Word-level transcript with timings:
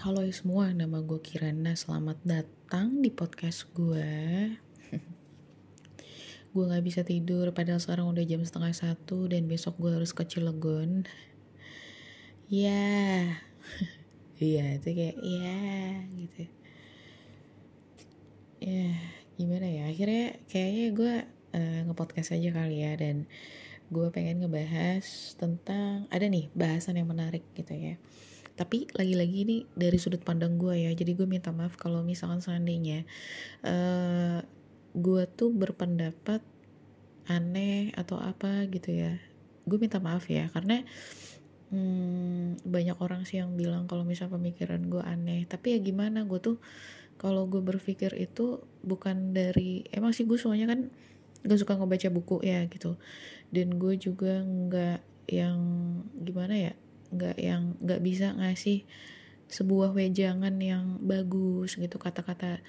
Halo 0.00 0.24
semua, 0.32 0.72
nama 0.72 1.04
gue 1.04 1.20
Kirana. 1.20 1.76
Selamat 1.76 2.16
datang 2.24 3.04
di 3.04 3.12
podcast 3.12 3.68
gue. 3.76 4.08
gue 6.56 6.64
gak 6.72 6.84
bisa 6.88 7.04
tidur, 7.04 7.52
padahal 7.52 7.84
sekarang 7.84 8.08
udah 8.08 8.24
jam 8.24 8.40
setengah 8.40 8.72
satu 8.72 9.28
dan 9.28 9.44
besok 9.44 9.76
gue 9.76 9.92
harus 9.92 10.16
ke 10.16 10.24
Cilegon. 10.24 11.04
Ya, 12.48 13.28
iya 14.40 14.80
itu 14.80 14.88
kayak 14.88 15.20
ya 15.20 15.60
gitu. 16.16 16.42
Ya, 18.64 18.96
gimana 19.36 19.68
ya? 19.68 19.92
Akhirnya 19.92 20.40
kayaknya 20.48 20.86
gue 20.96 21.14
uh, 21.60 21.80
ngepodcast 21.92 22.40
aja 22.40 22.48
kali 22.56 22.88
ya 22.88 22.96
dan 22.96 23.28
gue 23.92 24.06
pengen 24.16 24.48
ngebahas 24.48 25.36
tentang 25.36 26.08
ada 26.08 26.24
nih 26.24 26.48
bahasan 26.56 26.96
yang 26.96 27.12
menarik 27.12 27.44
gitu 27.52 27.76
ya 27.76 28.00
tapi 28.60 28.84
lagi-lagi 28.92 29.36
ini 29.48 29.56
dari 29.72 29.96
sudut 29.96 30.20
pandang 30.20 30.60
gue 30.60 30.76
ya 30.76 30.92
jadi 30.92 31.16
gue 31.16 31.24
minta 31.24 31.48
maaf 31.48 31.80
kalau 31.80 32.04
misalkan 32.04 32.44
seandainya 32.44 33.08
uh, 33.64 34.44
gue 34.92 35.22
tuh 35.32 35.48
berpendapat 35.54 36.44
aneh 37.30 37.94
atau 37.94 38.18
apa 38.18 38.66
gitu 38.66 38.90
ya. 38.90 39.14
Gue 39.62 39.78
minta 39.78 40.02
maaf 40.02 40.26
ya 40.26 40.50
karena 40.50 40.82
hmm, 41.70 42.66
banyak 42.66 42.98
orang 42.98 43.22
sih 43.22 43.38
yang 43.38 43.54
bilang 43.54 43.86
kalau 43.86 44.02
misal 44.02 44.26
pemikiran 44.26 44.82
gue 44.90 45.02
aneh. 45.02 45.46
Tapi 45.46 45.76
ya 45.76 45.78
gimana 45.78 46.26
gue 46.26 46.42
tuh 46.42 46.58
kalau 47.20 47.46
gue 47.46 47.62
berpikir 47.62 48.16
itu 48.18 48.64
bukan 48.82 49.30
dari 49.30 49.86
emang 49.94 50.10
sih 50.10 50.26
gue 50.26 50.40
soalnya 50.40 50.66
kan 50.74 50.90
gak 51.46 51.60
suka 51.60 51.78
ngebaca 51.78 52.08
buku 52.10 52.42
ya 52.42 52.66
gitu. 52.66 52.98
Dan 53.54 53.78
gue 53.78 53.94
juga 53.94 54.42
nggak 54.42 54.98
yang 55.30 55.60
gimana 56.18 56.58
ya 56.58 56.74
nggak 57.10 57.36
yang 57.38 57.74
nggak 57.82 58.00
bisa 58.02 58.32
ngasih 58.34 58.86
sebuah 59.50 59.90
wejangan 59.90 60.54
yang 60.62 61.02
bagus 61.02 61.74
gitu 61.74 61.98
kata-kata 61.98 62.62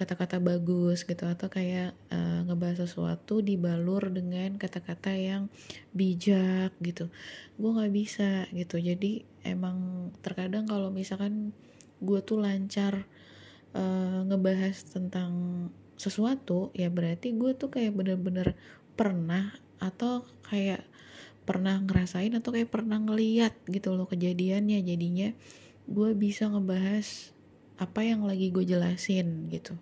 kata-kata 0.00 0.40
bagus 0.40 1.04
gitu. 1.04 1.28
Atau 1.28 1.52
kayak 1.52 1.92
uh, 2.08 2.48
ngebahas 2.48 2.88
sesuatu 2.88 3.44
dibalur 3.44 4.08
dengan 4.08 4.56
kata-kata 4.56 5.12
yang 5.12 5.52
bijak 5.92 6.72
gitu. 6.80 7.12
Gue 7.60 7.70
nggak 7.76 7.92
bisa 7.92 8.48
gitu. 8.56 8.80
Jadi 8.80 9.28
emang 9.44 10.08
terkadang 10.24 10.64
kalau 10.64 10.88
misalkan 10.88 11.52
gue 12.00 12.20
tuh 12.24 12.40
lancar 12.40 13.04
uh, 13.76 14.24
ngebahas 14.24 14.80
tentang 14.88 15.32
sesuatu 16.00 16.72
ya 16.72 16.88
berarti 16.88 17.36
gue 17.36 17.52
tuh 17.52 17.68
kayak 17.68 17.92
bener-bener 17.92 18.56
pernah 18.96 19.52
atau 19.76 20.24
kayak 20.48 20.80
pernah 21.50 21.82
ngerasain 21.82 22.30
atau 22.38 22.54
kayak 22.54 22.70
pernah 22.70 23.02
ngeliat 23.02 23.58
gitu 23.66 23.98
loh 23.98 24.06
kejadiannya. 24.06 24.86
Jadinya 24.86 25.34
gue 25.90 26.10
bisa 26.14 26.46
ngebahas 26.46 27.34
apa 27.74 28.06
yang 28.06 28.22
lagi 28.22 28.54
gue 28.54 28.62
jelasin 28.62 29.50
gitu. 29.50 29.74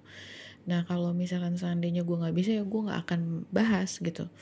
Nah 0.65 0.89
kalau 0.89 1.13
misalkan 1.13 1.61
seandainya 1.61 2.09
gue 2.09 2.17
nggak 2.17 2.33
bisa 2.33 2.57
ya 2.57 2.65
gue 2.65 2.81
nggak 2.89 3.01
akan 3.05 3.45
bahas 3.53 4.01
gitu. 4.01 4.33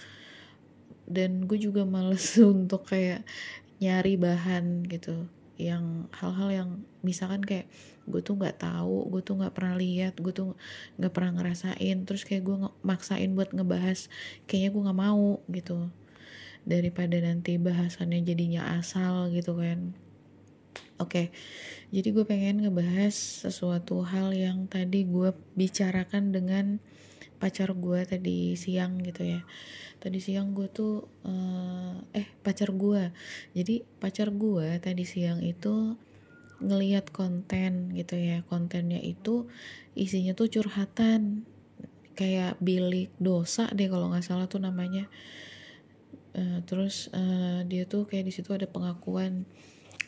Dan 1.11 1.51
gue 1.51 1.59
juga 1.59 1.83
males 1.83 2.39
untuk 2.55 2.87
kayak 2.87 3.27
nyari 3.83 4.15
bahan 4.15 4.87
gitu 4.87 5.27
yang 5.59 6.07
hal-hal 6.15 6.49
yang 6.53 6.71
misalkan 7.01 7.41
kayak 7.41 7.67
gue 8.07 8.21
tuh 8.21 8.37
nggak 8.37 8.61
tahu 8.61 9.09
gue 9.09 9.25
tuh 9.25 9.41
nggak 9.41 9.57
pernah 9.57 9.75
lihat 9.81 10.15
gue 10.21 10.31
tuh 10.31 10.55
nggak 11.03 11.11
pernah 11.11 11.43
ngerasain. 11.43 12.07
Terus 12.07 12.23
kayak 12.23 12.47
gue 12.47 12.57
maksain 12.87 13.35
buat 13.35 13.51
ngebahas 13.51 14.07
kayaknya 14.47 14.71
gue 14.71 14.83
nggak 14.87 15.01
mau 15.03 15.43
gitu 15.51 15.91
daripada 16.67 17.15
nanti 17.23 17.57
bahasannya 17.57 18.27
jadinya 18.27 18.77
asal 18.77 19.31
gitu 19.31 19.55
kan. 19.57 19.95
Oke 20.97 21.09
okay. 21.09 21.27
jadi 21.95 22.09
gue 22.13 22.25
pengen 22.27 22.67
ngebahas 22.67 23.15
sesuatu 23.15 24.03
hal 24.03 24.35
yang 24.35 24.67
tadi 24.67 25.07
gue 25.07 25.33
bicarakan 25.55 26.35
dengan 26.35 26.83
pacar 27.37 27.77
gue 27.77 28.01
tadi 28.09 28.57
siang 28.57 28.99
gitu 29.05 29.23
ya. 29.23 29.41
Tadi 30.01 30.19
siang 30.21 30.53
gue 30.57 30.69
tuh 30.73 31.05
uh, 31.25 32.01
eh 32.17 32.27
pacar 32.43 32.73
gue. 32.73 33.13
Jadi 33.55 33.85
pacar 34.01 34.33
gue 34.33 34.81
tadi 34.81 35.05
siang 35.05 35.45
itu 35.45 35.97
ngeliat 36.65 37.13
konten 37.13 37.93
gitu 37.93 38.17
ya. 38.17 38.43
Kontennya 38.49 38.99
itu 39.01 39.47
isinya 39.95 40.33
tuh 40.33 40.49
curhatan. 40.49 41.45
Kayak 42.17 42.57
bilik 42.65 43.13
dosa 43.21 43.69
deh 43.77 43.93
kalau 43.93 44.09
nggak 44.09 44.25
salah 44.25 44.49
tuh 44.49 44.65
namanya 44.65 45.05
uh, 46.37 46.61
terus 46.69 47.09
uh, 47.17 47.65
dia 47.65 47.89
tuh 47.89 48.05
kayak 48.05 48.29
di 48.29 48.33
situ 48.37 48.53
ada 48.53 48.69
pengakuan. 48.69 49.49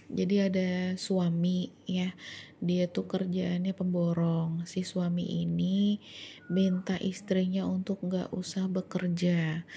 Jadi 0.09 0.41
ada 0.41 0.71
suami 0.97 1.69
ya. 1.85 2.17
Dia 2.65 2.89
tuh 2.89 3.05
kerjaannya 3.05 3.77
pemborong. 3.77 4.65
Si 4.65 4.81
suami 4.81 5.45
ini 5.45 6.01
minta 6.49 6.97
istrinya 6.97 7.69
untuk 7.69 8.01
nggak 8.05 8.33
usah 8.33 8.69
bekerja. 8.73 9.69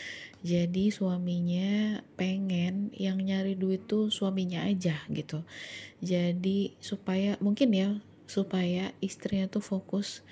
Jadi 0.41 0.89
suaminya 0.89 2.01
pengen 2.16 2.89
yang 2.95 3.22
nyari 3.22 3.59
duit 3.59 3.85
tuh 3.85 4.07
suaminya 4.07 4.63
aja 4.66 5.03
gitu. 5.12 5.44
Jadi 6.00 6.79
supaya 6.79 7.35
mungkin 7.44 7.69
ya 7.75 7.89
supaya 8.25 8.95
istrinya 9.03 9.51
tuh 9.51 9.62
fokus 9.62 10.23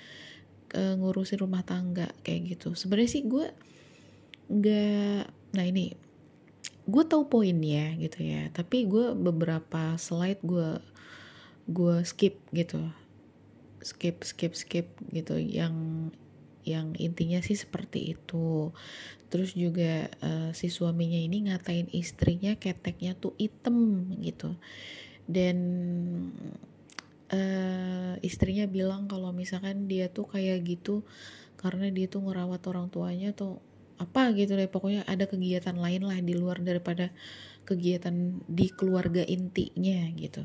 ke 0.72 0.96
ngurusin 0.96 1.44
rumah 1.44 1.62
tangga 1.62 2.08
kayak 2.24 2.56
gitu. 2.56 2.72
Sebenarnya 2.72 3.10
sih 3.12 3.22
gue 3.28 3.46
nggak 4.50 5.22
nah 5.54 5.66
ini 5.66 5.94
gue 6.90 7.04
tahu 7.06 7.30
poinnya 7.30 7.94
gitu 7.96 8.26
ya 8.26 8.50
tapi 8.50 8.84
gue 8.90 9.14
beberapa 9.14 9.94
slide 9.94 10.42
gue 10.42 10.82
gue 11.70 12.02
skip 12.02 12.42
gitu. 12.50 12.82
Skip 13.80 14.26
skip 14.26 14.52
skip 14.58 14.86
gitu. 15.14 15.38
Yang 15.38 15.74
yang 16.66 16.92
intinya 16.98 17.40
sih 17.40 17.56
seperti 17.56 18.18
itu. 18.18 18.74
Terus 19.30 19.54
juga 19.54 20.10
uh, 20.20 20.50
si 20.50 20.68
suaminya 20.68 21.16
ini 21.16 21.48
ngatain 21.48 21.88
istrinya 21.94 22.58
keteknya 22.58 23.14
tuh 23.16 23.38
item 23.38 24.10
gitu. 24.20 24.58
Dan 25.30 25.56
uh, 27.30 28.14
istrinya 28.20 28.66
bilang 28.66 29.06
kalau 29.06 29.30
misalkan 29.30 29.86
dia 29.86 30.10
tuh 30.10 30.26
kayak 30.26 30.66
gitu 30.66 31.06
karena 31.54 31.92
dia 31.92 32.08
tuh 32.10 32.24
ngerawat 32.24 32.64
orang 32.66 32.88
tuanya 32.90 33.30
tuh 33.36 33.62
apa 34.00 34.32
gitu 34.32 34.56
deh 34.56 34.64
pokoknya 34.64 35.04
ada 35.04 35.28
kegiatan 35.28 35.76
lain 35.76 36.08
lah 36.08 36.16
di 36.24 36.32
luar 36.32 36.64
daripada 36.64 37.12
kegiatan 37.68 38.40
di 38.48 38.66
keluarga 38.72 39.20
intinya 39.28 40.08
gitu. 40.16 40.40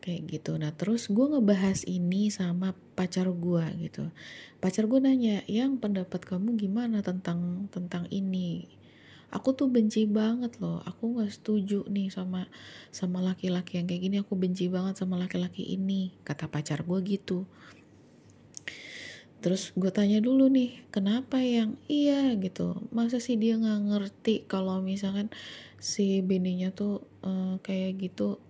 Kayak 0.00 0.22
gitu. 0.32 0.56
Nah 0.56 0.72
terus 0.72 1.12
gue 1.12 1.26
ngebahas 1.28 1.84
ini 1.84 2.32
sama 2.32 2.72
pacar 2.96 3.28
gue 3.28 3.64
gitu. 3.84 4.08
Pacar 4.56 4.88
gue 4.88 4.96
nanya 5.04 5.44
yang 5.44 5.76
pendapat 5.76 6.24
kamu 6.24 6.56
gimana 6.56 7.04
tentang 7.04 7.68
tentang 7.68 8.08
ini? 8.08 8.64
Aku 9.34 9.52
tuh 9.52 9.68
benci 9.68 10.08
banget 10.08 10.56
loh. 10.62 10.80
Aku 10.86 11.18
nggak 11.18 11.28
setuju 11.28 11.84
nih 11.90 12.08
sama 12.08 12.48
sama 12.88 13.20
laki-laki 13.20 13.76
yang 13.76 13.90
kayak 13.90 14.02
gini. 14.08 14.16
Aku 14.22 14.38
benci 14.38 14.72
banget 14.72 14.96
sama 14.96 15.20
laki-laki 15.20 15.66
ini 15.76 16.14
kata 16.24 16.48
pacar 16.48 16.86
gue 16.86 16.98
gitu 17.04 17.44
terus 19.44 19.70
gue 19.76 19.92
tanya 19.92 20.18
dulu 20.18 20.48
nih 20.50 20.88
kenapa 20.90 21.38
yang 21.40 21.76
iya? 21.86 22.32
Gitu. 22.36 22.88
Masa 22.90 23.20
sih 23.22 23.36
dia 23.36 23.56
nggak 23.56 23.80
ngerti 23.92 24.34
kalau 24.48 24.80
misalkan 24.82 25.30
si 25.76 26.24
bininya 26.24 26.72
tuh 26.72 27.04
uh, 27.22 27.60
kayak 27.62 28.00
gitu? 28.00 28.40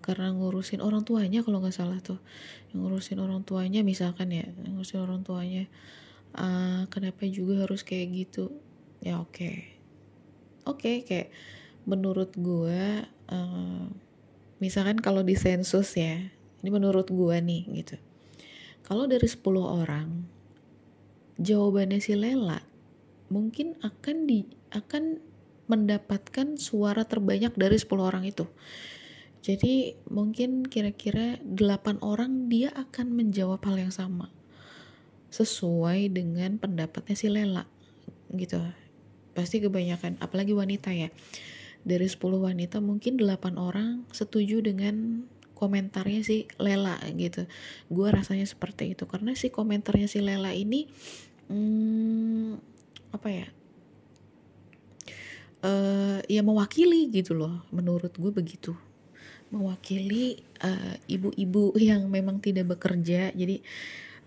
Karena 0.00 0.32
ngurusin 0.32 0.80
orang 0.80 1.04
tuanya 1.04 1.44
kalau 1.44 1.60
nggak 1.60 1.76
salah 1.76 1.98
tuh. 2.00 2.18
Yang 2.72 2.78
ngurusin 2.86 3.18
orang 3.20 3.42
tuanya 3.44 3.80
misalkan 3.84 4.32
ya 4.32 4.46
ngurusin 4.66 5.00
orang 5.02 5.20
tuanya 5.26 5.68
uh, 6.38 6.86
kenapa 6.88 7.26
juga 7.28 7.66
harus 7.66 7.84
kayak 7.84 8.08
gitu? 8.26 8.54
Ya 9.04 9.20
oke. 9.20 9.32
Okay. 9.34 9.56
oke 10.68 10.80
okay, 10.80 10.96
kayak 11.04 11.28
menurut 11.88 12.36
gue 12.36 13.04
uh, 13.32 13.86
misalkan 14.60 15.00
kalau 15.00 15.24
di 15.24 15.34
sensus 15.34 15.96
ya 15.96 16.20
ini 16.60 16.68
menurut 16.68 17.08
gue 17.08 17.36
nih 17.40 17.62
gitu 17.80 17.96
kalau 18.90 19.06
dari 19.06 19.22
10 19.22 19.46
orang, 19.62 20.26
jawabannya 21.38 22.02
si 22.02 22.18
Lela 22.18 22.58
mungkin 23.30 23.78
akan 23.86 24.26
di 24.26 24.42
akan 24.74 25.22
mendapatkan 25.70 26.58
suara 26.58 27.06
terbanyak 27.06 27.54
dari 27.54 27.78
10 27.78 27.86
orang 28.02 28.26
itu. 28.26 28.50
Jadi 29.46 29.94
mungkin 30.10 30.66
kira-kira 30.66 31.38
8 31.38 32.02
orang 32.02 32.50
dia 32.50 32.74
akan 32.74 33.14
menjawab 33.14 33.62
hal 33.62 33.78
yang 33.78 33.94
sama. 33.94 34.26
Sesuai 35.30 36.10
dengan 36.10 36.58
pendapatnya 36.58 37.14
si 37.14 37.30
Lela 37.30 37.70
gitu. 38.34 38.58
Pasti 39.38 39.62
kebanyakan 39.62 40.18
apalagi 40.18 40.50
wanita 40.50 40.90
ya. 40.90 41.14
Dari 41.86 42.10
10 42.10 42.18
wanita 42.42 42.82
mungkin 42.82 43.22
8 43.22 43.54
orang 43.54 44.02
setuju 44.10 44.66
dengan 44.66 45.30
komentarnya 45.60 46.24
si 46.24 46.48
Lela 46.56 46.96
gitu. 47.12 47.44
Gue 47.92 48.08
rasanya 48.08 48.48
seperti 48.48 48.96
itu. 48.96 49.04
Karena 49.04 49.36
si 49.36 49.52
komentarnya 49.52 50.08
si 50.08 50.24
Lela 50.24 50.56
ini 50.56 50.88
hmm, 51.52 52.56
apa 53.12 53.28
ya 53.28 53.46
uh, 55.68 56.18
ya 56.24 56.40
mewakili 56.40 57.12
gitu 57.12 57.36
loh 57.36 57.68
menurut 57.68 58.16
gue 58.16 58.32
begitu. 58.32 58.72
Mewakili 59.52 60.40
uh, 60.64 60.96
ibu-ibu 61.04 61.76
yang 61.76 62.08
memang 62.08 62.40
tidak 62.40 62.78
bekerja. 62.78 63.34
Jadi 63.36 63.60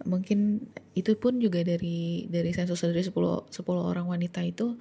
mungkin 0.03 0.67
itu 0.93 1.15
pun 1.15 1.39
juga 1.39 1.63
dari 1.63 2.27
dari 2.27 2.51
sensus 2.51 2.83
dari 2.83 3.01
10 3.01 3.13
10 3.13 3.55
orang 3.71 4.05
wanita 4.05 4.43
itu 4.43 4.75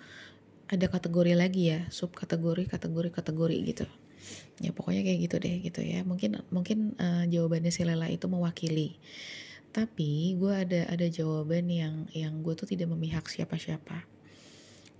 ada 0.72 0.87
kategori 0.88 1.37
lagi 1.37 1.69
ya 1.69 1.81
sub 1.93 2.16
kategori 2.16 2.64
kategori 2.64 3.12
kategori 3.12 3.56
gitu 3.69 3.87
ya 4.63 4.71
pokoknya 4.71 5.03
kayak 5.03 5.19
gitu 5.27 5.37
deh 5.43 5.57
gitu 5.63 5.81
ya. 5.83 6.07
Mungkin 6.07 6.43
mungkin 6.55 6.95
uh, 6.99 7.25
jawabannya 7.27 7.73
si 7.75 7.83
Lela 7.83 8.09
itu 8.11 8.27
mewakili. 8.31 8.97
Tapi 9.73 10.37
gue 10.37 10.53
ada 10.53 10.87
ada 10.93 11.07
jawaban 11.09 11.67
yang 11.73 12.07
yang 12.13 12.45
gue 12.45 12.53
tuh 12.53 12.69
tidak 12.69 12.93
memihak 12.93 13.25
siapa-siapa. 13.27 14.05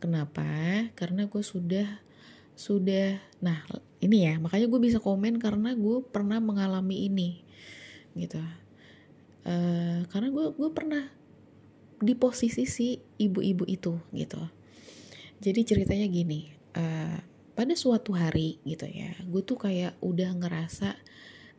Kenapa? 0.03 0.43
Karena 0.99 1.29
gue 1.29 1.43
sudah 1.45 1.87
sudah 2.53 3.17
nah 3.41 3.65
ini 4.05 4.29
ya 4.29 4.37
makanya 4.37 4.69
gue 4.69 4.81
bisa 4.83 5.01
komen 5.01 5.41
karena 5.41 5.73
gue 5.73 6.03
pernah 6.05 6.43
mengalami 6.43 7.07
ini 7.07 7.45
gitu. 8.17 8.41
Uh, 9.43 10.07
karena 10.11 10.29
gue 10.31 10.47
gue 10.55 10.71
pernah 10.71 11.05
di 12.03 12.19
posisi 12.19 12.67
si 12.67 12.99
ibu-ibu 13.21 13.63
itu 13.69 13.95
gitu. 14.11 14.43
Jadi 15.43 15.61
ceritanya 15.63 16.07
gini 16.11 16.51
uh, 16.75 17.19
pada 17.53 17.77
suatu 17.77 18.17
hari 18.17 18.59
gitu 18.65 18.89
ya 18.89 19.13
gue 19.29 19.43
tuh 19.45 19.61
kayak 19.61 19.97
udah 20.01 20.33
ngerasa 20.37 20.97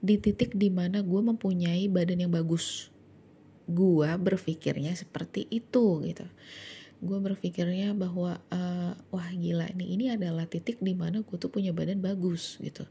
di 0.03 0.19
titik 0.19 0.51
di 0.59 0.67
mana 0.67 0.99
gue 0.99 1.21
mempunyai 1.23 1.87
badan 1.87 2.27
yang 2.27 2.33
bagus. 2.35 2.91
Gue 3.63 4.11
berpikirnya 4.19 4.91
seperti 4.99 5.47
itu 5.47 6.03
gitu. 6.03 6.27
Gue 6.99 7.23
berpikirnya 7.23 7.95
bahwa 7.95 8.43
uh, 8.51 8.99
wah 9.15 9.29
gila 9.31 9.71
nih 9.71 9.95
ini 9.95 10.05
adalah 10.11 10.43
titik 10.43 10.83
di 10.83 10.91
mana 10.91 11.23
gue 11.23 11.37
tuh 11.39 11.47
punya 11.47 11.71
badan 11.71 12.03
bagus 12.03 12.59
gitu. 12.59 12.83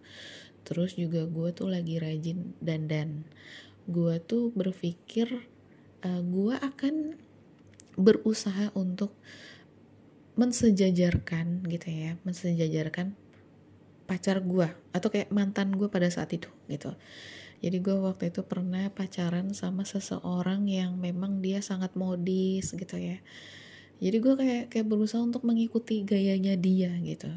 Terus 0.65 0.97
juga 0.97 1.29
gue 1.29 1.53
tuh 1.53 1.69
lagi 1.69 2.01
rajin 2.01 2.57
dandan. 2.65 3.29
Gue 3.85 4.17
tuh 4.25 4.49
berpikir 4.57 5.29
uh, 6.09 6.23
gue 6.25 6.55
akan 6.57 7.21
berusaha 8.01 8.73
untuk 8.73 9.13
mensejajarkan 10.33 11.69
gitu 11.69 11.89
ya 11.93 12.17
mensejajarkan 12.25 13.13
pacar 14.09 14.41
gue 14.45 14.69
atau 14.93 15.09
kayak 15.09 15.33
mantan 15.33 15.73
gue 15.77 15.89
pada 15.89 16.09
saat 16.09 16.33
itu 16.33 16.49
gitu. 16.69 16.93
Jadi 17.63 17.79
gue 17.79 17.95
waktu 17.95 18.35
itu 18.35 18.43
pernah 18.43 18.91
pacaran 18.91 19.55
sama 19.55 19.87
seseorang 19.87 20.67
yang 20.67 20.99
memang 20.99 21.39
dia 21.39 21.63
sangat 21.63 21.95
modis 21.95 22.75
gitu 22.75 22.97
ya. 22.99 23.23
Jadi 24.03 24.17
gue 24.19 24.35
kayak 24.35 24.65
kayak 24.75 24.87
berusaha 24.91 25.23
untuk 25.23 25.47
mengikuti 25.47 26.03
gayanya 26.03 26.59
dia 26.59 26.91
gitu. 27.07 27.31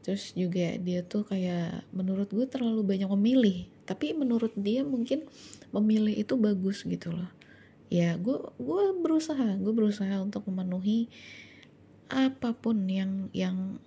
Terus 0.00 0.32
juga 0.32 0.80
dia 0.80 1.04
tuh 1.04 1.28
kayak 1.28 1.84
menurut 1.92 2.32
gue 2.32 2.48
terlalu 2.48 2.80
banyak 2.82 3.10
memilih 3.12 3.68
tapi 3.84 4.16
menurut 4.16 4.56
dia 4.56 4.80
mungkin 4.80 5.28
memilih 5.76 6.16
itu 6.16 6.40
bagus 6.40 6.88
gitu 6.88 7.12
loh. 7.12 7.28
Ya 7.92 8.16
gue 8.16 8.40
gue 8.56 8.84
berusaha 9.04 9.60
gue 9.60 9.72
berusaha 9.76 10.24
untuk 10.24 10.48
memenuhi 10.48 11.12
apa 12.12 12.52
pun 12.56 12.84
yang 12.88 13.32
yang 13.32 13.80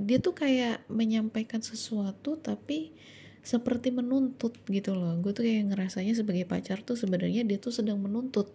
dia 0.00 0.16
tuh 0.16 0.32
kayak 0.32 0.84
menyampaikan 0.88 1.60
sesuatu 1.60 2.40
tapi 2.40 2.96
seperti 3.44 3.92
menuntut 3.92 4.56
gitu 4.72 4.96
loh. 4.96 5.12
Gue 5.20 5.36
tuh 5.36 5.44
kayak 5.44 5.76
ngerasanya 5.76 6.16
sebagai 6.16 6.48
pacar 6.48 6.80
tuh 6.80 6.96
sebenarnya 6.96 7.44
dia 7.44 7.60
tuh 7.60 7.76
sedang 7.76 8.00
menuntut 8.00 8.48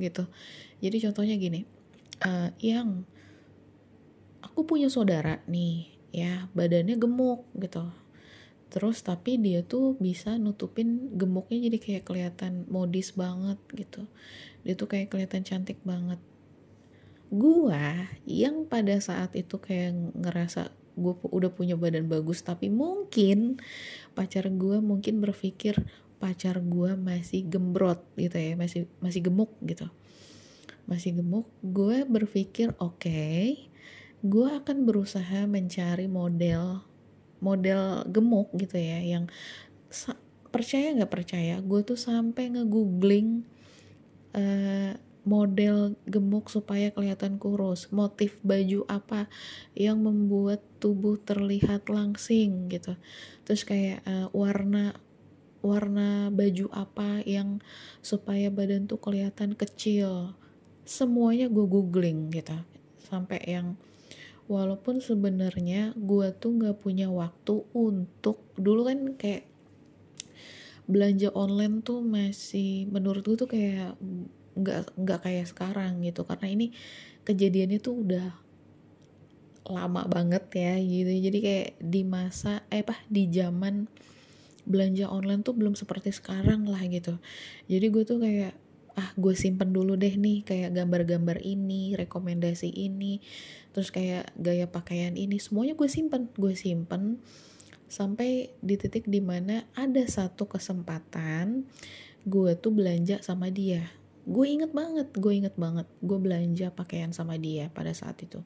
gitu. 0.00 0.24
Jadi 0.80 0.96
contohnya 1.04 1.36
gini 1.36 1.68
uh, 2.24 2.48
yang 2.64 3.04
aku 4.40 4.64
punya 4.64 4.88
saudara 4.88 5.44
nih 5.44 5.92
ya 6.16 6.48
badannya 6.56 6.96
gemuk 6.96 7.44
gitu. 7.60 7.84
Terus 8.72 9.04
tapi 9.04 9.36
dia 9.36 9.60
tuh 9.62 10.00
bisa 10.00 10.40
nutupin 10.40 11.14
gemuknya 11.14 11.68
jadi 11.68 11.78
kayak 11.78 12.04
kelihatan 12.08 12.64
modis 12.72 13.12
banget 13.12 13.60
gitu. 13.76 14.08
Dia 14.64 14.74
tuh 14.74 14.88
kayak 14.88 15.12
kelihatan 15.12 15.44
cantik 15.44 15.76
banget 15.84 16.18
gua 17.34 18.08
yang 18.24 18.70
pada 18.70 18.94
saat 19.02 19.34
itu 19.34 19.58
kayak 19.58 20.14
ngerasa 20.14 20.70
gue 20.94 21.14
udah 21.26 21.50
punya 21.50 21.74
badan 21.74 22.06
bagus 22.06 22.46
tapi 22.46 22.70
mungkin 22.70 23.58
pacar 24.14 24.46
gue 24.46 24.78
mungkin 24.78 25.18
berpikir 25.18 25.74
pacar 26.22 26.62
gue 26.62 26.94
masih 26.94 27.50
gembrot 27.50 28.00
gitu 28.14 28.38
ya 28.38 28.54
masih 28.54 28.86
masih 29.02 29.26
gemuk 29.26 29.50
gitu. 29.66 29.90
Masih 30.86 31.18
gemuk 31.18 31.50
gue 31.60 32.06
berpikir 32.06 32.72
oke 32.78 33.02
okay, 33.02 33.68
gue 34.22 34.48
akan 34.48 34.86
berusaha 34.86 35.44
mencari 35.50 36.06
model 36.06 36.80
model 37.42 38.06
gemuk 38.08 38.54
gitu 38.56 38.78
ya 38.78 39.02
yang 39.02 39.28
percaya 40.48 40.94
nggak 40.94 41.12
percaya? 41.12 41.58
Gue 41.58 41.82
tuh 41.82 41.98
sampai 41.98 42.54
ngegoogling 42.54 43.42
uh, 44.38 44.94
model 45.24 45.96
gemuk 46.04 46.52
supaya 46.52 46.92
kelihatan 46.92 47.40
kurus. 47.40 47.88
Motif 47.90 48.38
baju 48.44 48.84
apa 48.86 49.26
yang 49.72 50.04
membuat 50.04 50.60
tubuh 50.78 51.16
terlihat 51.20 51.88
langsing 51.88 52.68
gitu. 52.68 52.94
Terus 53.48 53.64
kayak 53.64 54.04
uh, 54.04 54.28
warna 54.36 54.96
warna 55.64 56.28
baju 56.28 56.68
apa 56.76 57.24
yang 57.24 57.64
supaya 58.04 58.52
badan 58.52 58.84
tuh 58.84 59.00
kelihatan 59.00 59.56
kecil. 59.56 60.36
Semuanya 60.84 61.48
gue 61.48 61.64
googling 61.64 62.28
gitu. 62.28 62.60
Sampai 63.00 63.40
yang 63.48 63.80
walaupun 64.44 65.00
sebenarnya 65.00 65.96
gue 65.96 66.28
tuh 66.36 66.52
nggak 66.52 66.84
punya 66.84 67.08
waktu 67.08 67.64
untuk 67.72 68.44
dulu 68.60 68.92
kan 68.92 69.16
kayak 69.16 69.48
belanja 70.84 71.32
online 71.32 71.80
tuh 71.80 72.04
masih 72.04 72.84
menurut 72.92 73.24
gue 73.24 73.36
tuh 73.40 73.48
kayak 73.48 73.96
nggak 74.54 74.94
nggak 74.98 75.20
kayak 75.22 75.46
sekarang 75.50 76.02
gitu. 76.02 76.26
Karena 76.26 76.46
ini 76.50 76.66
kejadiannya 77.26 77.78
tuh 77.82 77.94
udah 78.04 78.26
lama 79.68 80.04
banget 80.04 80.44
ya 80.52 80.74
gitu. 80.76 81.12
Jadi 81.12 81.38
kayak 81.40 81.68
di 81.80 82.02
masa 82.04 82.62
eh 82.68 82.84
apa 82.84 83.00
di 83.08 83.32
zaman 83.32 83.88
belanja 84.64 85.08
online 85.12 85.44
tuh 85.44 85.56
belum 85.56 85.76
seperti 85.76 86.12
sekarang 86.12 86.68
lah 86.68 86.80
gitu. 86.88 87.16
Jadi 87.68 87.86
gue 87.88 88.04
tuh 88.04 88.20
kayak 88.20 88.52
ah 88.94 89.10
gue 89.18 89.34
simpen 89.34 89.74
dulu 89.74 89.98
deh 89.98 90.14
nih 90.14 90.46
kayak 90.46 90.70
gambar-gambar 90.70 91.42
ini 91.42 91.98
rekomendasi 91.98 92.70
ini 92.70 93.18
terus 93.74 93.90
kayak 93.90 94.30
gaya 94.36 94.68
pakaian 94.68 95.16
ini. 95.16 95.40
Semuanya 95.40 95.74
gue 95.74 95.88
simpen 95.88 96.30
gue 96.36 96.54
simpen 96.54 97.18
sampai 97.88 98.52
di 98.64 98.74
titik 98.80 99.08
di 99.08 99.20
mana 99.20 99.68
ada 99.76 100.02
satu 100.08 100.48
kesempatan 100.48 101.68
gue 102.24 102.52
tuh 102.56 102.72
belanja 102.72 103.20
sama 103.20 103.52
dia 103.52 103.84
gue 104.24 104.46
inget 104.48 104.72
banget 104.72 105.08
gue 105.12 105.32
inget 105.32 105.54
banget. 105.56 105.84
Gue 106.00 106.16
belanja 106.16 106.72
pakaian 106.72 107.12
sama 107.12 107.36
dia 107.36 107.68
pada 107.72 107.92
saat 107.92 108.16
itu. 108.24 108.40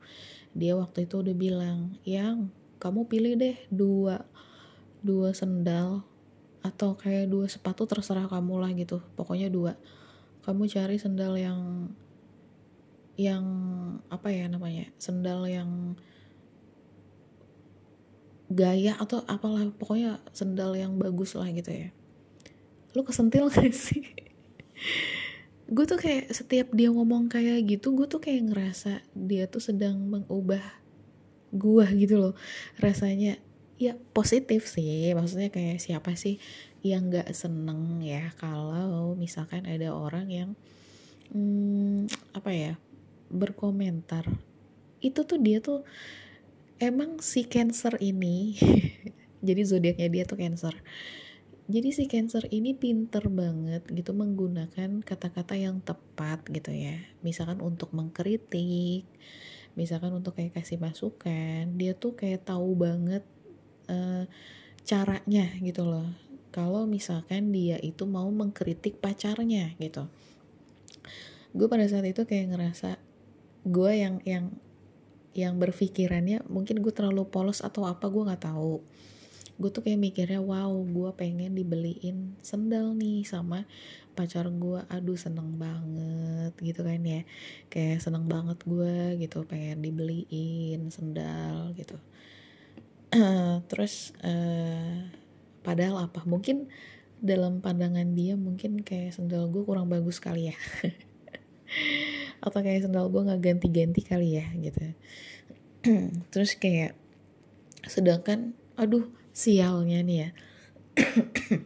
Dia 0.52 0.74
waktu 0.74 1.06
itu 1.06 1.22
udah 1.22 1.34
bilang 1.38 1.94
yang 2.02 2.50
kamu 2.82 3.06
pilih 3.06 3.34
deh 3.38 3.56
dua 3.70 4.26
dua 5.02 5.30
sendal 5.34 6.02
atau 6.62 6.98
kayak 6.98 7.30
dua 7.30 7.46
sepatu 7.46 7.86
terserah 7.86 8.26
kamu 8.26 8.54
lah 8.58 8.70
gitu. 8.74 8.98
Pokoknya 9.14 9.46
dua. 9.48 9.78
Kamu 10.42 10.66
cari 10.66 10.98
sendal 10.98 11.38
yang 11.38 11.90
yang 13.18 13.44
apa 14.14 14.30
ya 14.30 14.46
namanya 14.46 14.94
sendal 14.94 15.42
yang 15.50 15.98
gaya 18.46 18.94
atau 18.94 19.26
apalah 19.26 19.66
pokoknya 19.74 20.22
sendal 20.30 20.74
yang 20.74 20.98
bagus 20.98 21.38
lah 21.38 21.46
gitu 21.54 21.70
ya. 21.70 21.90
Lu 22.98 23.06
kesentil 23.06 23.46
gak 23.54 23.70
sih 23.70 24.02
gue 25.68 25.84
tuh 25.84 26.00
kayak 26.00 26.32
setiap 26.32 26.72
dia 26.72 26.88
ngomong 26.88 27.28
kayak 27.28 27.68
gitu 27.68 27.92
gue 27.92 28.08
tuh 28.08 28.24
kayak 28.24 28.48
ngerasa 28.48 29.04
dia 29.12 29.44
tuh 29.44 29.60
sedang 29.60 30.00
mengubah 30.00 30.64
gue 31.52 31.86
gitu 32.00 32.16
loh. 32.16 32.34
Rasanya 32.80 33.36
ya 33.76 33.94
positif 34.16 34.64
sih. 34.64 35.12
Maksudnya 35.12 35.52
kayak 35.52 35.80
siapa 35.84 36.16
sih 36.16 36.40
yang 36.80 37.12
gak 37.12 37.28
seneng 37.34 38.00
ya 38.00 38.32
kalau 38.38 39.12
misalkan 39.18 39.66
ada 39.68 39.92
orang 39.92 40.26
yang 40.32 40.50
hmm, 41.36 42.08
apa 42.32 42.50
ya 42.52 42.72
berkomentar. 43.28 44.24
Itu 45.04 45.28
tuh 45.28 45.36
dia 45.36 45.60
tuh 45.60 45.84
emang 46.78 47.18
si 47.18 47.44
cancer 47.44 47.98
ini 47.98 48.54
jadi 49.46 49.62
zodiaknya 49.66 50.08
dia 50.08 50.24
tuh 50.24 50.38
cancer 50.38 50.74
jadi 51.68 51.88
si 51.92 52.08
cancer 52.08 52.48
ini 52.48 52.72
pinter 52.72 53.28
banget 53.28 53.84
gitu 53.92 54.16
menggunakan 54.16 55.04
kata-kata 55.04 55.52
yang 55.52 55.84
tepat 55.84 56.40
gitu 56.48 56.72
ya. 56.72 56.96
Misalkan 57.20 57.60
untuk 57.60 57.92
mengkritik 57.92 59.04
misalkan 59.76 60.10
untuk 60.10 60.34
kayak 60.34 60.58
kasih 60.58 60.80
masukan 60.80 61.70
dia 61.78 61.94
tuh 61.94 62.18
kayak 62.18 62.42
tahu 62.48 62.74
banget 62.74 63.22
uh, 63.92 64.24
caranya 64.88 65.44
gitu 65.60 65.84
loh. 65.84 66.08
Kalau 66.56 66.88
misalkan 66.88 67.52
dia 67.52 67.76
itu 67.84 68.08
mau 68.08 68.26
mengkritik 68.32 68.96
pacarnya 69.04 69.76
gitu. 69.76 70.08
Gue 71.52 71.68
pada 71.68 71.84
saat 71.84 72.08
itu 72.08 72.24
kayak 72.24 72.56
ngerasa 72.56 72.96
gue 73.68 73.92
yang 73.92 74.24
yang 74.24 74.56
yang 75.36 75.60
berpikirannya 75.60 76.48
mungkin 76.48 76.80
gue 76.80 76.92
terlalu 76.96 77.28
polos 77.28 77.60
atau 77.60 77.84
apa 77.84 78.08
gue 78.08 78.24
nggak 78.24 78.48
tahu 78.48 78.80
gue 79.58 79.70
tuh 79.74 79.82
kayak 79.82 79.98
mikirnya 79.98 80.38
wow 80.38 80.70
gue 80.70 81.10
pengen 81.18 81.58
dibeliin 81.58 82.38
sendal 82.46 82.94
nih 82.94 83.26
sama 83.26 83.66
pacar 84.14 84.50
gue 84.50 84.82
aduh 84.90 85.14
seneng 85.14 85.58
banget 85.58 86.54
gitu 86.58 86.82
kan 86.82 86.98
ya. 87.02 87.22
Kayak 87.70 88.02
seneng 88.02 88.26
banget 88.26 88.58
gue 88.66 89.18
gitu 89.22 89.46
pengen 89.46 89.78
dibeliin 89.82 90.90
sendal 90.90 91.74
gitu. 91.74 91.94
Terus 93.70 94.10
uh, 94.26 95.06
padahal 95.62 96.10
apa? 96.10 96.26
Mungkin 96.26 96.66
dalam 97.18 97.58
pandangan 97.58 98.14
dia 98.14 98.38
mungkin 98.38 98.82
kayak 98.82 99.14
sendal 99.14 99.50
gue 99.50 99.62
kurang 99.62 99.86
bagus 99.86 100.18
kali 100.18 100.50
ya. 100.50 100.56
Atau 102.46 102.62
kayak 102.62 102.90
sendal 102.90 103.06
gue 103.10 103.22
nggak 103.22 103.42
ganti-ganti 103.42 104.02
kali 104.02 104.38
ya 104.38 104.46
gitu. 104.58 104.82
Terus 106.34 106.58
kayak 106.58 106.98
sedangkan 107.86 108.58
aduh 108.74 109.17
sialnya 109.38 110.02
nih 110.02 110.18
ya. 110.18 110.30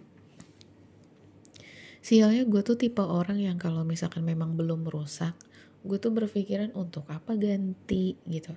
Sialnya 2.02 2.44
gue 2.44 2.60
tuh 2.60 2.76
tipe 2.76 3.00
orang 3.00 3.40
yang 3.40 3.56
kalau 3.56 3.86
misalkan 3.86 4.26
memang 4.26 4.58
belum 4.58 4.84
rusak 4.84 5.32
gue 5.82 5.98
tuh 5.98 6.12
berpikiran 6.14 6.70
untuk 6.76 7.08
apa 7.08 7.34
ganti 7.34 8.20
gitu. 8.28 8.52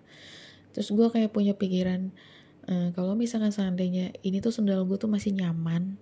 Terus 0.75 0.91
gue 0.91 1.07
kayak 1.09 1.31
punya 1.31 1.55
pikiran 1.55 2.11
e, 2.67 2.91
kalau 2.93 3.15
misalkan 3.17 3.49
seandainya 3.49 4.13
ini 4.21 4.43
tuh 4.43 4.53
sendal 4.53 4.85
gue 4.85 4.97
tuh 4.99 5.09
masih 5.09 5.33
nyaman 5.33 5.97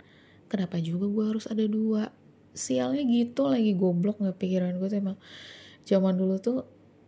kenapa 0.52 0.82
juga 0.82 1.08
gue 1.08 1.26
harus 1.36 1.46
ada 1.48 1.64
dua? 1.64 2.12
Sialnya 2.58 3.06
gitu 3.08 3.48
lagi 3.48 3.72
goblok 3.78 4.20
nggak 4.20 4.40
pikiran 4.42 4.76
gue 4.82 4.88
tuh 4.90 5.00
emang. 5.00 5.18
Zaman 5.86 6.18
dulu 6.18 6.36
tuh 6.42 6.58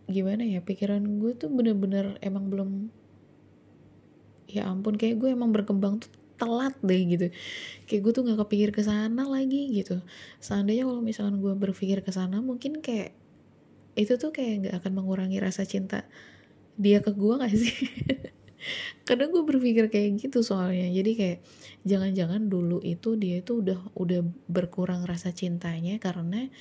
gimana 0.05 0.45
ya 0.45 0.61
pikiran 0.61 1.01
gue 1.17 1.33
tuh 1.33 1.49
bener-bener 1.49 2.21
emang 2.21 2.47
belum 2.47 2.69
ya 4.45 4.69
ampun 4.69 4.95
kayak 4.95 5.17
gue 5.21 5.29
emang 5.33 5.51
berkembang 5.51 6.01
tuh 6.01 6.11
telat 6.35 6.75
deh 6.83 7.01
gitu. 7.07 7.27
Kayak 7.87 8.01
gue 8.03 8.11
tuh 8.11 8.23
nggak 8.27 8.39
kepikir 8.47 8.69
ke 8.75 8.81
sana 8.83 9.23
lagi 9.25 9.71
gitu. 9.71 10.03
Seandainya 10.43 10.87
kalau 10.87 11.01
misalkan 11.01 11.39
gue 11.39 11.53
berpikir 11.55 12.03
ke 12.03 12.11
sana 12.11 12.43
mungkin 12.43 12.83
kayak 12.83 13.15
itu 13.95 14.19
tuh 14.19 14.35
kayak 14.35 14.67
nggak 14.67 14.75
akan 14.83 14.91
mengurangi 14.91 15.39
rasa 15.39 15.63
cinta 15.63 16.03
dia 16.75 16.99
ke 16.99 17.15
gue 17.15 17.33
gak 17.39 17.55
sih? 17.55 17.75
Kadang 19.07 19.31
gue 19.31 19.43
berpikir 19.47 19.87
kayak 19.87 20.19
gitu 20.19 20.43
soalnya. 20.43 20.91
Jadi 20.91 21.11
kayak 21.15 21.39
jangan-jangan 21.87 22.51
dulu 22.51 22.83
itu 22.83 23.15
dia 23.15 23.39
itu 23.39 23.63
udah 23.63 23.79
udah 23.95 24.25
berkurang 24.51 25.07
rasa 25.07 25.31
cintanya 25.31 25.95
karena 26.01 26.51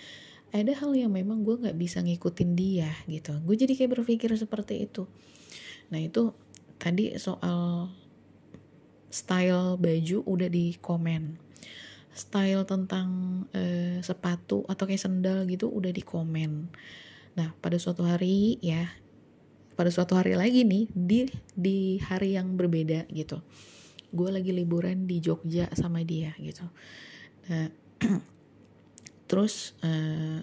ada 0.54 0.70
hal 0.78 0.94
yang 0.94 1.10
memang 1.10 1.42
gue 1.42 1.58
nggak 1.58 1.74
bisa 1.74 1.98
ngikutin 2.04 2.50
dia 2.54 2.92
gitu. 3.10 3.34
Gue 3.42 3.58
jadi 3.58 3.74
kayak 3.74 3.98
berpikir 3.98 4.30
seperti 4.38 4.86
itu. 4.86 5.10
Nah 5.90 5.98
itu 5.98 6.30
tadi 6.78 7.14
soal 7.16 7.90
style 9.14 9.78
baju 9.78 10.18
udah 10.26 10.50
di 10.50 10.74
komen. 10.82 11.38
Style 12.14 12.62
tentang 12.66 13.08
uh, 13.50 13.98
sepatu 14.02 14.62
atau 14.66 14.84
kayak 14.86 15.02
sendal 15.02 15.46
gitu 15.46 15.70
udah 15.70 15.90
di 15.94 16.02
komen. 16.02 16.70
Nah 17.38 17.54
pada 17.58 17.78
suatu 17.78 18.06
hari 18.06 18.58
ya 18.62 18.90
pada 19.74 19.90
suatu 19.90 20.14
hari 20.14 20.38
lagi 20.38 20.62
nih 20.62 20.86
di 20.94 21.26
di 21.54 21.98
hari 22.02 22.38
yang 22.38 22.54
berbeda 22.54 23.06
gitu. 23.10 23.42
Gue 24.14 24.30
lagi 24.30 24.54
liburan 24.54 25.10
di 25.10 25.18
Jogja 25.18 25.66
sama 25.74 26.06
dia 26.06 26.34
gitu. 26.38 26.62
Nah 27.50 27.70
terus 29.30 29.74
uh, 29.82 30.42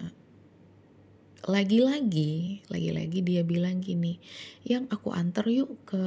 lagi-lagi 1.42 2.62
lagi-lagi 2.70 3.18
dia 3.18 3.42
bilang 3.42 3.82
gini 3.82 4.22
yang 4.62 4.86
aku 4.86 5.10
antar 5.10 5.42
yuk 5.50 5.74
ke 5.82 6.04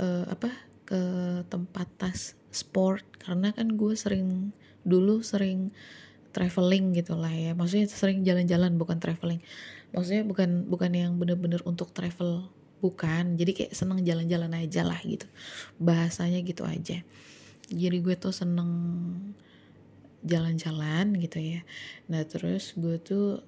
uh, 0.00 0.24
apa 0.28 0.48
ke 0.88 1.00
tempat 1.48 1.88
tas 1.96 2.36
sport. 2.52 3.02
Karena 3.16 3.50
kan 3.56 3.74
gue 3.74 3.96
sering 3.96 4.52
dulu 4.84 5.24
sering 5.24 5.72
traveling 6.36 6.92
gitu 6.92 7.16
lah 7.16 7.32
ya. 7.32 7.56
Maksudnya 7.56 7.88
sering 7.88 8.22
jalan-jalan 8.22 8.76
bukan 8.76 9.00
traveling. 9.00 9.40
Maksudnya 9.96 10.22
bukan 10.28 10.68
bukan 10.68 10.92
yang 10.92 11.16
bener-bener 11.16 11.64
untuk 11.64 11.90
travel 11.96 12.52
bukan. 12.84 13.40
Jadi 13.40 13.52
kayak 13.56 13.72
seneng 13.72 14.04
jalan-jalan 14.04 14.52
aja 14.52 14.84
lah 14.84 15.00
gitu. 15.00 15.24
Bahasanya 15.80 16.44
gitu 16.44 16.68
aja. 16.68 17.00
Jadi 17.72 17.96
gue 18.04 18.14
tuh 18.20 18.36
seneng 18.36 18.68
jalan-jalan 20.22 21.16
gitu 21.18 21.40
ya. 21.40 21.60
Nah 22.12 22.22
terus 22.28 22.76
gue 22.76 23.00
tuh 23.00 23.40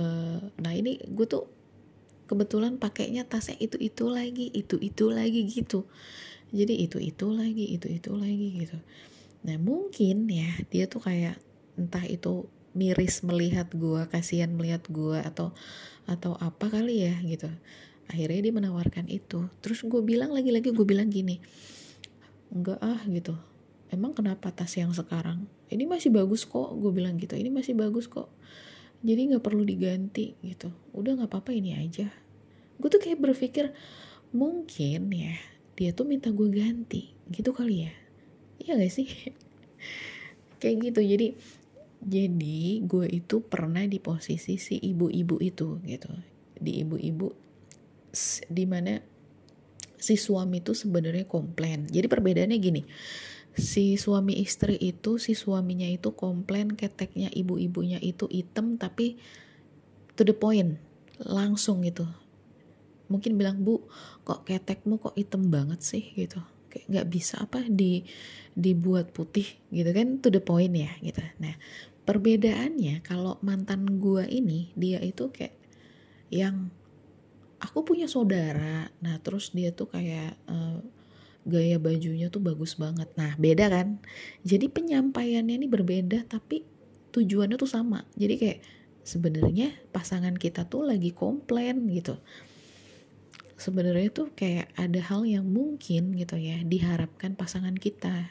uh, 0.00 0.40
nah 0.60 0.72
ini 0.72 1.00
gue 1.02 1.26
tuh 1.28 1.46
kebetulan 2.26 2.76
pakainya 2.76 3.22
tasnya 3.22 3.56
itu 3.62 3.78
itu 3.78 4.10
lagi 4.10 4.50
itu 4.50 4.76
itu 4.82 5.04
lagi 5.08 5.46
gitu. 5.46 5.86
Jadi 6.50 6.74
itu 6.86 6.98
itu 6.98 7.26
lagi 7.30 7.74
itu 7.74 7.86
itu 7.90 8.10
lagi 8.14 8.48
gitu. 8.66 8.78
Nah 9.46 9.56
mungkin 9.62 10.26
ya 10.26 10.50
dia 10.70 10.90
tuh 10.90 11.02
kayak 11.06 11.38
entah 11.78 12.02
itu 12.06 12.50
miris 12.76 13.24
melihat 13.24 13.72
gua 13.72 14.04
kasihan 14.10 14.52
melihat 14.52 14.84
gua 14.90 15.24
atau 15.24 15.54
atau 16.06 16.34
apa 16.42 16.70
kali 16.70 17.06
ya 17.06 17.14
gitu. 17.22 17.50
Akhirnya 18.06 18.50
dia 18.50 18.54
menawarkan 18.54 19.10
itu. 19.10 19.50
Terus 19.62 19.82
gue 19.82 19.98
bilang 19.98 20.30
lagi-lagi 20.30 20.70
gue 20.70 20.86
bilang 20.86 21.10
gini 21.10 21.42
enggak 22.54 22.78
ah 22.78 23.02
gitu. 23.10 23.34
Emang 23.90 24.14
kenapa 24.14 24.50
tas 24.50 24.74
yang 24.78 24.90
sekarang? 24.94 25.46
Ini 25.70 25.86
masih 25.86 26.14
bagus 26.14 26.46
kok 26.46 26.74
gue 26.78 26.90
bilang 26.94 27.18
gitu. 27.18 27.34
Ini 27.34 27.50
masih 27.50 27.74
bagus 27.74 28.06
kok 28.06 28.30
jadi 29.06 29.20
nggak 29.30 29.44
perlu 29.46 29.62
diganti 29.62 30.34
gitu. 30.42 30.74
Udah 30.90 31.14
nggak 31.14 31.30
apa-apa 31.30 31.54
ini 31.54 31.78
aja. 31.78 32.10
Gue 32.76 32.90
tuh 32.90 32.98
kayak 32.98 33.22
berpikir 33.22 33.70
mungkin 34.34 35.14
ya 35.14 35.38
dia 35.78 35.94
tuh 35.94 36.10
minta 36.10 36.34
gue 36.34 36.50
ganti. 36.50 37.14
Gitu 37.30 37.54
kali 37.54 37.86
ya. 37.86 37.92
Iya 38.58 38.82
gak 38.82 38.92
sih? 38.92 39.06
Kayak 40.60 40.90
gitu. 40.90 41.00
Jadi 41.06 41.26
jadi 42.00 42.80
gue 42.82 43.06
itu 43.12 43.44
pernah 43.44 43.84
di 43.84 44.00
posisi 44.00 44.58
si 44.58 44.80
ibu-ibu 44.80 45.38
itu 45.38 45.78
gitu. 45.84 46.10
Di 46.56 46.82
ibu-ibu 46.82 47.28
di 48.48 48.64
mana 48.64 48.96
si 50.00 50.16
suami 50.16 50.64
itu 50.64 50.72
sebenarnya 50.72 51.28
komplain. 51.28 51.86
Jadi 51.86 52.06
perbedaannya 52.08 52.58
gini 52.58 52.82
si 53.56 53.96
suami 53.96 54.36
istri 54.44 54.76
itu 54.76 55.16
si 55.16 55.32
suaminya 55.32 55.88
itu 55.88 56.12
komplain 56.12 56.76
keteknya 56.76 57.32
ibu-ibunya 57.32 57.96
itu 58.04 58.28
hitam 58.28 58.76
tapi 58.76 59.16
to 60.12 60.22
the 60.28 60.36
point 60.36 60.76
langsung 61.24 61.80
gitu. 61.80 62.04
Mungkin 63.08 63.40
bilang 63.40 63.64
bu 63.64 63.80
kok 64.28 64.44
ketekmu 64.44 65.00
kok 65.00 65.16
hitam 65.16 65.48
banget 65.48 65.80
sih? 65.80 66.04
gitu. 66.12 66.38
Kayak 66.68 66.86
nggak 66.92 67.08
bisa 67.08 67.40
apa 67.40 67.64
di 67.64 68.04
dibuat 68.52 69.16
putih 69.16 69.48
gitu 69.72 69.88
kan 69.92 70.20
to 70.20 70.28
the 70.28 70.42
point 70.44 70.76
ya 70.76 70.92
gitu. 71.00 71.24
Nah 71.40 71.56
perbedaannya 72.04 73.00
kalau 73.00 73.40
mantan 73.40 73.96
gua 73.96 74.28
ini 74.28 74.70
dia 74.76 75.00
itu 75.00 75.32
kayak 75.32 75.56
yang 76.28 76.68
aku 77.56 77.88
punya 77.88 78.04
saudara. 78.04 78.92
Nah 79.00 79.16
terus 79.24 79.56
dia 79.56 79.72
tuh 79.72 79.88
kayak 79.88 80.36
uh, 80.44 80.84
gaya 81.46 81.78
bajunya 81.78 82.26
tuh 82.28 82.42
bagus 82.42 82.74
banget. 82.74 83.06
Nah 83.14 83.38
beda 83.38 83.70
kan? 83.70 84.02
Jadi 84.42 84.66
penyampaiannya 84.66 85.62
ini 85.62 85.66
berbeda 85.70 86.26
tapi 86.26 86.66
tujuannya 87.14 87.56
tuh 87.56 87.70
sama. 87.70 88.02
Jadi 88.18 88.34
kayak 88.36 88.60
sebenarnya 89.06 89.70
pasangan 89.94 90.34
kita 90.34 90.66
tuh 90.66 90.84
lagi 90.84 91.14
komplain 91.14 91.86
gitu. 91.94 92.18
Sebenarnya 93.56 94.12
tuh 94.12 94.34
kayak 94.36 94.74
ada 94.76 95.00
hal 95.00 95.24
yang 95.24 95.48
mungkin 95.48 96.12
gitu 96.18 96.36
ya 96.36 96.60
diharapkan 96.66 97.38
pasangan 97.38 97.78
kita. 97.78 98.28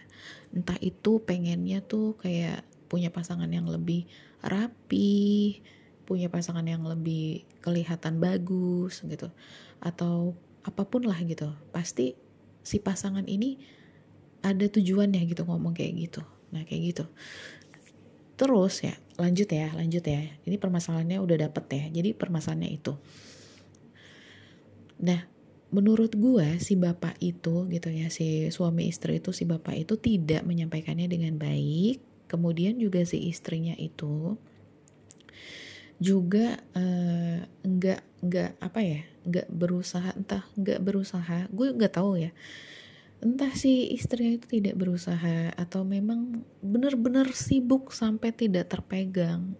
Entah 0.53 0.77
itu 0.83 1.23
pengennya 1.23 1.81
tuh 1.81 2.13
kayak 2.21 2.61
punya 2.91 3.09
pasangan 3.09 3.49
yang 3.49 3.65
lebih 3.65 4.05
rapi 4.45 5.57
punya 6.05 6.29
pasangan 6.29 6.63
yang 6.63 6.85
lebih 6.85 7.43
kelihatan 7.65 8.21
bagus 8.21 9.01
gitu. 9.01 9.33
Atau 9.81 10.37
apa 10.61 10.85
pun 10.85 11.03
lah 11.03 11.17
gitu. 11.25 11.49
Pasti 11.73 12.13
si 12.65 12.81
pasangan 12.81 13.29
ini 13.29 13.61
ada 14.41 14.65
tujuannya 14.65 15.21
gitu 15.29 15.45
ngomong 15.45 15.77
kayak 15.77 15.93
gitu. 16.09 16.21
Nah 16.49 16.65
kayak 16.65 16.81
gitu. 16.93 17.05
Terus 18.35 18.83
ya 18.83 18.97
lanjut 19.21 19.47
ya 19.47 19.69
lanjut 19.77 20.03
ya. 20.03 20.21
Ini 20.43 20.57
permasalahannya 20.57 21.21
udah 21.21 21.37
dapet 21.47 21.65
ya. 21.71 21.85
Jadi 22.01 22.17
permasalahannya 22.17 22.71
itu. 22.73 22.93
Nah, 24.95 25.27
menurut 25.75 26.15
gue 26.15 26.55
si 26.63 26.79
bapak 26.79 27.19
itu 27.19 27.67
gitu 27.67 27.89
ya, 27.91 28.07
si 28.07 28.47
suami 28.47 28.87
istri 28.87 29.19
itu 29.19 29.35
si 29.35 29.43
bapak 29.43 29.75
itu 29.75 29.99
tidak 29.99 30.47
menyampaikannya 30.47 31.07
dengan 31.07 31.35
baik. 31.35 31.99
Kemudian 32.25 32.81
juga 32.81 33.05
si 33.05 33.27
istrinya 33.29 33.77
itu 33.77 34.39
juga 35.99 36.59
uh, 36.75 37.39
nggak 37.63 38.01
nggak 38.25 38.51
apa 38.59 38.79
ya 38.83 39.01
nggak 39.25 39.47
berusaha 39.47 40.11
entah 40.17 40.43
nggak 40.59 40.79
berusaha 40.83 41.47
gue 41.49 41.67
nggak 41.71 41.95
tahu 41.95 42.19
ya. 42.19 42.31
Entah 43.23 43.55
si 43.55 43.89
istrinya 43.95 44.37
itu 44.37 44.59
tidak 44.59 44.75
berusaha 44.75 45.55
atau 45.55 45.87
memang 45.87 46.43
benar-benar 46.59 47.31
sibuk 47.31 47.95
sampai 47.95 48.35
tidak 48.35 48.69
terpegang 48.69 49.55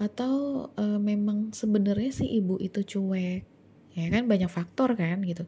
atau 0.00 0.66
uh, 0.74 0.98
memang 0.98 1.54
sebenarnya 1.54 2.10
si 2.10 2.26
ibu 2.26 2.58
itu 2.58 2.82
cuek 2.82 3.44
ya 3.92 4.06
kan? 4.08 4.24
Banyak 4.24 4.50
faktor 4.50 4.96
kan 4.96 5.20
gitu. 5.22 5.44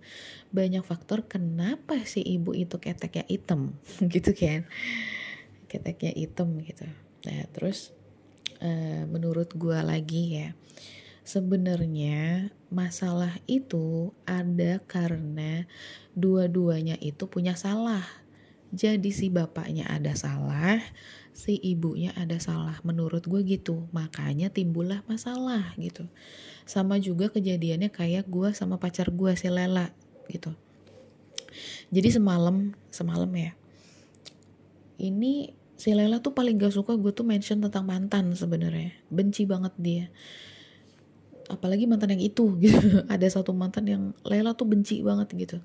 Banyak 0.53 0.85
faktor 0.85 1.25
kenapa 1.25 1.97
si 2.05 2.21
ibu 2.21 2.53
itu 2.53 2.77
keteknya 2.77 3.25
hitam 3.27 3.73
gitu 4.15 4.37
kan? 4.37 4.69
Keteknya 5.67 6.13
hitam 6.13 6.61
gitu. 6.61 6.87
Nah 7.25 7.49
terus 7.57 7.91
uh, 8.65 9.05
menurut 9.07 9.53
gue 9.53 9.79
lagi 9.85 10.41
ya. 10.41 10.49
Sebenarnya 11.25 12.53
masalah 12.69 13.37
itu 13.49 14.13
ada 14.29 14.81
karena 14.85 15.69
dua-duanya 16.17 16.97
itu 17.01 17.29
punya 17.29 17.57
salah. 17.57 18.05
Jadi 18.75 19.15
si 19.15 19.31
bapaknya 19.31 19.87
ada 19.87 20.19
salah 20.19 20.83
si 21.35 21.59
ibunya 21.59 22.15
ada 22.15 22.39
salah 22.39 22.79
menurut 22.87 23.27
gue 23.27 23.43
gitu. 23.43 23.91
Makanya 23.91 24.49
timbullah 24.55 25.03
masalah 25.11 25.75
gitu. 25.77 26.07
Sama 26.65 27.03
juga 27.03 27.29
kejadiannya 27.29 27.91
kayak 27.91 28.31
gue 28.31 28.55
sama 28.55 28.79
pacar 28.79 29.11
gue 29.11 29.35
si 29.35 29.51
Lela 29.51 29.91
gitu. 30.31 30.55
Jadi 31.91 32.09
semalam 32.15 32.73
semalam 32.89 33.29
ya. 33.35 33.53
Ini 34.95 35.64
si 35.85 35.93
Lela 35.93 36.25
tuh 36.25 36.33
paling 36.33 36.57
gak 36.57 36.73
suka 36.73 36.97
gue 36.97 37.13
tuh 37.13 37.29
mention 37.29 37.61
tentang 37.61 37.85
mantan 37.85 38.33
sebenarnya. 38.33 38.97
Benci 39.13 39.45
banget 39.45 39.77
dia. 39.77 40.09
Apalagi 41.53 41.85
mantan 41.85 42.17
yang 42.17 42.25
itu 42.25 42.57
gitu. 42.65 43.05
Ada 43.05 43.37
satu 43.37 43.53
mantan 43.53 43.85
yang 43.85 44.03
Lela 44.25 44.57
tuh 44.57 44.65
benci 44.65 45.05
banget 45.05 45.29
gitu. 45.37 45.61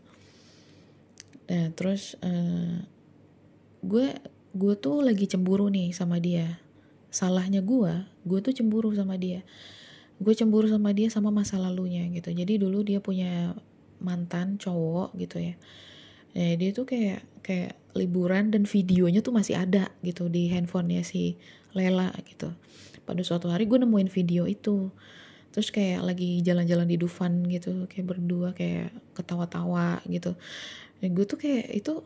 Nah 1.48 1.72
terus 1.72 2.20
uh, 2.20 2.84
gue 3.80 4.12
gue 4.52 4.74
tuh 4.76 5.00
lagi 5.00 5.24
cemburu 5.24 5.72
nih 5.72 5.96
sama 5.96 6.20
dia. 6.20 6.60
Salahnya 7.16 7.64
gue 7.64 8.04
gue 8.28 8.40
tuh 8.44 8.52
cemburu 8.52 8.92
sama 8.92 9.16
dia. 9.16 9.48
Gue 10.20 10.36
cemburu 10.36 10.68
sama 10.68 10.92
dia 10.92 11.08
sama 11.08 11.32
masa 11.32 11.56
lalunya 11.56 12.04
gitu. 12.12 12.36
Jadi 12.36 12.60
dulu 12.60 12.84
dia 12.84 13.00
punya 13.00 13.56
mantan 14.04 14.60
cowok 14.60 15.16
gitu 15.16 15.40
ya 15.40 15.56
ya 16.34 16.56
dia 16.56 16.70
tuh 16.72 16.86
kayak 16.86 17.26
kayak 17.42 17.74
liburan 17.98 18.54
dan 18.54 18.70
videonya 18.70 19.26
tuh 19.26 19.34
masih 19.34 19.58
ada 19.58 19.90
gitu 20.06 20.30
di 20.30 20.50
handphonenya 20.54 21.02
si 21.02 21.36
Lela 21.74 22.14
gitu. 22.26 22.54
Pada 23.06 23.22
suatu 23.26 23.50
hari 23.50 23.66
gue 23.66 23.82
nemuin 23.82 24.10
video 24.10 24.46
itu. 24.46 24.94
Terus 25.50 25.74
kayak 25.74 26.06
lagi 26.06 26.46
jalan-jalan 26.46 26.86
di 26.86 26.98
Dufan 27.02 27.42
gitu 27.50 27.90
kayak 27.90 28.06
berdua 28.06 28.54
kayak 28.54 28.94
ketawa-tawa 29.18 29.98
gitu. 30.06 30.38
Dan 31.02 31.18
gue 31.18 31.26
tuh 31.26 31.42
kayak 31.42 31.74
itu 31.74 32.06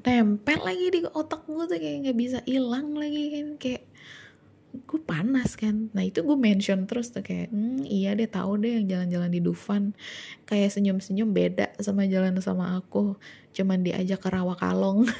tempel 0.00 0.60
lagi 0.64 0.86
di 0.90 1.00
otak 1.06 1.46
gue 1.46 1.64
tuh 1.70 1.78
kayak 1.78 1.96
nggak 2.08 2.18
bisa 2.18 2.38
hilang 2.50 2.98
lagi 2.98 3.24
kan. 3.30 3.46
Kayak 3.62 3.82
gue 4.70 5.00
panas 5.02 5.58
kan. 5.58 5.90
Nah 5.90 6.06
itu 6.06 6.22
gue 6.22 6.38
mention 6.38 6.86
terus 6.86 7.10
tuh 7.10 7.26
kayak 7.26 7.50
hmm, 7.50 7.82
iya 7.86 8.14
deh 8.14 8.30
tahu 8.30 8.62
deh 8.62 8.78
yang 8.78 8.86
jalan-jalan 8.86 9.30
di 9.30 9.40
Dufan. 9.42 9.94
Kayak 10.46 10.74
senyum-senyum 10.78 11.30
beda 11.34 11.74
sama 11.82 12.06
jalan 12.06 12.38
sama 12.38 12.78
aku. 12.78 13.18
Cuman 13.50 13.82
diajak 13.82 14.22
ke 14.22 14.28
rawa 14.30 14.54
kalong. 14.54 15.10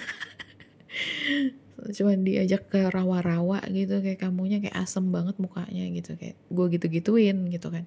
Cuman 1.97 2.23
diajak 2.23 2.71
ke 2.71 2.79
rawa-rawa 2.93 3.65
gitu 3.73 4.05
kayak 4.05 4.21
kamunya 4.21 4.61
kayak 4.61 4.77
asem 4.79 5.09
banget 5.09 5.41
mukanya 5.41 5.89
gitu 5.97 6.15
kayak 6.15 6.37
gue 6.51 6.67
gitu-gituin 6.79 7.51
gitu 7.51 7.69
kan. 7.75 7.85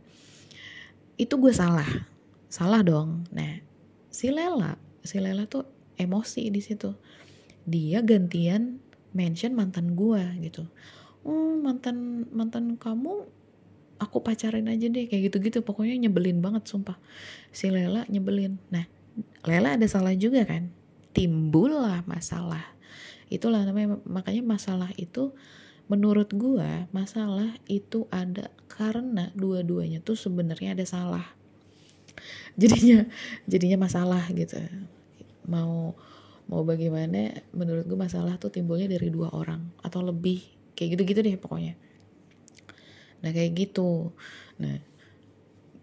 Itu 1.15 1.39
gue 1.39 1.53
salah. 1.55 1.87
Salah 2.51 2.83
dong. 2.83 3.23
Nah 3.31 3.63
si 4.11 4.29
Lela 4.33 4.75
si 5.05 5.21
Lela 5.23 5.47
tuh 5.47 5.63
emosi 5.95 6.51
di 6.51 6.59
situ. 6.59 6.91
Dia 7.63 8.03
gantian 8.03 8.83
mention 9.15 9.55
mantan 9.55 9.95
gue 9.95 10.19
gitu 10.43 10.67
oh 11.23 11.55
mantan 11.59 12.27
mantan 12.31 12.75
kamu 12.75 13.27
aku 13.99 14.19
pacarin 14.19 14.67
aja 14.67 14.87
deh 14.91 15.07
kayak 15.07 15.31
gitu-gitu. 15.31 15.63
Pokoknya 15.63 15.95
nyebelin 15.95 16.43
banget 16.43 16.67
sumpah. 16.67 16.99
Si 17.55 17.71
Lela 17.71 18.03
nyebelin. 18.11 18.59
Nah 18.69 18.85
Lela 19.47 19.79
ada 19.79 19.87
salah 19.87 20.11
juga 20.15 20.43
kan? 20.43 20.71
Timbul 21.15 21.71
lah 21.71 22.03
masalah. 22.03 22.63
Itulah 23.31 23.63
namanya 23.63 23.97
makanya 24.03 24.43
masalah 24.43 24.91
itu 24.99 25.31
menurut 25.91 26.31
gua 26.31 26.87
masalah 26.95 27.59
itu 27.67 28.07
ada 28.07 28.47
karena 28.71 29.29
dua-duanya 29.35 29.99
tuh 30.03 30.19
sebenarnya 30.19 30.75
ada 30.75 30.85
salah. 30.87 31.25
Jadinya 32.59 33.07
jadinya 33.49 33.87
masalah 33.87 34.23
gitu. 34.35 34.59
Mau 35.47 35.95
mau 36.47 36.61
bagaimana 36.67 37.31
menurut 37.55 37.87
gue 37.87 37.95
masalah 37.95 38.35
tuh 38.35 38.51
timbulnya 38.51 38.91
dari 38.91 39.07
dua 39.07 39.31
orang 39.31 39.63
atau 39.79 40.03
lebih 40.03 40.43
kayak 40.73 40.99
gitu-gitu 40.99 41.19
deh 41.23 41.35
pokoknya. 41.39 41.73
Nah 43.23 43.31
kayak 43.31 43.51
gitu. 43.55 44.11
Nah 44.59 44.77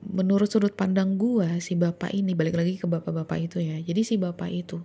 menurut 0.00 0.48
sudut 0.48 0.72
pandang 0.72 1.20
gua 1.20 1.60
si 1.60 1.76
bapak 1.76 2.12
ini 2.16 2.32
balik 2.32 2.56
lagi 2.56 2.76
ke 2.76 2.86
bapak-bapak 2.88 3.38
itu 3.50 3.58
ya. 3.60 3.80
Jadi 3.80 4.00
si 4.04 4.14
bapak 4.20 4.50
itu 4.52 4.78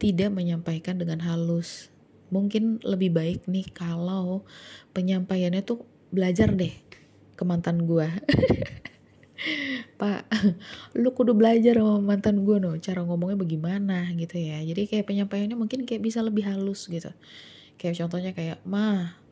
tidak 0.00 0.32
menyampaikan 0.32 0.96
dengan 0.96 1.20
halus. 1.24 1.92
Mungkin 2.32 2.82
lebih 2.82 3.14
baik 3.14 3.40
nih 3.46 3.68
kalau 3.70 4.42
penyampaiannya 4.96 5.62
tuh 5.62 5.86
belajar 6.10 6.52
deh 6.52 6.74
ke 7.36 7.42
mantan 7.44 7.84
gua. 7.84 8.08
Pak 10.00 10.28
lu 10.96 11.12
kudu 11.12 11.36
belajar 11.36 11.76
sama 11.76 12.00
mantan 12.00 12.44
gue 12.44 12.56
no 12.56 12.76
cara 12.80 13.04
ngomongnya 13.04 13.36
bagaimana 13.36 14.08
gitu 14.16 14.36
ya. 14.36 14.60
Jadi 14.64 14.88
kayak 14.88 15.08
penyampaiannya 15.08 15.56
mungkin 15.56 15.84
kayak 15.84 16.04
bisa 16.04 16.24
lebih 16.24 16.44
halus 16.44 16.88
gitu 16.88 17.12
kayak 17.76 17.94
contohnya 18.00 18.32
kayak 18.32 18.58
mah 18.64 19.26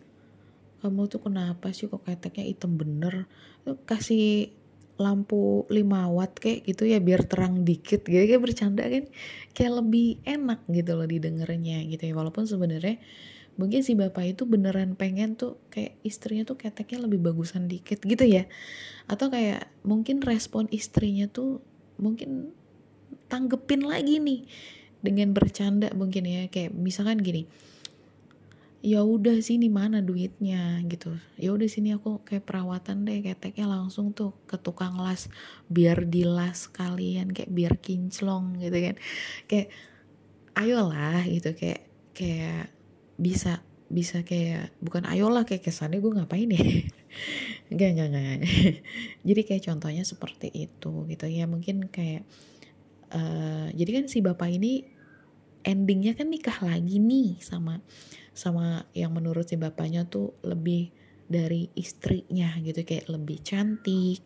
kamu 0.85 1.09
tuh 1.09 1.24
kenapa 1.24 1.72
sih 1.72 1.88
kok 1.88 2.04
keteknya 2.04 2.44
hitam 2.44 2.76
bener? 2.76 3.24
Tuh 3.64 3.80
kasih 3.88 4.52
lampu 5.00 5.64
5 5.72 5.80
watt 6.12 6.37
kayak 6.37 6.68
gitu 6.68 6.85
ya 6.87 7.00
biar 7.00 7.24
terang 7.24 7.64
dikit 7.64 8.04
gitu 8.04 8.12
kayak 8.12 8.44
bercanda 8.44 8.85
kan. 8.85 9.09
Kayak 9.57 9.80
lebih 9.80 10.20
enak 10.28 10.61
gitu 10.68 10.92
loh 10.92 11.09
didengarnya 11.09 11.88
gitu 11.88 12.04
ya. 12.04 12.12
Walaupun 12.12 12.44
sebenarnya 12.44 13.00
mungkin 13.57 13.80
si 13.80 13.96
bapak 13.96 14.37
itu 14.37 14.44
beneran 14.44 14.92
pengen 14.92 15.40
tuh 15.40 15.57
kayak 15.72 15.96
istrinya 16.04 16.44
tuh 16.44 16.61
keteknya 16.61 17.09
lebih 17.09 17.33
bagusan 17.33 17.64
dikit 17.64 18.04
gitu 18.04 18.28
ya. 18.28 18.44
Atau 19.09 19.33
kayak 19.33 19.72
mungkin 19.88 20.20
respon 20.20 20.68
istrinya 20.68 21.33
tuh 21.33 21.64
mungkin 21.96 22.52
tanggepin 23.33 23.88
lagi 23.88 24.20
nih 24.20 24.44
dengan 25.00 25.33
bercanda 25.33 25.88
mungkin 25.96 26.28
ya. 26.28 26.44
Kayak 26.52 26.76
misalkan 26.76 27.24
gini 27.24 27.48
ya 28.85 29.01
udah 29.01 29.40
sini 29.40 29.73
mana 29.73 30.05
duitnya 30.05 30.85
gitu. 30.92 31.16
Ya 31.40 31.57
udah 31.57 31.64
sini 31.64 31.97
aku 31.97 32.20
kayak 32.20 32.44
perawatan 32.44 33.09
deh 33.09 33.25
keteknya 33.25 33.64
langsung 33.64 34.12
tuh 34.12 34.37
ke 34.44 34.61
tukang 34.61 35.01
las 35.01 35.33
biar 35.73 36.05
dilas 36.05 36.68
kalian 36.68 37.33
kayak 37.33 37.49
biar 37.49 37.81
kinclong 37.81 38.61
gitu 38.61 38.77
kan. 38.77 38.97
Kayak 39.49 39.73
ayolah 40.53 41.25
gitu 41.25 41.57
kayak 41.57 41.88
kayak 42.12 42.68
bisa 43.16 43.64
bisa 43.88 44.20
kayak 44.20 44.77
bukan 44.85 45.09
ayolah 45.09 45.49
kayak 45.49 45.64
kesannya 45.64 46.05
gue 46.05 46.12
ngapain 46.20 46.53
ya? 46.53 46.61
Gak 47.73 47.90
gak 47.97 48.09
gak 48.12 48.38
jadi 49.25 49.40
kayak 49.49 49.64
contohnya 49.64 50.05
seperti 50.05 50.53
itu 50.53 51.09
gitu. 51.09 51.25
Ya 51.25 51.49
mungkin 51.49 51.88
kayak 51.88 52.29
uh, 53.16 53.73
jadi 53.73 53.90
kan 53.97 54.05
si 54.12 54.20
bapak 54.20 54.53
ini 54.53 54.85
endingnya 55.64 56.12
kan 56.12 56.29
nikah 56.29 56.61
lagi 56.61 57.01
nih 57.01 57.40
sama 57.40 57.81
sama 58.35 58.90
yang 58.92 59.14
menurut 59.14 59.47
si 59.47 59.55
bapaknya 59.55 60.11
tuh 60.11 60.35
lebih 60.42 60.90
dari 61.25 61.73
istrinya 61.73 62.53
gitu 62.61 62.85
kayak 62.85 63.09
lebih 63.09 63.40
cantik, 63.40 64.20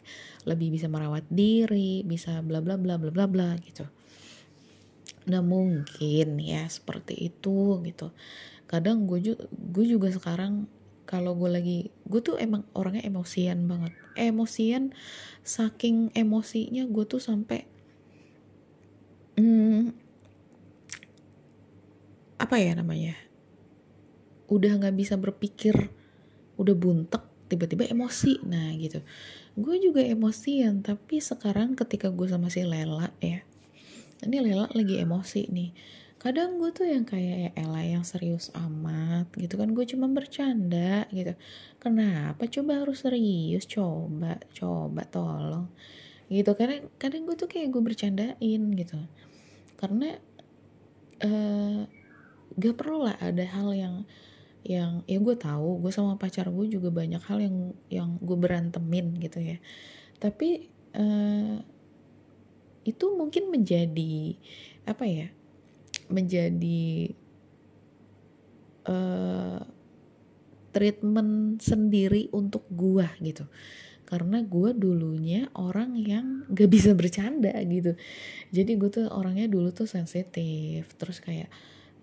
lebih 0.49 0.75
bisa 0.75 0.90
merawat 0.90 1.29
diri, 1.31 2.03
bisa 2.03 2.42
bla 2.42 2.59
bla 2.59 2.75
bla 2.75 2.99
bla 2.99 3.12
bla 3.12 3.27
bla 3.31 3.55
gitu. 3.62 3.87
Nah 5.31 5.44
mungkin 5.44 6.40
ya 6.40 6.66
seperti 6.66 7.31
itu 7.31 7.79
gitu. 7.85 8.11
Kadang 8.66 9.07
gue 9.07 9.21
juga, 9.23 9.44
gue 9.53 9.85
juga 9.87 10.09
sekarang 10.11 10.66
kalau 11.09 11.33
gue 11.38 11.49
lagi 11.49 11.79
gue 12.05 12.21
tuh 12.21 12.37
emang 12.40 12.66
orangnya 12.75 13.07
emosian 13.07 13.68
banget. 13.68 13.92
Emosian 14.18 14.97
saking 15.47 16.11
emosinya 16.16 16.88
gue 16.88 17.05
tuh 17.07 17.23
sampai 17.23 17.64
hmm, 19.38 19.94
apa 22.42 22.57
ya 22.59 22.75
namanya 22.75 23.27
udah 24.48 24.72
nggak 24.80 24.96
bisa 24.96 25.14
berpikir 25.20 25.76
udah 26.58 26.74
buntek 26.74 27.24
tiba-tiba 27.48 27.88
emosi. 27.88 28.44
Nah 28.44 28.74
gitu. 28.76 29.00
Gue 29.56 29.80
juga 29.80 30.04
emosian 30.04 30.84
tapi 30.84 31.20
sekarang 31.22 31.76
ketika 31.78 32.12
gue 32.12 32.28
sama 32.28 32.52
si 32.52 32.64
Lela 32.64 33.12
ya 33.20 33.44
ini 34.26 34.42
Lela 34.42 34.66
lagi 34.74 34.98
emosi 34.98 35.46
nih. 35.50 35.70
Kadang 36.18 36.58
gue 36.58 36.74
tuh 36.74 36.90
yang 36.90 37.06
kayak 37.06 37.37
ya 37.38 37.50
Ella 37.54 37.82
yang 37.87 38.02
serius 38.02 38.50
amat 38.50 39.30
gitu 39.38 39.54
kan. 39.54 39.70
Gue 39.70 39.87
cuma 39.87 40.11
bercanda 40.11 41.06
gitu. 41.14 41.38
Kenapa 41.78 42.50
coba 42.50 42.82
harus 42.82 43.06
serius? 43.06 43.62
Coba 43.70 44.42
coba 44.50 45.06
tolong. 45.06 45.70
Gitu 46.26 46.50
karena 46.58 46.82
kadang 46.98 47.24
gue 47.30 47.38
tuh 47.38 47.46
kayak 47.46 47.70
gue 47.70 47.82
bercandain 47.82 48.62
gitu. 48.74 48.98
Karena 49.78 50.18
uh, 51.22 51.87
gak 52.58 52.74
perlu 52.74 53.06
lah 53.06 53.14
ada 53.22 53.44
hal 53.46 53.70
yang 53.78 53.94
yang 54.68 55.00
ya 55.09 55.16
gue 55.16 55.33
tahu 55.33 55.81
gue 55.81 55.88
sama 55.88 56.20
pacar 56.20 56.52
gue 56.52 56.68
juga 56.68 56.92
banyak 56.92 57.24
hal 57.24 57.40
yang 57.40 57.57
yang 57.88 58.11
gue 58.20 58.37
berantemin 58.37 59.16
gitu 59.16 59.40
ya. 59.40 59.57
Tapi 60.20 60.68
uh, 60.92 61.57
itu 62.85 63.04
mungkin 63.16 63.48
menjadi 63.48 64.37
apa 64.85 65.04
ya 65.09 65.28
menjadi 66.12 67.12
uh, 68.88 69.61
treatment 70.72 71.61
sendiri 71.61 72.28
untuk 72.33 72.64
gua 72.68 73.09
gitu. 73.24 73.48
Karena 74.09 74.40
gue 74.40 74.72
dulunya 74.72 75.52
orang 75.52 76.00
yang 76.00 76.48
gak 76.48 76.72
bisa 76.72 76.96
bercanda 76.96 77.52
gitu. 77.61 77.92
Jadi 78.48 78.72
gue 78.81 78.88
tuh 78.88 79.07
orangnya 79.12 79.52
dulu 79.52 79.68
tuh 79.68 79.85
sensitif 79.85 80.88
terus 80.96 81.20
kayak 81.20 81.52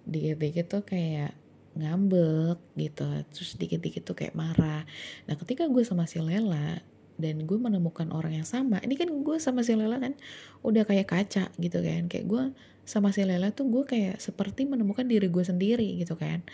dikit-dikit 0.06 0.66
tuh 0.70 0.84
kayak 0.86 1.34
ngambek 1.76 2.58
gitu 2.80 3.08
terus 3.32 3.60
dikit-dikit 3.60 4.04
tuh 4.08 4.16
kayak 4.16 4.36
marah. 4.36 4.84
Nah 5.28 5.36
ketika 5.36 5.68
gue 5.68 5.84
sama 5.84 6.08
si 6.08 6.24
Lela 6.24 6.80
dan 7.16 7.48
gue 7.48 7.58
menemukan 7.60 8.12
orang 8.12 8.36
yang 8.36 8.48
sama 8.48 8.80
ini 8.84 9.00
kan 9.00 9.08
gue 9.08 9.38
sama 9.40 9.64
si 9.64 9.76
Lela 9.76 10.00
kan 10.00 10.16
udah 10.64 10.84
kayak 10.84 11.08
kaca 11.08 11.52
gitu 11.60 11.80
kan 11.80 12.12
kayak 12.12 12.26
gue 12.28 12.44
sama 12.86 13.12
si 13.12 13.24
Lela 13.24 13.52
tuh 13.52 13.68
gue 13.68 13.84
kayak 13.84 14.22
seperti 14.22 14.68
menemukan 14.68 15.04
diri 15.04 15.28
gue 15.28 15.44
sendiri 15.44 16.00
gitu 16.00 16.16
kan. 16.16 16.46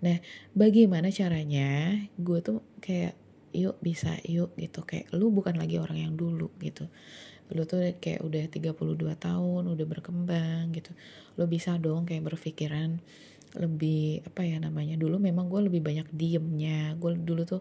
Nah 0.00 0.18
bagaimana 0.56 1.10
caranya 1.12 1.98
gue 2.16 2.38
tuh 2.40 2.64
kayak 2.80 3.18
yuk 3.52 3.76
bisa 3.84 4.16
yuk 4.24 4.56
gitu. 4.56 4.82
Kayak 4.88 5.12
lu 5.12 5.28
bukan 5.28 5.60
lagi 5.60 5.76
orang 5.76 6.00
yang 6.00 6.14
dulu 6.16 6.48
gitu. 6.62 6.88
Lu 7.52 7.68
tuh 7.68 7.92
kayak 8.00 8.24
udah 8.24 8.48
32 8.48 8.72
tahun 9.20 9.62
udah 9.68 9.86
berkembang 9.86 10.72
gitu. 10.72 10.96
Lu 11.36 11.44
bisa 11.44 11.76
dong 11.76 12.08
kayak 12.08 12.24
berpikiran 12.32 13.02
lebih 13.56 14.24
apa 14.24 14.48
ya 14.48 14.56
namanya 14.56 14.96
dulu 14.96 15.20
memang 15.20 15.48
gue 15.52 15.68
lebih 15.68 15.84
banyak 15.84 16.08
diemnya. 16.12 16.96
Gue 16.96 17.16
dulu 17.16 17.44
tuh 17.44 17.60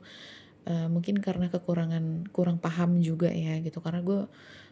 uh, 0.68 0.88
mungkin 0.88 1.20
karena 1.20 1.52
kekurangan 1.52 2.32
kurang 2.32 2.58
paham 2.64 3.04
juga 3.04 3.32
ya 3.32 3.60
gitu. 3.60 3.84
Karena 3.84 4.00
gue 4.04 4.20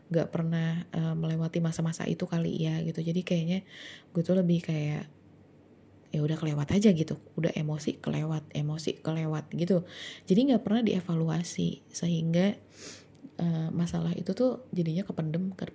gak 0.09 0.29
pernah 0.33 0.83
uh, 0.95 1.13
melewati 1.13 1.59
masa-masa 1.61 2.07
itu 2.07 2.23
kali 2.25 2.55
ya 2.65 2.81
gitu. 2.81 3.03
Jadi 3.03 3.21
kayaknya 3.21 3.59
gue 4.15 4.21
tuh 4.23 4.37
lebih 4.39 4.63
kayak 4.63 5.05
ya 6.09 6.19
udah 6.25 6.37
kelewat 6.39 6.73
aja 6.73 6.89
gitu. 6.95 7.19
Udah 7.37 7.53
emosi 7.53 8.01
kelewat 8.01 8.49
emosi 8.55 9.03
kelewat 9.03 9.51
gitu. 9.53 9.85
Jadi 10.25 10.39
nggak 10.53 10.63
pernah 10.65 10.81
dievaluasi. 10.81 11.85
Sehingga 11.91 12.57
uh, 13.37 13.69
masalah 13.69 14.15
itu 14.17 14.33
tuh 14.33 14.65
jadinya 14.73 15.05
kependem 15.05 15.53
ke 15.53 15.69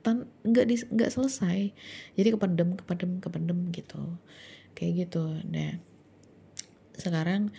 nggak 0.00 0.64
nggak 0.96 1.10
selesai. 1.12 1.76
Jadi 2.16 2.28
kependem 2.32 2.72
kependem 2.80 3.20
kependem 3.20 3.68
gitu 3.76 4.16
kayak 4.80 5.04
gitu. 5.04 5.28
Nah 5.52 5.76
sekarang 6.96 7.52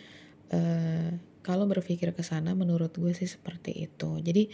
uh, 0.49 1.13
kalau 1.45 1.69
berpikir 1.69 2.09
ke 2.17 2.25
sana 2.25 2.57
menurut 2.57 2.89
gue 2.97 3.13
sih 3.13 3.29
seperti 3.29 3.85
itu. 3.85 4.17
Jadi 4.25 4.49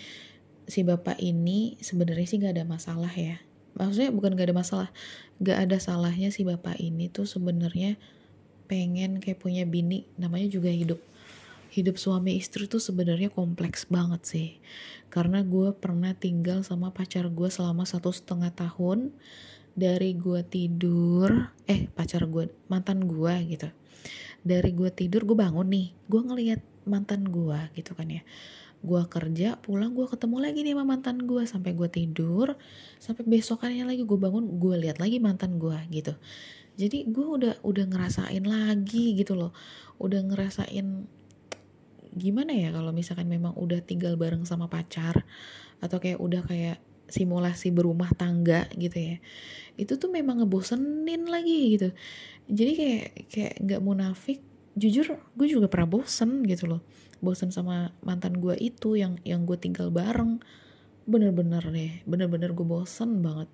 si 0.67 0.83
bapak 0.83 1.15
ini 1.23 1.79
sebenarnya 1.79 2.27
sih 2.27 2.37
nggak 2.43 2.59
ada 2.59 2.67
masalah 2.67 3.11
ya. 3.15 3.39
Maksudnya 3.77 4.09
bukan 4.09 4.33
gak 4.33 4.49
ada 4.49 4.57
masalah. 4.57 4.89
Gak 5.37 5.69
ada 5.69 5.77
salahnya 5.77 6.33
si 6.33 6.41
bapak 6.41 6.81
ini 6.81 7.13
tuh 7.13 7.29
sebenarnya 7.29 7.95
pengen 8.65 9.21
kayak 9.21 9.37
punya 9.37 9.69
bini. 9.69 10.09
Namanya 10.17 10.49
juga 10.49 10.73
hidup. 10.73 10.97
Hidup 11.69 12.01
suami 12.01 12.41
istri 12.41 12.65
tuh 12.65 12.81
sebenarnya 12.81 13.29
kompleks 13.29 13.85
banget 13.85 14.21
sih. 14.25 14.49
Karena 15.13 15.45
gue 15.45 15.77
pernah 15.77 16.17
tinggal 16.17 16.65
sama 16.65 16.89
pacar 16.89 17.29
gue 17.29 17.49
selama 17.53 17.85
satu 17.85 18.09
setengah 18.09 18.49
tahun 18.49 19.13
dari 19.77 20.17
gue 20.17 20.41
tidur 20.41 21.53
eh 21.69 21.85
pacar 21.93 22.25
gue 22.25 22.49
mantan 22.65 23.05
gue 23.05 23.33
gitu. 23.45 23.69
Dari 24.41 24.73
gue 24.73 24.89
tidur 24.89 25.21
gue 25.29 25.37
bangun 25.37 25.69
nih. 25.69 25.93
Gue 26.09 26.21
ngeliat 26.25 26.61
mantan 26.89 27.29
gue 27.29 27.59
gitu 27.77 27.93
kan 27.93 28.09
ya. 28.09 28.25
Gue 28.81 29.05
kerja 29.05 29.61
pulang 29.61 29.93
gue 29.93 30.09
ketemu 30.09 30.37
lagi 30.41 30.65
nih 30.65 30.73
sama 30.73 30.85
mantan 30.97 31.17
gue 31.29 31.43
sampai 31.45 31.77
gue 31.77 31.89
tidur 31.93 32.57
sampai 32.97 33.21
besokannya 33.29 33.85
lagi 33.85 34.01
gue 34.01 34.17
bangun 34.17 34.57
gue 34.57 34.75
lihat 34.81 34.97
lagi 34.97 35.21
mantan 35.21 35.61
gue 35.61 35.77
gitu. 35.93 36.17
Jadi 36.77 37.05
gue 37.13 37.25
udah 37.25 37.53
udah 37.61 37.85
ngerasain 37.85 38.45
lagi 38.49 39.13
gitu 39.13 39.37
loh. 39.37 39.53
Udah 40.01 40.25
ngerasain 40.25 41.05
gimana 42.17 42.49
ya 42.49 42.73
kalau 42.73 42.89
misalkan 42.89 43.29
memang 43.29 43.53
udah 43.53 43.77
tinggal 43.85 44.17
bareng 44.17 44.41
sama 44.41 44.65
pacar? 44.65 45.21
Atau 45.77 46.01
kayak 46.01 46.17
udah 46.17 46.41
kayak 46.41 46.81
simulasi 47.07 47.71
berumah 47.71 48.11
tangga 48.15 48.67
gitu 48.75 48.95
ya. 48.95 49.17
Itu 49.79 49.95
tuh 49.95 50.11
memang 50.11 50.43
ngebosenin 50.43 51.27
lagi 51.27 51.79
gitu. 51.79 51.89
Jadi 52.47 52.71
kayak 52.75 53.07
kayak 53.31 53.53
nggak 53.63 53.81
munafik 53.83 54.39
jujur 54.77 55.17
gue 55.33 55.47
juga 55.49 55.67
pernah 55.67 55.89
bosen 55.89 56.45
gitu 56.45 56.69
loh. 56.69 56.81
Bosen 57.17 57.49
sama 57.49 57.89
mantan 58.05 58.37
gue 58.37 58.53
itu 58.59 58.93
yang 58.93 59.17
yang 59.25 59.43
gue 59.47 59.57
tinggal 59.57 59.89
bareng. 59.89 60.39
Bener-bener 61.07 61.63
deh 61.71 62.03
bener-bener 62.03 62.51
gue 62.53 62.67
bosen 62.67 63.23
banget. 63.23 63.49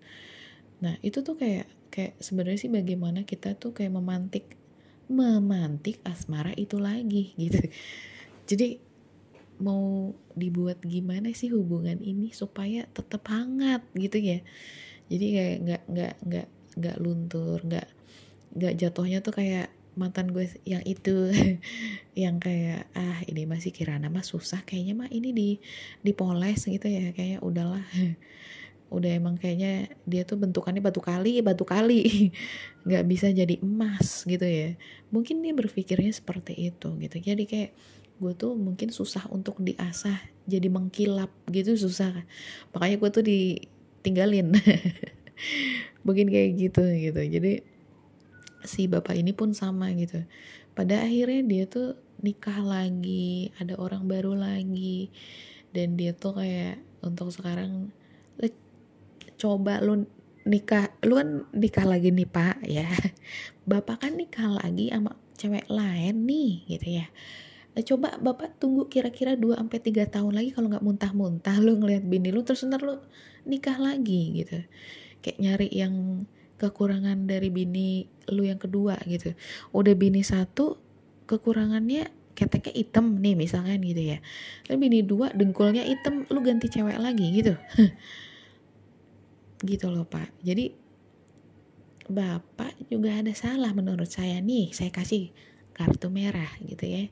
Nah 0.83 0.99
itu 1.05 1.23
tuh 1.23 1.37
kayak 1.39 1.69
kayak 1.93 2.17
sebenarnya 2.19 2.59
sih 2.67 2.71
bagaimana 2.73 3.23
kita 3.23 3.55
tuh 3.55 3.71
kayak 3.71 3.93
memantik 3.93 4.57
memantik 5.07 6.01
asmara 6.03 6.51
itu 6.57 6.81
lagi 6.81 7.37
gitu. 7.37 7.61
Jadi 8.49 8.92
mau 9.63 10.11
dibuat 10.35 10.83
gimana 10.83 11.31
sih 11.31 11.55
hubungan 11.55 12.03
ini 12.03 12.35
supaya 12.35 12.83
tetap 12.91 13.23
hangat 13.31 13.87
gitu 13.95 14.19
ya. 14.19 14.39
Jadi 15.07 15.25
kayak 15.31 15.57
nggak 15.63 15.81
nggak 15.87 16.13
nggak 16.27 16.47
nggak 16.73 16.97
luntur 16.99 17.57
nggak 17.63 17.87
nggak 18.53 18.73
jatuhnya 18.77 19.19
tuh 19.23 19.33
kayak 19.33 19.71
mantan 19.93 20.33
gue 20.33 20.49
yang 20.65 20.81
itu 20.85 21.29
yang 22.23 22.41
kayak 22.41 22.89
ah 22.97 23.21
ini 23.29 23.45
masih 23.45 23.69
kira 23.69 23.97
nama 24.01 24.25
susah 24.25 24.65
kayaknya 24.65 24.93
mah 24.97 25.09
ini 25.13 25.29
di 25.31 25.49
dipoles 26.01 26.65
gitu 26.65 26.87
ya. 26.89 27.13
Kayaknya 27.15 27.39
udahlah. 27.41 27.85
Udah 28.93 29.09
emang 29.09 29.41
kayaknya 29.41 29.89
dia 30.05 30.21
tuh 30.21 30.37
bentukannya 30.37 30.81
batu 30.81 31.01
kali 31.01 31.41
batu 31.41 31.65
kali. 31.65 32.29
Nggak 32.85 33.03
bisa 33.09 33.27
jadi 33.33 33.57
emas 33.61 34.25
gitu 34.25 34.45
ya. 34.45 34.77
Mungkin 35.09 35.41
dia 35.41 35.53
berpikirnya 35.53 36.13
seperti 36.13 36.73
itu 36.73 36.93
gitu. 37.01 37.17
Jadi 37.17 37.43
kayak 37.49 37.71
gue 38.21 38.33
tuh 38.37 38.53
mungkin 38.53 38.93
susah 38.93 39.25
untuk 39.33 39.57
diasah 39.59 40.33
jadi 40.43 40.67
mengkilap 40.67 41.31
gitu 41.49 41.75
susah 41.75 42.23
makanya 42.75 42.97
gue 42.99 43.09
tuh 43.09 43.23
ditinggalin. 43.23 44.51
Mungkin 46.05 46.27
kayak 46.27 46.51
gitu 46.59 46.83
gitu. 46.83 47.21
Jadi 47.23 47.63
si 48.67 48.91
bapak 48.91 49.15
ini 49.15 49.31
pun 49.31 49.55
sama 49.55 49.95
gitu. 49.95 50.27
Pada 50.75 51.07
akhirnya 51.07 51.41
dia 51.47 51.63
tuh 51.63 51.95
nikah 52.19 52.59
lagi 52.59 53.55
ada 53.55 53.79
orang 53.79 54.03
baru 54.03 54.35
lagi. 54.35 55.07
Dan 55.71 55.95
dia 55.95 56.11
tuh 56.11 56.37
kayak 56.37 56.83
untuk 56.99 57.31
sekarang 57.31 57.89
le, 58.37 58.51
coba 59.39 59.79
lu 59.79 60.03
nikah 60.43 60.91
lu 61.07 61.15
kan 61.15 61.47
nikah 61.55 61.87
lagi 61.87 62.11
nih 62.11 62.27
pak 62.27 62.59
ya. 62.67 62.91
Bapak 63.71 64.03
kan 64.03 64.19
nikah 64.19 64.59
lagi 64.59 64.91
sama 64.91 65.15
cewek 65.39 65.71
lain 65.71 66.27
nih 66.27 66.51
gitu 66.67 66.99
ya 66.99 67.07
coba 67.81 68.21
bapak 68.21 68.61
tunggu 68.61 68.85
kira-kira 68.85 69.33
2 69.33 69.57
sampai 69.57 69.81
tiga 69.81 70.05
tahun 70.05 70.37
lagi 70.37 70.53
kalau 70.53 70.69
nggak 70.69 70.85
muntah-muntah 70.85 71.57
lu 71.57 71.81
ngeliat 71.81 72.05
bini 72.05 72.29
lu 72.29 72.45
terus 72.45 72.61
ntar 72.69 72.85
lu 72.85 73.01
nikah 73.49 73.81
lagi 73.81 74.45
gitu. 74.45 74.61
Kayak 75.25 75.37
nyari 75.41 75.67
yang 75.73 76.25
kekurangan 76.61 77.25
dari 77.25 77.49
bini 77.49 78.05
lu 78.29 78.45
yang 78.45 78.61
kedua 78.61 79.01
gitu. 79.09 79.33
Udah 79.73 79.97
bini 79.97 80.21
satu 80.21 80.77
kekurangannya 81.25 82.13
keteknya 82.37 82.77
hitam 82.77 83.17
nih 83.17 83.33
misalkan 83.33 83.81
gitu 83.81 84.05
ya. 84.05 84.17
Tapi 84.69 84.77
bini 84.77 85.01
dua 85.01 85.33
dengkulnya 85.33 85.81
hitam 85.81 86.29
lu 86.29 86.45
ganti 86.45 86.69
cewek 86.69 87.01
lagi 87.01 87.25
gitu. 87.33 87.57
Gitu 89.63 89.87
loh 89.87 90.03
pak. 90.03 90.27
Jadi 90.43 90.75
bapak 92.11 92.75
juga 92.91 93.15
ada 93.15 93.31
salah 93.31 93.71
menurut 93.71 94.11
saya 94.11 94.43
nih. 94.43 94.75
Saya 94.75 94.91
kasih 94.91 95.31
kartu 95.71 96.11
merah 96.11 96.51
gitu 96.61 96.83
ya 96.83 97.07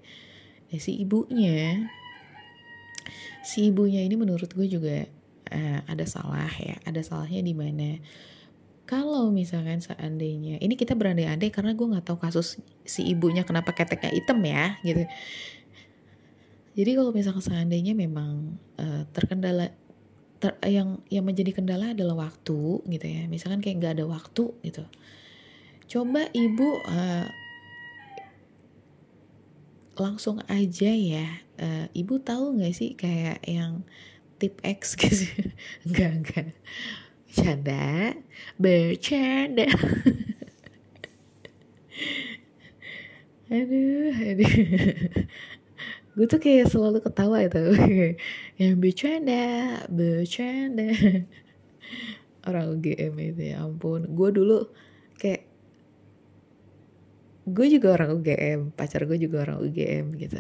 ya 0.72 0.80
si 0.80 0.96
ibunya. 0.98 1.92
Si 3.44 3.68
ibunya 3.68 4.02
ini 4.02 4.16
menurut 4.16 4.50
gue 4.56 4.68
juga 4.72 5.06
uh, 5.52 5.80
ada 5.86 6.06
salah 6.08 6.50
ya. 6.58 6.80
Ada 6.88 7.04
salahnya 7.04 7.44
di 7.44 7.54
mana? 7.54 8.00
Kalau 8.88 9.32
misalkan 9.32 9.80
seandainya 9.80 10.60
ini 10.60 10.76
kita 10.76 10.96
berandai-andai 10.96 11.52
karena 11.52 11.72
gue 11.76 11.88
nggak 11.96 12.12
tahu 12.12 12.20
kasus 12.20 12.60
si 12.84 13.08
ibunya 13.08 13.48
kenapa 13.48 13.72
keteknya 13.72 14.12
hitam 14.12 14.40
ya 14.44 14.76
gitu. 14.84 15.04
Jadi 16.72 16.92
kalau 16.96 17.12
misalkan 17.12 17.44
seandainya 17.44 17.92
memang 17.92 18.56
uh, 18.80 19.04
terkendala 19.12 19.76
ter, 20.40 20.56
yang 20.68 21.04
yang 21.12 21.28
menjadi 21.28 21.52
kendala 21.56 21.92
adalah 21.92 22.28
waktu 22.32 22.84
gitu 22.88 23.06
ya. 23.06 23.28
Misalkan 23.28 23.60
kayak 23.60 23.80
nggak 23.80 23.94
ada 24.00 24.06
waktu 24.08 24.44
gitu. 24.64 24.84
Coba 25.92 26.32
ibu 26.32 26.80
uh, 26.88 27.28
langsung 30.00 30.40
aja 30.48 30.92
ya. 30.92 31.28
Uh, 31.62 31.86
ibu 31.94 32.18
tahu 32.22 32.58
nggak 32.58 32.74
sih 32.74 32.94
kayak 32.98 33.44
yang 33.46 33.84
tip 34.42 34.58
X 34.66 34.96
gitu? 35.02 35.52
Enggak 35.86 36.12
enggak 36.18 36.48
bercanda 37.32 38.18
bercanda. 38.60 39.68
Aduh 43.52 44.16
aduh. 44.16 44.48
Gue 46.16 46.28
tuh 46.28 46.40
kayak 46.40 46.72
selalu 46.72 47.04
ketawa 47.04 47.44
itu. 47.44 47.60
Yang 48.56 48.76
bercanda 48.80 49.44
bercanda. 49.92 50.92
Orang 52.48 52.80
UGM 52.80 53.16
itu 53.20 53.52
ya 53.52 53.64
ampun. 53.64 54.08
Gue 54.16 54.32
dulu 54.32 54.72
gue 57.52 57.68
juga 57.68 57.88
orang 58.00 58.18
UGM 58.18 58.74
pacar 58.74 59.04
gue 59.06 59.18
juga 59.20 59.44
orang 59.46 59.62
UGM 59.62 60.06
gitu. 60.18 60.40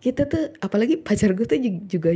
Kita 0.00 0.28
tuh 0.28 0.52
apalagi 0.60 1.00
pacar 1.00 1.32
gue 1.36 1.46
tuh 1.46 1.60
juga 1.88 2.10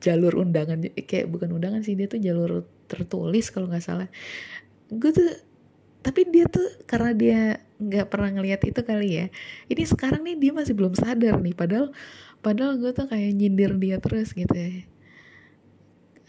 jalur 0.00 0.40
undangan. 0.40 0.80
Kayak 1.04 1.28
bukan 1.32 1.56
undangan 1.56 1.80
sih 1.84 1.96
dia 1.96 2.08
tuh 2.08 2.20
jalur 2.20 2.64
tertulis 2.86 3.48
kalau 3.52 3.68
nggak 3.68 3.84
salah. 3.84 4.08
Gue 4.92 5.10
tuh 5.12 5.28
tapi 6.00 6.24
dia 6.32 6.48
tuh 6.48 6.64
karena 6.88 7.12
dia 7.12 7.40
nggak 7.80 8.08
pernah 8.08 8.32
ngeliat 8.32 8.64
itu 8.64 8.80
kali 8.80 9.20
ya 9.20 9.26
ini 9.68 9.84
sekarang 9.84 10.24
nih 10.24 10.36
dia 10.40 10.52
masih 10.56 10.72
belum 10.76 10.96
sadar 10.96 11.40
nih. 11.40 11.56
Padahal 11.56 11.92
padahal 12.40 12.80
gue 12.80 12.92
tuh 12.96 13.08
kayak 13.08 13.36
nyindir 13.36 13.76
dia 13.76 14.00
terus 14.00 14.32
gitu 14.32 14.52
ya 14.52 14.84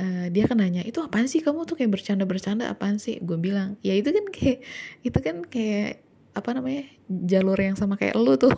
uh, 0.01 0.27
dia 0.33 0.49
kan 0.49 0.57
nanya 0.57 0.81
itu 0.81 0.99
apaan 0.99 1.29
sih? 1.29 1.45
Kamu 1.45 1.69
tuh 1.69 1.77
kayak 1.77 1.93
bercanda-bercanda 1.93 2.67
apaan 2.73 2.97
sih? 2.97 3.21
Gue 3.21 3.37
bilang 3.37 3.77
ya 3.85 3.93
itu 3.93 4.09
kan 4.09 4.25
kayak 4.33 4.59
itu 5.05 5.19
kan 5.21 5.45
kayak 5.45 6.01
apa 6.33 6.49
namanya 6.55 6.87
jalur 7.07 7.59
yang 7.59 7.77
sama 7.77 7.95
kayak 7.95 8.17
lu 8.17 8.33
tuh. 8.35 8.51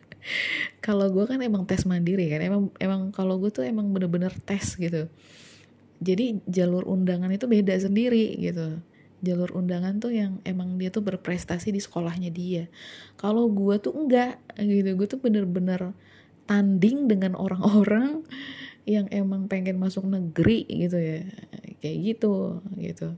Kalau 0.84 1.12
gue 1.12 1.24
kan 1.28 1.36
emang 1.44 1.68
tes 1.68 1.84
mandiri 1.84 2.32
kan 2.32 2.40
emang 2.40 2.72
emang 2.80 3.12
kalau 3.12 3.36
gue 3.36 3.52
tuh 3.52 3.60
emang 3.60 3.92
bener-bener 3.92 4.32
tes 4.48 4.72
gitu. 4.80 5.04
Jadi 6.00 6.40
jalur 6.48 6.88
undangan 6.88 7.28
itu 7.28 7.44
beda 7.44 7.76
sendiri 7.76 8.32
gitu. 8.40 8.80
Jalur 9.20 9.52
undangan 9.52 10.00
tuh 10.00 10.16
yang 10.16 10.40
emang 10.48 10.80
dia 10.80 10.88
tuh 10.88 11.04
berprestasi 11.04 11.76
di 11.76 11.80
sekolahnya 11.80 12.32
dia. 12.32 12.72
Kalau 13.20 13.52
gue 13.52 13.76
tuh 13.80 13.92
enggak 13.92 14.40
gitu 14.56 14.96
gue 14.96 15.08
tuh 15.08 15.20
bener-bener 15.20 15.92
tanding 16.48 17.08
dengan 17.08 17.36
orang-orang 17.36 18.24
yang 18.84 19.08
emang 19.08 19.48
pengen 19.48 19.80
masuk 19.80 20.04
negeri 20.04 20.68
gitu 20.68 21.00
ya 21.00 21.24
kayak 21.80 21.98
gitu 22.00 22.60
gitu. 22.80 23.16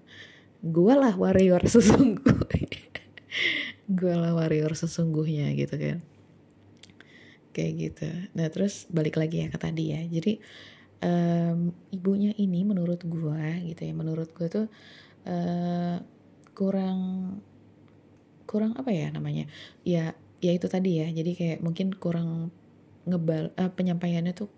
Gue 0.63 0.95
lah 0.95 1.15
warrior 1.15 1.63
sesungguhnya. 1.75 2.83
Gue 3.87 4.15
lah 4.15 4.35
warrior 4.35 4.75
sesungguhnya 4.75 5.55
gitu 5.59 5.75
kan. 5.79 5.99
Kayak 7.55 7.73
gitu. 7.79 8.09
Nah 8.35 8.47
terus 8.51 8.87
balik 8.91 9.19
lagi 9.19 9.43
ya 9.43 9.51
ke 9.51 9.59
tadi 9.59 9.95
ya. 9.95 10.03
Jadi 10.07 10.39
um, 11.03 11.75
ibunya 11.91 12.35
ini 12.39 12.63
menurut 12.63 13.03
gue 13.03 13.47
gitu 13.71 13.83
ya 13.83 13.95
menurut 13.95 14.31
gue 14.35 14.47
tuh 14.51 14.67
uh, 15.27 15.99
kurang 16.55 16.99
kurang 18.47 18.75
apa 18.79 18.91
ya 18.95 19.11
namanya? 19.11 19.51
Ya 19.83 20.15
ya 20.39 20.53
itu 20.55 20.67
tadi 20.71 21.03
ya. 21.03 21.11
Jadi 21.11 21.35
kayak 21.35 21.59
mungkin 21.63 21.91
kurang 21.95 22.55
ngebal 23.07 23.55
uh, 23.55 23.71
penyampaiannya 23.71 24.35
tuh 24.35 24.51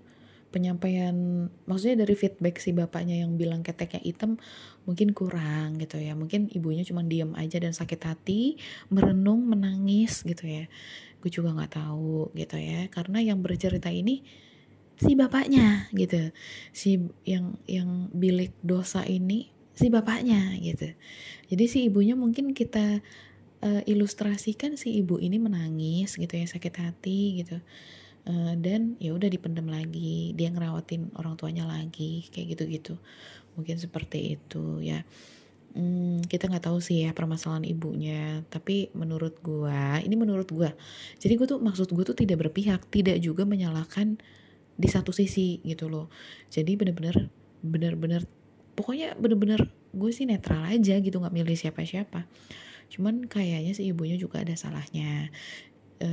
penyampaian 0.49 1.49
maksudnya 1.69 2.05
dari 2.05 2.17
feedback 2.17 2.57
si 2.61 2.73
bapaknya 2.73 3.21
yang 3.21 3.37
bilang 3.37 3.61
keteknya 3.61 4.01
hitam 4.01 4.41
mungkin 4.89 5.13
kurang 5.13 5.77
gitu 5.77 6.01
ya. 6.01 6.17
Mungkin 6.17 6.49
ibunya 6.53 6.83
cuma 6.85 7.05
diem 7.05 7.37
aja 7.37 7.61
dan 7.61 7.77
sakit 7.77 8.01
hati 8.01 8.57
merenung 8.89 9.45
menangis 9.45 10.25
gitu 10.25 10.49
ya. 10.49 10.65
Gue 11.21 11.31
juga 11.31 11.53
nggak 11.53 11.73
tahu 11.77 12.33
gitu 12.33 12.57
ya. 12.57 12.89
Karena 12.89 13.21
yang 13.21 13.45
bercerita 13.45 13.93
ini 13.93 14.25
si 14.97 15.13
bapaknya 15.13 15.93
gitu. 15.93 16.33
Si 16.73 16.97
yang 17.29 17.61
yang 17.69 18.09
bilik 18.17 18.57
dosa 18.65 19.05
ini 19.05 19.53
si 19.77 19.93
bapaknya 19.93 20.57
gitu. 20.59 20.91
Jadi 21.53 21.65
si 21.69 21.79
ibunya 21.87 22.17
mungkin 22.17 22.57
kita 22.57 23.05
uh, 23.63 23.83
ilustrasikan 23.85 24.75
si 24.79 24.99
ibu 24.99 25.19
ini 25.19 25.39
menangis 25.39 26.19
gitu 26.19 26.35
ya 26.35 26.47
sakit 26.47 26.75
hati 26.79 27.45
gitu 27.45 27.59
uh, 28.29 28.55
dan 28.61 28.95
ya 29.01 29.17
udah 29.17 29.27
dipendam 29.33 29.67
lagi 29.67 30.37
dia 30.37 30.53
ngerawatin 30.53 31.11
orang 31.17 31.35
tuanya 31.35 31.65
lagi 31.65 32.29
kayak 32.31 32.55
gitu-gitu. 32.55 32.95
Mungkin 33.57 33.81
seperti 33.81 34.39
itu 34.39 34.85
ya. 34.85 35.03
Hmm, 35.77 36.25
kita 36.25 36.49
nggak 36.49 36.65
tahu 36.65 36.81
sih 36.81 37.05
ya 37.05 37.13
permasalahan 37.13 37.63
ibunya 37.69 38.41
tapi 38.49 38.89
menurut 38.97 39.41
gua 39.41 40.01
ini 40.05 40.15
menurut 40.15 40.49
gua. 40.53 40.73
Jadi 41.21 41.35
gua 41.37 41.47
tuh 41.49 41.61
maksud 41.61 41.89
gua 41.93 42.05
tuh 42.05 42.17
tidak 42.17 42.47
berpihak 42.49 42.89
tidak 42.89 43.21
juga 43.21 43.45
menyalahkan 43.49 44.21
di 44.79 44.89
satu 44.89 45.11
sisi 45.11 45.59
gitu 45.67 45.91
loh. 45.91 46.07
Jadi 46.53 46.79
bener-bener 46.79 47.29
bener-bener 47.59 48.23
pokoknya 48.79 49.19
bener-bener 49.19 49.67
gue 49.91 50.11
sih 50.15 50.23
netral 50.23 50.63
aja 50.63 50.95
gitu 51.03 51.19
nggak 51.19 51.35
milih 51.35 51.59
siapa-siapa. 51.59 52.31
Cuman 52.89 53.27
kayaknya 53.27 53.75
si 53.75 53.91
ibunya 53.91 54.15
juga 54.15 54.41
ada 54.47 54.55
salahnya 54.55 55.35
e, 55.99 56.11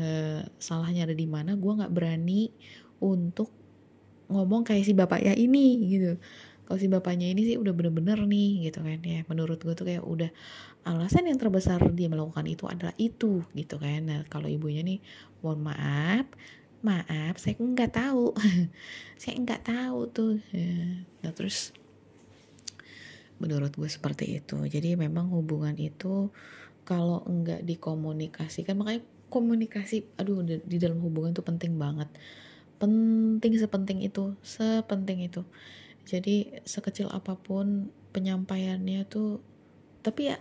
salahnya 0.58 1.06
ada 1.10 1.15
di 1.15 1.26
mana 1.30 1.54
gue 1.54 1.71
nggak 1.71 1.93
berani 1.93 2.50
untuk 3.02 3.50
ngomong 4.30 4.65
kayak 4.65 4.84
si 4.86 4.93
bapaknya 4.98 5.38
ini 5.38 5.65
gitu. 5.93 6.12
Kalau 6.65 6.78
si 6.82 6.89
bapaknya 6.89 7.30
ini 7.30 7.45
sih 7.45 7.56
udah 7.62 7.74
bener-bener 7.78 8.17
nih 8.26 8.69
gitu 8.69 8.82
kan. 8.82 8.98
Ya 9.06 9.21
menurut 9.30 9.62
gue 9.62 9.74
tuh 9.78 9.86
kayak 9.86 10.02
udah 10.02 10.30
alasan 10.86 11.30
yang 11.30 11.38
terbesar 11.38 11.82
dia 11.93 12.10
melakukan 12.10 12.45
itu 12.50 12.65
adalah 12.65 12.93
itu 12.98 13.45
gitu 13.54 13.76
kan. 13.78 14.10
Nah 14.10 14.21
kalau 14.26 14.50
ibunya 14.50 14.82
nih 14.82 14.98
mohon 15.45 15.62
maaf 15.62 16.26
maaf 16.82 17.38
saya 17.38 17.58
nggak 17.58 17.93
tahu. 17.93 18.34
Saya 19.21 19.41
nggak 19.41 19.65
tahu 19.65 20.00
tuh. 20.13 20.34
Ya. 20.54 21.02
nah 21.26 21.32
terus 21.34 21.74
menurut 23.41 23.74
gue 23.74 23.89
seperti 23.89 24.38
itu. 24.38 24.58
Jadi 24.69 24.93
memang 24.93 25.34
hubungan 25.34 25.74
itu 25.78 26.30
kalau 26.86 27.26
nggak 27.26 27.65
dikomunikasikan 27.65 28.78
makanya 28.78 29.02
komunikasi 29.29 30.05
aduh 30.19 30.41
di 30.43 30.77
dalam 30.77 31.01
hubungan 31.01 31.35
tuh 31.35 31.45
penting 31.45 31.75
banget. 31.75 32.07
Penting 32.77 33.53
sepenting 33.57 34.03
itu 34.05 34.35
sepenting 34.45 35.25
itu. 35.25 35.41
Jadi 36.05 36.61
sekecil 36.65 37.09
apa 37.09 37.33
pun 37.39 37.89
penyampaiannya 38.13 39.07
tuh 39.09 39.41
tapi 40.05 40.29
ya 40.31 40.38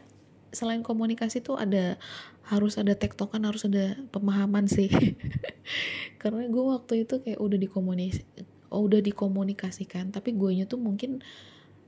selain 0.54 0.84
komunikasi 0.84 1.42
tuh 1.42 1.58
ada 1.58 1.98
harus 2.46 2.76
ada 2.76 2.92
tektokan 2.94 3.42
harus 3.48 3.64
ada 3.64 3.96
pemahaman 4.12 4.68
sih. 4.68 4.92
Karena 6.20 6.46
gue 6.48 6.64
waktu 6.64 7.08
itu 7.08 7.20
kayak 7.24 7.40
udah 7.40 7.58
dikomunis 7.58 8.20
oh, 8.74 8.90
udah 8.90 8.98
dikomunikasikan 8.98 10.10
tapi 10.10 10.34
gue 10.34 10.50
nya 10.58 10.66
tuh 10.66 10.82
mungkin 10.82 11.22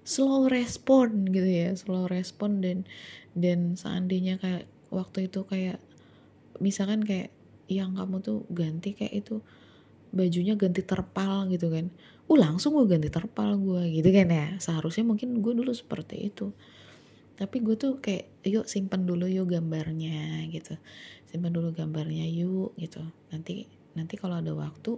slow 0.06 0.46
respon 0.46 1.26
gitu 1.34 1.50
ya 1.50 1.74
slow 1.74 2.06
respon 2.06 2.62
dan 2.62 2.86
dan 3.34 3.74
seandainya 3.74 4.38
kayak 4.38 4.70
waktu 4.94 5.26
itu 5.26 5.42
kayak 5.42 5.82
misalkan 6.60 7.02
kayak 7.02 7.32
yang 7.66 7.98
kamu 7.98 8.22
tuh 8.22 8.46
ganti 8.50 8.94
kayak 8.94 9.26
itu 9.26 9.42
bajunya 10.14 10.54
ganti 10.54 10.82
terpal 10.86 11.50
gitu 11.50 11.68
kan. 11.68 11.90
Uh 12.26 12.38
langsung 12.38 12.74
gue 12.78 12.86
ganti 12.86 13.10
terpal 13.10 13.58
gue 13.58 13.90
gitu 13.90 14.08
kan 14.14 14.28
ya. 14.30 14.46
Seharusnya 14.62 15.04
mungkin 15.06 15.42
gue 15.42 15.52
dulu 15.52 15.70
seperti 15.74 16.30
itu. 16.30 16.54
Tapi 17.36 17.60
gue 17.60 17.76
tuh 17.76 18.00
kayak 18.00 18.46
yuk 18.48 18.64
simpan 18.64 19.04
dulu 19.04 19.28
yuk 19.28 19.50
gambarnya 19.50 20.46
gitu. 20.48 20.78
Simpan 21.28 21.52
dulu 21.52 21.74
gambarnya 21.74 22.24
yuk 22.26 22.72
gitu. 22.80 23.02
Nanti 23.30 23.66
nanti 23.92 24.14
kalau 24.16 24.40
ada 24.40 24.52
waktu 24.56 24.96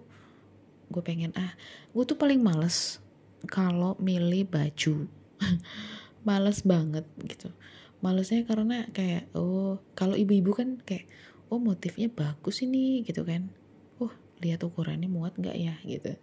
gue 0.88 1.02
pengen 1.04 1.36
ah 1.36 1.52
gue 1.92 2.04
tuh 2.08 2.16
paling 2.16 2.40
males 2.40 3.02
kalau 3.48 3.98
milih 3.98 4.46
baju. 4.48 5.08
Males 6.26 6.66
banget 6.66 7.06
gitu. 7.24 7.48
Malesnya 8.02 8.42
karena 8.44 8.84
kayak 8.90 9.30
oh 9.38 9.78
kalau 9.94 10.18
ibu-ibu 10.18 10.50
kan 10.50 10.78
kayak 10.82 11.06
oh 11.48 11.60
motifnya 11.60 12.08
bagus 12.12 12.64
ini 12.64 13.02
gitu 13.04 13.24
kan. 13.24 13.48
Oh 13.98 14.12
lihat 14.44 14.64
ukurannya 14.64 15.08
muat 15.10 15.36
nggak 15.36 15.56
ya? 15.56 15.74
Gitu. 15.84 16.16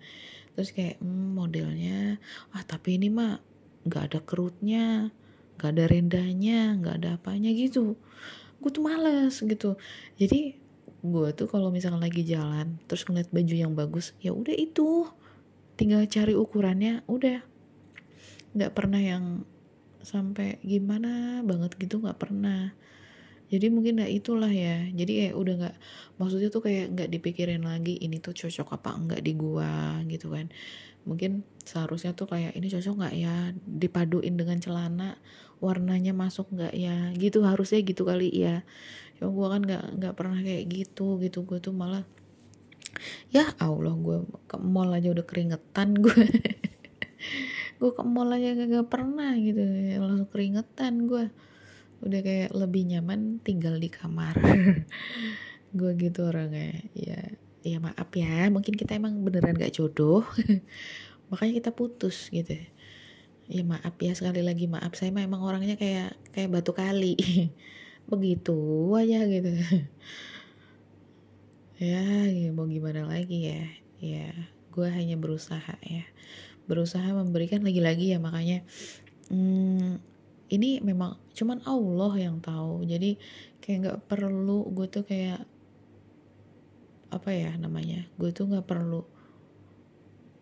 Terus 0.56 0.70
kayak 0.72 1.02
hmm, 1.02 1.36
modelnya. 1.36 2.22
Ah 2.56 2.64
tapi 2.64 2.98
ini 2.98 3.12
mah 3.12 3.42
nggak 3.86 4.04
ada 4.12 4.20
kerutnya 4.26 5.14
nggak 5.56 5.72
ada 5.72 5.84
rendahnya 5.88 6.60
nggak 6.80 6.96
ada 7.04 7.10
apanya 7.18 7.52
gitu. 7.54 7.96
Gue 8.60 8.72
tuh 8.72 8.84
males 8.84 9.36
gitu. 9.40 9.78
Jadi 10.18 10.58
gue 11.06 11.30
tuh 11.38 11.46
kalau 11.46 11.70
misalkan 11.70 12.02
lagi 12.02 12.26
jalan 12.26 12.82
terus 12.90 13.06
ngeliat 13.06 13.30
baju 13.30 13.56
yang 13.56 13.74
bagus 13.78 14.18
ya 14.24 14.32
udah 14.34 14.56
itu. 14.56 15.08
Tinggal 15.76 16.08
cari 16.08 16.34
ukurannya 16.34 17.04
udah. 17.08 17.44
Nggak 18.56 18.72
pernah 18.72 19.02
yang 19.04 19.44
sampai 20.06 20.62
gimana 20.62 21.42
banget 21.42 21.74
gitu 21.82 21.98
nggak 21.98 22.22
pernah 22.22 22.78
jadi 23.46 23.70
mungkin 23.70 24.02
ya 24.02 24.08
itulah 24.10 24.50
ya. 24.50 24.90
Jadi 24.90 25.12
kayak 25.26 25.36
udah 25.38 25.54
nggak 25.62 25.76
maksudnya 26.18 26.50
tuh 26.50 26.66
kayak 26.66 26.98
nggak 26.98 27.10
dipikirin 27.14 27.62
lagi 27.62 27.98
ini 28.02 28.18
tuh 28.18 28.34
cocok 28.34 28.74
apa 28.74 28.90
enggak 28.98 29.22
di 29.22 29.32
gua 29.38 30.02
gitu 30.10 30.34
kan. 30.34 30.50
Mungkin 31.06 31.46
seharusnya 31.62 32.18
tuh 32.18 32.26
kayak 32.26 32.58
ini 32.58 32.68
cocok 32.74 32.94
nggak 33.06 33.16
ya? 33.16 33.54
Dipaduin 33.66 34.34
dengan 34.34 34.58
celana 34.58 35.18
warnanya 35.62 36.18
masuk 36.18 36.50
nggak 36.50 36.74
ya? 36.74 37.14
Gitu 37.14 37.46
harusnya 37.46 37.80
gitu 37.86 38.02
kali 38.04 38.34
ya. 38.34 38.66
Cuma 39.22 39.30
gua 39.30 39.48
kan 39.54 39.62
nggak 39.62 39.84
nggak 40.02 40.14
pernah 40.18 40.40
kayak 40.42 40.66
gitu 40.66 41.22
gitu. 41.22 41.46
Gua 41.46 41.62
tuh 41.62 41.74
malah 41.78 42.04
ya 43.30 43.52
Allah 43.60 43.92
gue 43.92 44.24
ke 44.48 44.56
mall 44.56 44.88
aja 44.96 45.12
udah 45.12 45.26
keringetan 45.28 46.00
gue 46.00 46.16
gue 47.80 47.92
ke 47.92 48.04
mall 48.08 48.32
aja 48.32 48.56
gak, 48.56 48.88
pernah 48.88 49.36
gitu. 49.36 49.60
Langsung 50.00 50.32
keringetan 50.32 51.12
gue 51.12 51.28
udah 52.04 52.20
kayak 52.20 52.52
lebih 52.52 52.84
nyaman 52.92 53.40
tinggal 53.44 53.80
di 53.80 53.88
kamar. 53.88 54.36
Gue 55.78 55.92
gitu 55.96 56.28
orangnya. 56.28 56.84
Ya 56.96 57.20
ya 57.66 57.82
maaf 57.82 58.14
ya 58.14 58.46
mungkin 58.54 58.78
kita 58.78 58.94
emang 58.98 59.22
beneran 59.26 59.58
gak 59.58 59.76
jodoh. 59.76 60.24
Makanya 61.32 61.54
kita 61.64 61.72
putus 61.72 62.30
gitu. 62.30 62.56
Ya 63.46 63.62
maaf 63.62 63.96
ya 64.02 64.14
sekali 64.18 64.42
lagi 64.42 64.66
maaf. 64.66 64.94
Saya 64.98 65.14
memang 65.14 65.42
orangnya 65.42 65.78
kayak 65.78 66.18
kayak 66.34 66.50
batu 66.52 66.74
kali. 66.74 67.16
Begitu 68.10 68.58
aja 68.94 69.26
gitu. 69.26 69.52
Ya, 71.76 72.32
ya 72.32 72.56
mau 72.56 72.70
gimana 72.72 73.04
lagi 73.04 73.52
ya? 73.52 73.68
Ya 74.00 74.32
gue 74.72 74.88
hanya 74.92 75.18
berusaha 75.18 75.76
ya. 75.82 76.06
Berusaha 76.66 77.06
memberikan 77.14 77.62
lagi-lagi 77.62 78.16
ya 78.16 78.18
makanya 78.18 78.66
hmm, 79.30 80.02
ini 80.50 80.78
memang 80.82 81.18
cuman 81.34 81.62
Allah 81.66 82.14
yang 82.20 82.38
tahu. 82.44 82.86
Jadi 82.86 83.18
kayak 83.64 83.78
nggak 83.82 84.00
perlu 84.10 84.70
gue 84.72 84.88
tuh 84.90 85.06
kayak 85.06 85.42
apa 87.10 87.30
ya 87.32 87.56
namanya 87.56 88.04
gue 88.20 88.34
tuh 88.36 88.50
nggak 88.50 88.68
perlu 88.68 89.06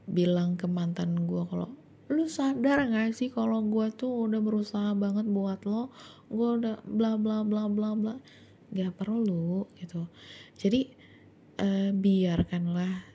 bilang 0.09 0.57
ke 0.57 0.65
mantan 0.65 1.13
gue 1.29 1.43
kalau 1.45 1.69
lu 2.11 2.27
sadar 2.27 2.83
gak 2.91 3.15
sih 3.15 3.31
kalau 3.31 3.63
gue 3.63 3.87
tuh 3.95 4.29
udah 4.29 4.37
berusaha 4.43 4.91
banget 4.93 5.25
buat 5.25 5.63
lo? 5.65 5.89
Gue 6.27 6.61
udah 6.61 6.83
bla 6.85 7.15
bla 7.17 7.41
bla 7.41 7.65
bla 7.71 7.95
bla. 7.97 8.15
Gak 8.69 8.93
perlu 8.99 9.65
gitu. 9.79 10.05
Jadi 10.59 10.93
uh, 11.57 11.89
biarkanlah. 11.95 13.07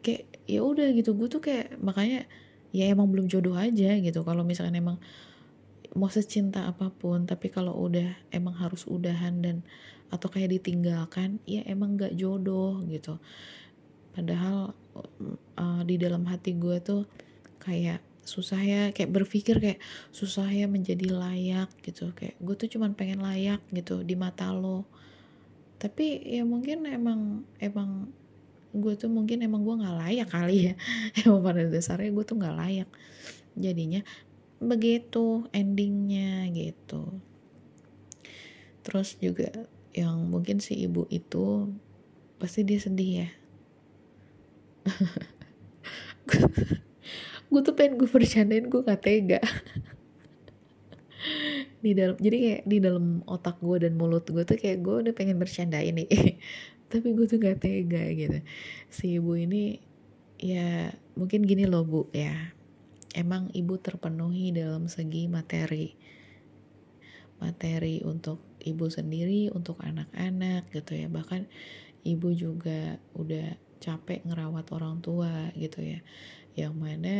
Kayak 0.00 0.32
ya 0.46 0.60
udah 0.64 0.88
gitu. 0.96 1.12
Gue 1.12 1.28
tuh 1.28 1.42
kayak 1.42 1.76
makanya 1.82 2.24
ya 2.70 2.88
emang 2.88 3.10
belum 3.10 3.26
jodoh 3.28 3.58
aja 3.58 3.98
gitu. 3.98 4.20
Kalau 4.22 4.46
misalkan 4.46 4.80
emang 4.80 4.96
mau 5.98 6.06
secinta 6.06 6.70
apa 6.70 6.92
pun 6.94 7.26
tapi 7.26 7.50
kalau 7.50 7.74
udah 7.74 8.14
emang 8.30 8.54
harus 8.54 8.86
udahan 8.86 9.42
dan 9.42 9.56
atau 10.10 10.26
kayak 10.26 10.58
ditinggalkan 10.60 11.38
ya 11.46 11.62
emang 11.66 11.94
gak 11.94 12.14
jodoh 12.18 12.82
gitu. 12.90 13.18
Padahal 14.10 14.74
uh, 15.54 15.82
di 15.86 15.94
dalam 15.96 16.26
hati 16.26 16.58
gue 16.58 16.82
tuh 16.82 17.06
kayak 17.62 18.02
susah 18.26 18.60
ya 18.62 18.82
kayak 18.94 19.10
berpikir 19.10 19.58
kayak 19.58 19.80
susah 20.10 20.50
ya 20.50 20.66
menjadi 20.66 21.14
layak 21.14 21.70
gitu. 21.86 22.10
Kayak 22.14 22.36
gue 22.42 22.54
tuh 22.58 22.68
cuman 22.78 22.98
pengen 22.98 23.22
layak 23.22 23.62
gitu 23.70 24.02
di 24.02 24.18
mata 24.18 24.50
lo. 24.50 24.86
Tapi 25.78 26.26
ya 26.26 26.42
mungkin 26.42 26.84
emang 26.90 27.46
emang 27.62 28.10
gue 28.70 28.94
tuh 28.94 29.10
mungkin 29.10 29.42
emang 29.42 29.62
gue 29.62 29.74
nggak 29.78 29.96
layak 30.06 30.28
kali 30.30 30.56
ya. 30.70 30.74
Emang 31.26 31.42
pada 31.42 31.66
dasarnya 31.66 32.10
gue 32.14 32.24
tuh 32.26 32.38
nggak 32.38 32.54
layak. 32.54 32.88
Jadinya 33.58 34.02
begitu 34.60 35.48
endingnya 35.56 36.44
gitu. 36.52 37.18
Terus 38.84 39.16
juga 39.16 39.48
yang 39.96 40.28
mungkin 40.28 40.60
si 40.60 40.76
ibu 40.84 41.08
itu 41.08 41.72
pasti 42.36 42.62
dia 42.62 42.78
sedih 42.78 43.24
ya. 43.24 43.28
Gue 47.50 47.60
tuh 47.66 47.74
pengen 47.74 47.98
gue 47.98 48.06
bercandain 48.06 48.70
gue 48.70 48.80
gak 48.86 49.02
tega. 49.02 49.42
Di 51.82 51.96
dalam 51.96 52.14
jadi 52.20 52.36
kayak 52.38 52.62
di 52.68 52.76
dalam 52.78 53.26
otak 53.26 53.58
gue 53.58 53.88
dan 53.88 53.98
mulut 53.98 54.22
gue 54.28 54.44
tuh 54.46 54.54
kayak 54.54 54.84
gue 54.86 54.96
udah 55.08 55.14
pengen 55.16 55.40
bercandain 55.40 55.90
nih. 55.90 56.06
Tapi 56.90 57.10
gue 57.10 57.26
tuh 57.26 57.42
gak 57.42 57.66
tega 57.66 58.06
gitu. 58.14 58.38
Si 58.86 59.18
ibu 59.18 59.34
ini 59.34 59.82
ya 60.38 60.94
mungkin 61.18 61.42
gini 61.42 61.66
loh 61.66 61.84
bu 61.84 62.06
ya 62.14 62.54
emang 63.14 63.50
ibu 63.50 63.78
terpenuhi 63.80 64.54
dalam 64.54 64.86
segi 64.86 65.26
materi. 65.26 65.94
Materi 67.40 68.04
untuk 68.04 68.44
ibu 68.60 68.86
sendiri 68.92 69.48
untuk 69.50 69.80
anak-anak 69.80 70.68
gitu 70.70 70.92
ya. 70.94 71.08
Bahkan 71.08 71.48
ibu 72.04 72.28
juga 72.36 73.00
udah 73.16 73.56
capek 73.80 74.28
ngerawat 74.28 74.66
orang 74.76 75.00
tua 75.00 75.50
gitu 75.56 75.80
ya. 75.80 76.00
Yang 76.54 76.74
mana 76.76 77.16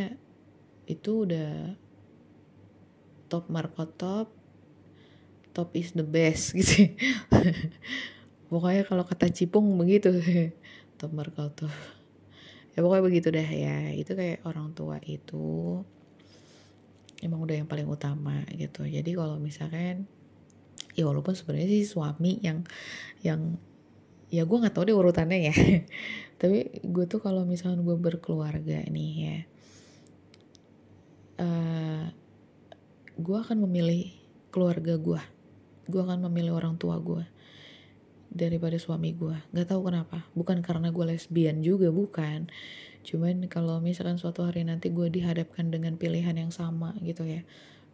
itu 0.85 1.25
udah 1.25 1.73
top 3.31 3.47
markot 3.47 3.95
top 3.95 4.27
top 5.51 5.71
is 5.75 5.91
the 5.95 6.05
best 6.05 6.53
gitu. 6.57 6.95
Pokoknya 8.51 8.83
kalau 8.83 9.03
kata 9.07 9.31
Cipung 9.31 9.79
begitu. 9.79 10.11
Top 10.99 11.11
markot 11.15 11.55
top 11.55 11.73
ya 12.73 12.79
pokoknya 12.79 13.03
begitu 13.03 13.27
deh 13.31 13.45
ya. 13.45 13.91
Itu 13.95 14.15
kayak 14.15 14.43
orang 14.47 14.75
tua 14.77 14.97
itu 15.03 15.81
emang 17.21 17.39
udah 17.45 17.55
yang 17.61 17.69
paling 17.69 17.87
utama 17.87 18.43
gitu. 18.53 18.87
Jadi 18.87 19.11
kalau 19.13 19.37
misalkan 19.37 20.09
ya 20.91 21.07
walaupun 21.07 21.33
sebenarnya 21.37 21.69
sih 21.71 21.87
suami 21.87 22.41
yang 22.43 22.67
yang 23.23 23.55
ya 24.31 24.43
gue 24.47 24.57
nggak 24.57 24.75
tahu 24.75 24.89
deh 24.89 24.95
urutannya 24.95 25.51
ya. 25.51 25.55
Tapi 26.41 26.81
gue 26.81 27.05
tuh 27.05 27.21
kalau 27.21 27.45
misalkan 27.45 27.85
gue 27.85 27.95
berkeluarga 27.95 28.81
nih 28.89 29.11
ya 29.21 29.37
uh, 31.41 32.05
gue 33.17 33.37
akan 33.37 33.57
memilih 33.67 34.13
keluarga 34.53 34.95
gue 34.95 35.21
gue 35.89 36.01
akan 36.01 36.29
memilih 36.29 36.55
orang 36.55 36.77
tua 36.77 37.01
gue 37.01 37.25
daripada 38.31 38.79
suami 38.79 39.11
gue 39.11 39.35
nggak 39.51 39.67
tahu 39.67 39.91
kenapa. 39.91 40.23
Bukan 40.33 40.63
karena 40.63 40.89
gue 40.89 41.05
lesbian 41.05 41.59
juga 41.59 41.91
bukan. 41.91 42.47
Cuman 43.03 43.45
kalau 43.51 43.83
misalkan 43.83 44.15
suatu 44.15 44.47
hari 44.47 44.63
nanti 44.63 44.87
gue 44.89 45.11
dihadapkan 45.11 45.67
dengan 45.67 45.99
pilihan 45.99 46.33
yang 46.39 46.49
sama 46.49 46.95
gitu 47.03 47.27
ya 47.27 47.43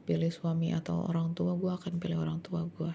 pilih 0.07 0.31
suami 0.31 0.71
atau 0.71 1.03
orang 1.03 1.35
tua 1.35 1.57
gue 1.59 1.67
akan 1.67 1.99
pilih 1.99 2.23
orang 2.23 2.39
tua 2.39 2.63
gue 2.63 2.93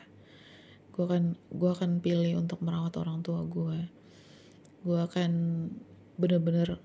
gue 0.96 1.04
akan 1.04 1.36
gue 1.36 1.70
akan 1.72 2.00
pilih 2.00 2.40
untuk 2.40 2.64
merawat 2.64 2.96
orang 2.96 3.20
tua 3.20 3.44
gue 3.44 3.84
gue 4.84 4.98
akan 4.98 5.30
bener-bener 6.16 6.80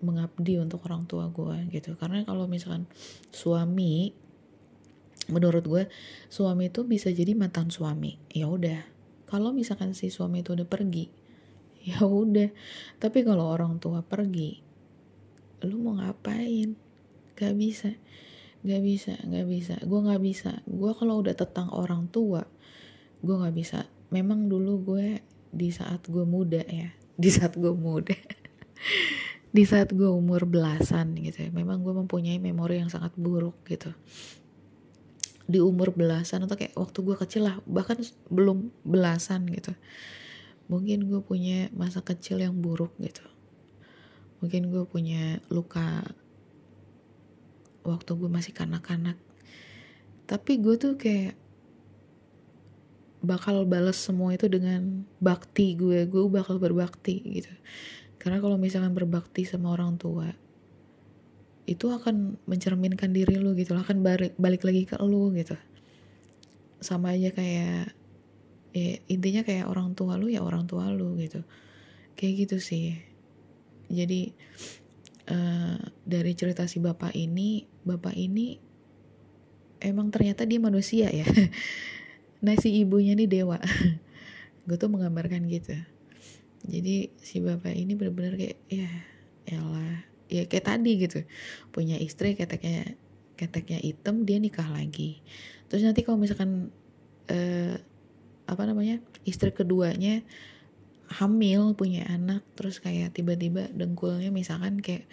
mengabdi 0.00 0.56
untuk 0.56 0.84
orang 0.88 1.04
tua 1.04 1.28
gue 1.28 1.68
gitu. 1.72 1.96
Karena 1.96 2.24
kalau 2.24 2.48
misalkan 2.48 2.88
suami 3.32 4.16
menurut 5.28 5.64
gue 5.64 5.84
suami 6.32 6.72
itu 6.72 6.82
bisa 6.88 7.12
jadi 7.12 7.36
mantan 7.36 7.68
suami. 7.68 8.16
Ya 8.32 8.48
udah 8.48 8.80
kalau 9.30 9.54
misalkan 9.54 9.94
si 9.94 10.10
suami 10.10 10.42
itu 10.42 10.58
udah 10.58 10.66
pergi 10.66 11.06
ya 11.88 12.02
udah. 12.04 12.50
Tapi 12.98 13.24
kalau 13.24 13.48
orang 13.48 13.78
tua 13.78 14.02
pergi 14.02 14.58
lu 15.64 15.80
mau 15.80 15.96
ngapain? 15.96 16.74
Gak 17.38 17.54
bisa. 17.56 17.94
Gak 18.60 18.82
bisa 18.84 19.16
gak 19.24 19.46
bisa. 19.48 19.80
Gue 19.86 20.00
gak 20.04 20.20
bisa. 20.20 20.60
Gue 20.68 20.92
kalau 20.92 21.22
udah 21.22 21.32
tetang 21.32 21.72
orang 21.72 22.10
tua 22.12 22.44
gue 23.24 23.36
gak 23.38 23.56
bisa. 23.56 23.88
Memang 24.10 24.50
dulu 24.50 24.82
gue 24.92 25.22
di 25.50 25.68
saat 25.74 26.06
gue 26.06 26.22
muda 26.22 26.62
ya 26.62 26.94
di 27.22 27.28
saat 27.28 27.58
gue 27.58 27.74
muda 27.74 28.14
di 29.56 29.66
saat 29.66 29.90
gue 29.90 30.06
umur 30.06 30.46
belasan 30.46 31.18
gitu 31.18 31.42
ya 31.42 31.50
memang 31.50 31.82
gue 31.82 31.90
mempunyai 31.90 32.38
memori 32.38 32.78
yang 32.78 32.88
sangat 32.88 33.10
buruk 33.18 33.58
gitu 33.66 33.90
di 35.50 35.58
umur 35.58 35.90
belasan 35.90 36.46
atau 36.46 36.54
kayak 36.54 36.78
waktu 36.78 36.98
gue 37.02 37.16
kecil 37.18 37.42
lah 37.50 37.58
bahkan 37.66 37.98
belum 38.30 38.70
belasan 38.86 39.50
gitu. 39.50 39.74
Mungkin 40.70 41.10
gue 41.10 41.20
punya 41.26 41.66
masa 41.74 41.98
kecil 42.06 42.38
yang 42.38 42.54
buruk 42.62 42.94
gitu. 43.02 43.26
Mungkin 44.38 44.70
gue 44.70 44.86
punya 44.86 45.42
luka 45.50 46.06
waktu 47.82 48.10
gue 48.14 48.30
masih 48.30 48.54
kanak-kanak. 48.54 49.18
Tapi 50.30 50.62
gue 50.62 50.78
tuh 50.78 50.94
kayak 50.94 51.34
bakal 53.20 53.68
balas 53.68 54.00
semua 54.00 54.32
itu 54.32 54.48
dengan 54.48 55.04
bakti 55.20 55.76
gue 55.76 56.06
gue 56.06 56.22
bakal 56.30 56.62
berbakti 56.62 57.42
gitu. 57.42 57.52
Karena 58.22 58.38
kalau 58.38 58.54
misalkan 58.54 58.94
berbakti 58.94 59.42
sama 59.42 59.74
orang 59.74 59.98
tua 59.98 60.30
itu 61.70 61.86
akan 61.86 62.34
mencerminkan 62.50 63.14
diri 63.14 63.38
lu 63.38 63.54
gitu 63.54 63.78
akan 63.78 64.02
balik 64.02 64.34
balik 64.42 64.66
lagi 64.66 64.90
ke 64.90 64.98
lu 64.98 65.30
gitu. 65.38 65.54
Sama 66.82 67.14
aja 67.14 67.30
kayak 67.30 67.94
ya, 68.74 68.98
intinya 69.06 69.46
kayak 69.46 69.70
orang 69.70 69.94
tua 69.94 70.18
lu 70.18 70.26
ya 70.26 70.42
orang 70.42 70.66
tua 70.66 70.90
lu 70.90 71.14
gitu. 71.22 71.46
Kayak 72.18 72.50
gitu 72.50 72.56
sih. 72.58 72.98
Jadi 73.86 74.34
uh, 75.30 75.78
dari 76.02 76.34
cerita 76.34 76.66
si 76.66 76.82
bapak 76.82 77.14
ini 77.14 77.62
bapak 77.86 78.18
ini 78.18 78.58
emang 79.78 80.10
ternyata 80.10 80.42
dia 80.42 80.58
manusia 80.58 81.06
ya. 81.06 81.24
Nah 82.40 82.56
si 82.56 82.72
ibunya 82.72 83.12
nih 83.12 83.28
dewa. 83.28 83.60
Gue 84.64 84.80
tuh 84.80 84.88
menggambarkan 84.88 85.44
gitu. 85.44 85.76
Jadi 86.64 87.12
si 87.20 87.44
bapak 87.44 87.76
ini 87.76 87.92
bener-bener 87.92 88.40
kayak 88.40 88.58
ya 88.72 88.88
elah 89.44 90.09
ya 90.30 90.46
kayak 90.46 90.66
tadi 90.70 90.92
gitu. 91.02 91.18
Punya 91.74 91.98
istri 91.98 92.38
keteknya 92.38 92.94
keteknya 93.34 93.82
hitam 93.82 94.22
dia 94.22 94.38
nikah 94.38 94.66
lagi. 94.70 95.18
Terus 95.66 95.82
nanti 95.82 96.06
kalau 96.06 96.22
misalkan 96.22 96.70
eh, 97.26 97.76
apa 98.46 98.62
namanya 98.66 99.02
istri 99.26 99.50
keduanya 99.50 100.22
hamil 101.10 101.74
punya 101.74 102.06
anak 102.06 102.46
terus 102.54 102.78
kayak 102.78 103.14
tiba-tiba 103.14 103.66
dengkulnya 103.74 104.30
misalkan 104.30 104.78
kayak 104.78 105.10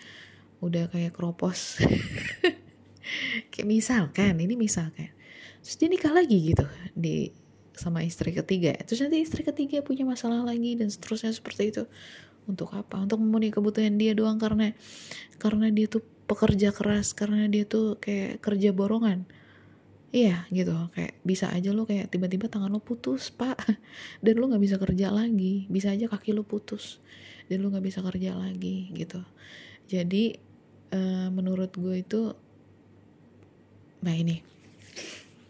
udah 0.61 0.89
kayak 0.93 1.13
kropos 1.13 1.81
kayak 3.53 3.67
misalkan 3.67 4.37
ini 4.37 4.53
misalkan. 4.53 5.09
Terus 5.65 5.75
dia 5.81 5.89
nikah 5.89 6.13
lagi 6.13 6.53
gitu 6.53 6.65
di 6.93 7.33
sama 7.77 8.01
istri 8.01 8.33
ketiga. 8.33 8.73
Terus 8.85 9.05
nanti 9.05 9.21
istri 9.21 9.45
ketiga 9.45 9.85
punya 9.85 10.03
masalah 10.03 10.41
lagi 10.41 10.73
dan 10.77 10.89
seterusnya 10.89 11.33
seperti 11.33 11.69
itu 11.69 11.83
untuk 12.47 12.73
apa? 12.73 13.03
Untuk 13.03 13.19
memenuhi 13.19 13.51
kebutuhan 13.53 13.99
dia 13.99 14.15
doang 14.17 14.39
karena 14.41 14.73
karena 15.37 15.69
dia 15.69 15.85
tuh 15.91 16.01
pekerja 16.27 16.73
keras 16.75 17.13
karena 17.13 17.45
dia 17.47 17.67
tuh 17.67 17.99
kayak 17.99 18.41
kerja 18.41 18.73
borongan. 18.73 19.27
Iya 20.15 20.47
gitu. 20.49 20.73
Kayak 20.95 21.13
bisa 21.27 21.51
aja 21.51 21.75
lo 21.75 21.83
kayak 21.83 22.09
tiba-tiba 22.09 22.47
tangan 22.47 22.71
lo 22.71 22.79
putus 22.79 23.29
pak. 23.29 23.59
Dan 24.23 24.39
lo 24.39 24.47
nggak 24.47 24.63
bisa 24.63 24.75
kerja 24.79 25.11
lagi. 25.11 25.67
Bisa 25.67 25.91
aja 25.91 26.07
kaki 26.07 26.31
lo 26.31 26.47
putus. 26.47 27.03
Dan 27.51 27.61
lo 27.63 27.69
nggak 27.69 27.85
bisa 27.85 27.99
kerja 28.01 28.33
lagi 28.33 28.89
gitu. 28.95 29.19
Jadi 29.87 30.35
uh, 30.95 31.29
menurut 31.31 31.75
gue 31.75 32.01
itu 32.01 32.31
nah 34.03 34.15
ini. 34.15 34.39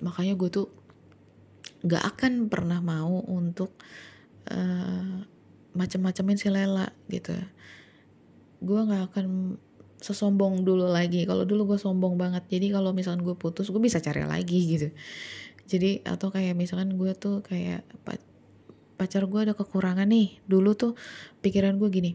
Makanya 0.01 0.37
gue 0.37 0.49
tuh 0.49 0.67
gak 1.85 2.17
akan 2.17 2.49
pernah 2.49 2.81
mau 2.81 3.21
untuk 3.29 3.77
uh, 4.49 5.21
macem-macemin 5.77 6.37
si 6.41 6.49
Lela 6.49 6.89
gitu. 7.07 7.37
Gue 8.65 8.81
nggak 8.81 9.13
akan 9.13 9.55
sesombong 10.01 10.65
dulu 10.65 10.89
lagi. 10.89 11.29
Kalau 11.29 11.45
dulu 11.45 11.73
gue 11.73 11.79
sombong 11.79 12.17
banget. 12.17 12.49
Jadi 12.49 12.73
kalau 12.73 12.91
misalkan 12.97 13.21
gue 13.21 13.37
putus 13.37 13.69
gue 13.69 13.81
bisa 13.81 14.01
cari 14.01 14.25
lagi 14.25 14.59
gitu. 14.77 14.89
Jadi 15.69 16.01
atau 16.01 16.33
kayak 16.33 16.57
misalkan 16.57 16.97
gue 16.97 17.13
tuh 17.13 17.45
kayak 17.45 17.85
pacar 18.97 19.29
gue 19.29 19.39
ada 19.45 19.53
kekurangan 19.53 20.09
nih. 20.09 20.41
Dulu 20.49 20.73
tuh 20.73 20.97
pikiran 21.45 21.77
gue 21.77 21.89
gini 21.93 22.13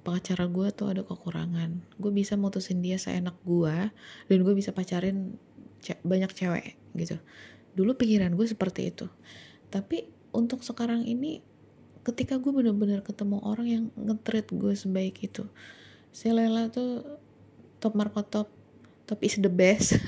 pacar 0.00 0.40
gue 0.48 0.68
tuh 0.72 0.88
ada 0.90 1.02
kekurangan. 1.04 1.84
Gue 2.00 2.10
bisa 2.12 2.34
mutusin 2.34 2.80
dia 2.80 2.96
seenak 2.96 3.36
gue 3.44 3.92
dan 4.26 4.38
gue 4.40 4.54
bisa 4.56 4.72
pacarin 4.72 5.36
ce 5.80 5.96
banyak 6.00 6.32
cewek 6.32 6.76
gitu. 6.96 7.20
Dulu 7.76 7.96
pikiran 7.96 8.32
gue 8.34 8.46
seperti 8.48 8.90
itu. 8.92 9.06
Tapi 9.68 10.08
untuk 10.32 10.64
sekarang 10.64 11.04
ini 11.06 11.44
ketika 12.00 12.40
gue 12.40 12.52
bener-bener 12.52 13.04
ketemu 13.04 13.38
orang 13.44 13.66
yang 13.68 13.84
ngetreat 13.96 14.48
gue 14.48 14.72
sebaik 14.72 15.20
itu 15.20 15.44
si 16.10 16.32
Lela 16.32 16.72
tuh 16.72 17.04
top 17.78 17.94
markot 17.96 18.26
top 18.28 18.48
top 19.10 19.20
is 19.26 19.42
the 19.42 19.50
best. 19.50 19.98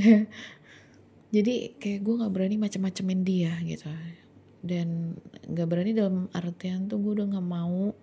Jadi 1.34 1.78
kayak 1.78 2.00
gue 2.02 2.14
nggak 2.18 2.32
berani 2.34 2.58
macem-macemin 2.58 3.22
dia 3.22 3.54
gitu. 3.62 3.86
Dan 4.58 5.14
nggak 5.46 5.68
berani 5.70 5.94
dalam 5.94 6.26
artian 6.34 6.90
tuh 6.90 6.98
gue 6.98 7.22
udah 7.22 7.30
nggak 7.30 7.46
mau 7.46 7.94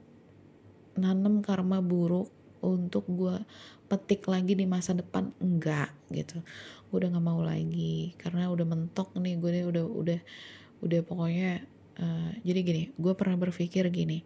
nanem 0.96 1.44
karma 1.44 1.84
buruk 1.84 2.32
untuk 2.64 3.04
gue 3.12 3.36
petik 3.92 4.24
lagi 4.32 4.56
di 4.56 4.64
masa 4.64 4.96
depan. 4.96 5.36
Enggak 5.44 5.92
gitu. 6.08 6.40
Gue 6.88 7.04
udah 7.04 7.12
nggak 7.12 7.28
mau 7.28 7.44
lagi. 7.44 8.16
Karena 8.16 8.48
udah 8.48 8.64
mentok 8.64 9.12
nih 9.20 9.36
gue 9.36 9.52
udah 9.76 9.84
udah 9.84 10.20
udah 10.88 11.00
pokoknya 11.04 11.68
uh, 12.00 12.32
jadi 12.42 12.60
gini 12.64 12.84
gue 12.96 13.14
pernah 13.14 13.38
berpikir 13.38 13.90
gini. 13.90 14.24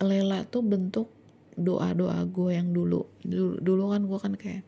Lela 0.00 0.48
tuh 0.48 0.64
bentuk 0.64 1.12
doa 1.60 1.92
doa 1.92 2.24
gue 2.24 2.56
yang 2.56 2.72
dulu. 2.72 3.04
Dulu, 3.20 3.60
dulu 3.60 3.84
kan 3.92 4.02
gue 4.08 4.18
kan 4.18 4.34
kayak 4.34 4.62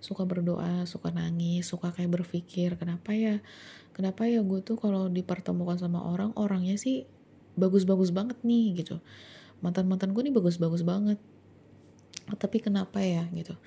suka 0.00 0.24
berdoa 0.24 0.88
suka 0.88 1.12
nangis 1.12 1.68
suka 1.68 1.92
kayak 1.92 2.22
berpikir 2.22 2.80
kenapa 2.80 3.12
ya? 3.12 3.44
Kenapa 3.92 4.24
ya 4.24 4.40
gue 4.40 4.64
tuh 4.64 4.80
kalau 4.80 5.12
dipertemukan 5.12 5.76
sama 5.76 6.00
orang 6.00 6.32
orangnya 6.40 6.80
sih 6.80 7.04
bagus-bagus 7.60 8.10
banget 8.14 8.40
nih 8.40 8.80
gitu. 8.80 9.04
Mantan-mantan 9.60 10.16
gue 10.16 10.22
nih 10.24 10.32
bagus-bagus 10.32 10.80
banget. 10.80 11.20
Tapi 12.30 12.62
kenapa 12.62 13.02
ya? 13.04 13.28
gitu 13.36 13.58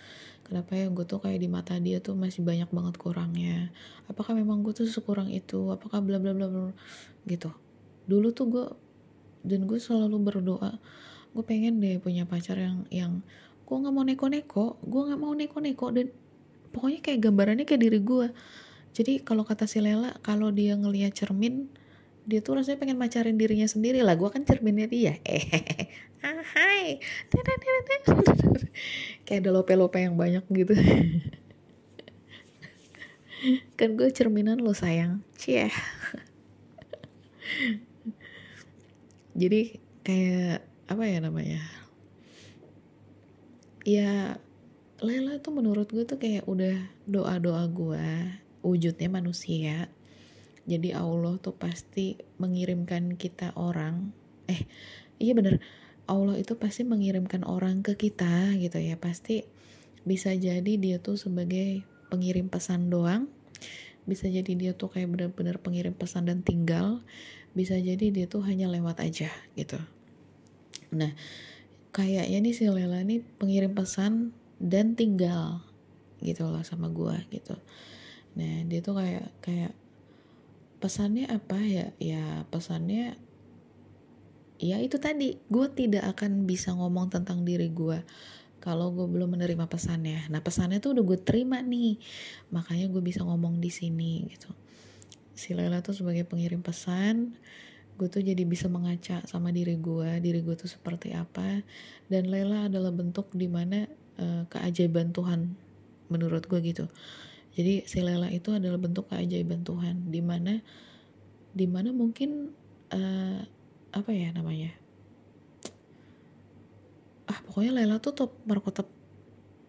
kenapa 0.43 0.75
ya 0.75 0.87
gue 0.91 1.05
tuh 1.07 1.19
kayak 1.23 1.39
di 1.39 1.49
mata 1.49 1.75
dia 1.79 1.99
tuh 2.03 2.13
masih 2.13 2.43
banyak 2.43 2.69
banget 2.69 2.95
kurangnya? 2.99 3.71
Apakah 4.07 4.35
memang 4.35 4.61
gue 4.61 4.75
tuh 4.75 4.87
sekurang 4.87 5.31
itu? 5.31 5.71
Apakah 5.71 6.03
bla 6.03 6.19
bla 6.19 6.35
bla 6.35 6.47
bla 6.51 6.71
gitu? 7.27 7.51
Dulu 8.07 8.31
tuh 8.35 8.45
gue 8.51 8.65
dan 9.43 9.67
gue 9.67 9.75
selalu 9.75 10.17
berdoa 10.23 10.79
gue 11.33 11.43
pengen 11.43 11.83
deh 11.83 11.99
punya 11.99 12.23
pacar 12.23 12.55
yang 12.55 12.87
yang 12.87 13.19
gue 13.67 13.75
nggak 13.75 13.93
mau 13.93 14.05
neko-neko 14.05 14.79
gue 14.85 15.01
nggak 15.11 15.19
mau 15.19 15.33
neko-neko 15.35 15.87
dan 15.91 16.07
pokoknya 16.73 16.99
kayak 17.05 17.19
gambarannya 17.21 17.65
kayak 17.69 17.81
diri 17.85 17.99
gue. 18.01 18.27
Jadi 18.93 19.21
kalau 19.21 19.45
kata 19.45 19.69
si 19.69 19.77
Lela 19.81 20.17
kalau 20.25 20.49
dia 20.49 20.73
ngelihat 20.73 21.13
cermin 21.13 21.69
dia 22.23 22.39
tuh 22.39 22.55
rasanya 22.59 22.79
pengen 22.79 22.95
macarin 22.99 23.35
dirinya 23.35 23.67
sendiri 23.67 23.99
lah. 23.99 24.15
Gue 24.15 24.31
kan 24.31 24.47
cerminnya 24.47 24.87
dia. 24.87 25.19
Eh 25.27 25.43
ah, 26.25 26.39
hai. 26.55 27.03
Kayak 29.27 29.39
ada 29.43 29.49
lope-lope 29.51 29.99
yang 29.99 30.15
banyak 30.15 30.43
gitu. 30.51 30.73
Kan 33.75 33.99
gue 33.99 34.07
cerminan 34.07 34.63
lo 34.63 34.71
sayang. 34.71 35.19
Cie. 35.35 35.67
Jadi 39.35 39.83
kayak 40.07 40.63
apa 40.87 41.03
ya 41.03 41.19
namanya? 41.19 41.59
Ya 43.83 44.39
Lela 45.03 45.35
tuh 45.43 45.51
menurut 45.51 45.91
gue 45.91 46.07
tuh 46.07 46.15
kayak 46.15 46.47
udah 46.47 46.79
doa-doa 47.03 47.67
gue 47.67 48.07
wujudnya 48.63 49.11
manusia 49.11 49.91
jadi 50.63 50.95
Allah 50.99 51.35
tuh 51.43 51.55
pasti 51.55 52.15
mengirimkan 52.39 53.19
kita 53.19 53.51
orang 53.59 54.15
eh 54.47 54.67
iya 55.19 55.35
bener 55.35 55.59
Allah 56.03 56.35
itu 56.35 56.59
pasti 56.59 56.83
mengirimkan 56.83 57.47
orang 57.47 57.79
ke 57.79 57.95
kita 57.95 58.51
gitu 58.59 58.75
ya. 58.75 58.99
Pasti 58.99 59.47
bisa 60.03 60.35
jadi 60.35 60.75
dia 60.75 60.99
tuh 60.99 61.15
sebagai 61.15 61.87
pengirim 62.11 62.51
pesan 62.51 62.91
doang 62.91 63.31
bisa 64.03 64.27
jadi 64.27 64.51
dia 64.59 64.71
tuh 64.75 64.91
kayak 64.91 65.07
bener-bener 65.15 65.55
pengirim 65.63 65.95
pesan 65.95 66.27
dan 66.27 66.43
tinggal 66.43 66.99
bisa 67.55 67.79
jadi 67.79 68.11
dia 68.11 68.27
tuh 68.27 68.43
hanya 68.43 68.67
lewat 68.67 68.99
aja 68.99 69.31
gitu. 69.55 69.79
Nah 70.91 71.15
kayaknya 71.95 72.43
nih 72.43 72.51
si 72.51 72.67
Lela 72.67 72.99
nih 72.99 73.23
pengirim 73.39 73.71
pesan 73.71 74.35
dan 74.59 74.99
tinggal 74.99 75.63
gitu 76.19 76.51
loh 76.51 76.67
sama 76.67 76.91
gue 76.91 77.15
gitu. 77.31 77.55
Nah 78.35 78.67
dia 78.67 78.83
tuh 78.83 78.99
kayak 78.99 79.31
kayak 79.39 79.71
pesannya 80.83 81.31
apa 81.31 81.55
ya? 81.63 81.87
Ya 81.95 82.43
pesannya 82.51 83.15
ya 84.59 84.79
itu 84.83 84.99
tadi 84.99 85.39
gue 85.47 85.67
tidak 85.71 86.03
akan 86.15 86.43
bisa 86.43 86.75
ngomong 86.75 87.11
tentang 87.11 87.43
diri 87.47 87.71
gue 87.71 88.03
kalau 88.59 88.91
gue 88.91 89.07
belum 89.07 89.39
menerima 89.39 89.71
pesannya. 89.71 90.27
Nah 90.27 90.43
pesannya 90.43 90.83
tuh 90.83 90.99
udah 90.99 91.03
gue 91.07 91.19
terima 91.23 91.63
nih 91.63 91.95
makanya 92.51 92.91
gue 92.91 92.99
bisa 92.99 93.23
ngomong 93.23 93.63
di 93.63 93.71
sini 93.71 94.27
gitu. 94.27 94.51
Si 95.31 95.55
Lela 95.55 95.79
tuh 95.79 95.95
sebagai 95.95 96.27
pengirim 96.27 96.59
pesan 96.59 97.39
gue 97.93 98.09
tuh 98.09 98.25
jadi 98.25 98.41
bisa 98.43 98.65
mengaca 98.67 99.21
sama 99.29 99.53
diri 99.53 99.77
gue 99.77 100.17
diri 100.17 100.41
gue 100.41 100.55
tuh 100.57 100.65
seperti 100.65 101.13
apa 101.13 101.61
dan 102.09 102.23
Lela 102.25 102.65
adalah 102.65 102.89
bentuk 102.89 103.29
di 103.37 103.45
mana 103.45 103.85
uh, 104.17 104.49
keajaiban 104.49 105.13
Tuhan 105.13 105.53
menurut 106.09 106.49
gue 106.49 106.59
gitu 106.65 106.85
jadi 107.53 107.85
si 107.85 108.01
Lela 108.01 108.33
itu 108.33 108.49
adalah 108.49 108.81
bentuk 108.81 109.13
keajaiban 109.13 109.61
Tuhan 109.61 110.09
di 110.09 110.25
mana 110.25 110.57
di 111.53 111.69
mana 111.69 111.93
mungkin 111.93 112.49
uh, 112.89 113.39
apa 113.93 114.09
ya 114.09 114.33
namanya? 114.33 114.73
Ah 117.29 117.37
pokoknya 117.45 117.77
Lela 117.77 118.01
tuh 118.01 118.17
top 118.17 118.41
Marco 118.49 118.73
top 118.73 118.89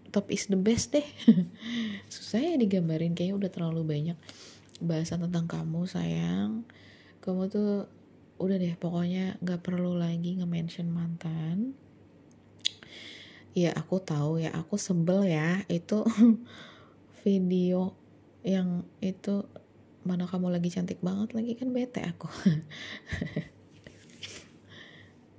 top 0.08 0.32
is 0.32 0.48
the 0.48 0.56
best 0.56 0.96
deh. 0.96 1.04
Susah 2.12 2.40
ya 2.40 2.56
digambarin 2.56 3.12
kayaknya 3.12 3.36
udah 3.36 3.50
terlalu 3.52 3.84
banyak 3.84 4.16
bahasan 4.80 5.28
tentang 5.28 5.44
kamu 5.44 5.84
sayang. 5.84 6.64
Kamu 7.20 7.52
tuh 7.52 7.84
udah 8.40 8.56
deh 8.56 8.80
pokoknya 8.80 9.36
nggak 9.44 9.60
perlu 9.60 9.92
lagi 9.92 10.40
nge-mention 10.40 10.88
mantan. 10.88 11.76
Ya 13.52 13.76
aku 13.76 14.00
tahu 14.00 14.40
ya 14.40 14.56
aku 14.56 14.80
sebel 14.80 15.28
ya 15.28 15.68
itu 15.68 16.00
video 17.24 17.96
yang 18.44 18.84
itu 19.00 19.48
mana 20.04 20.28
kamu 20.28 20.52
lagi 20.52 20.68
cantik 20.68 21.00
banget 21.00 21.32
lagi? 21.32 21.56
Kan 21.56 21.72
bete 21.72 22.04
aku. 22.04 22.28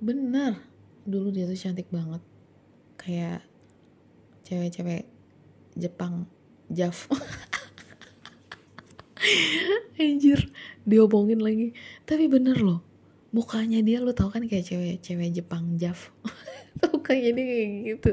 Bener 0.06 0.58
dulu 1.06 1.30
dia 1.30 1.46
tuh 1.46 1.54
cantik 1.54 1.86
banget. 1.94 2.18
Kayak 2.98 3.46
cewek-cewek 4.42 5.06
Jepang 5.78 6.26
Jav. 6.66 7.06
Anjir 10.02 10.50
diomongin 10.82 11.38
lagi. 11.38 11.70
Tapi 12.02 12.26
bener 12.26 12.58
loh 12.58 12.82
mukanya 13.36 13.84
dia 13.84 14.00
lo 14.00 14.16
tau 14.16 14.32
kan 14.32 14.48
kayak 14.48 14.64
cewek-cewek 14.64 15.36
Jepang 15.36 15.76
Jav? 15.76 16.08
Tau 16.80 17.04
kayak 17.04 17.36
dia 17.36 17.44
kayak 17.44 17.70
gitu. 17.84 18.10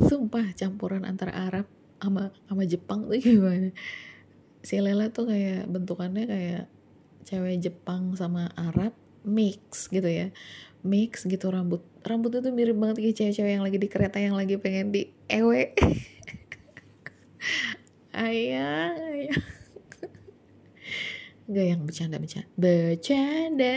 Sumpah 0.00 0.52
campuran 0.52 1.08
antara 1.08 1.32
Arab 1.32 1.64
sama 2.04 2.30
sama 2.44 2.62
Jepang 2.68 3.08
tuh 3.08 3.16
gimana? 3.16 3.72
Si 4.60 4.76
Lela 4.80 5.08
tuh 5.08 5.28
kayak 5.28 5.68
bentukannya 5.68 6.24
kayak 6.28 6.64
cewek 7.24 7.60
Jepang 7.64 8.12
sama 8.14 8.52
Arab 8.54 8.92
mix 9.24 9.88
gitu 9.88 10.06
ya. 10.06 10.28
Mix 10.84 11.24
gitu 11.24 11.48
rambut. 11.48 11.80
Rambutnya 12.04 12.44
tuh 12.44 12.52
mirip 12.52 12.76
banget 12.76 13.00
kayak 13.00 13.16
cewek-cewek 13.16 13.52
yang 13.56 13.64
lagi 13.64 13.78
di 13.80 13.88
kereta 13.88 14.20
yang 14.20 14.36
lagi 14.36 14.60
pengen 14.60 14.92
di 14.92 15.08
ewe. 15.32 15.72
Ayah 18.14 18.94
ayah. 18.94 19.42
Gak 21.44 21.66
yang 21.66 21.82
bercanda 21.84 22.16
bercanda. 22.16 22.48
Bercanda. 22.56 23.74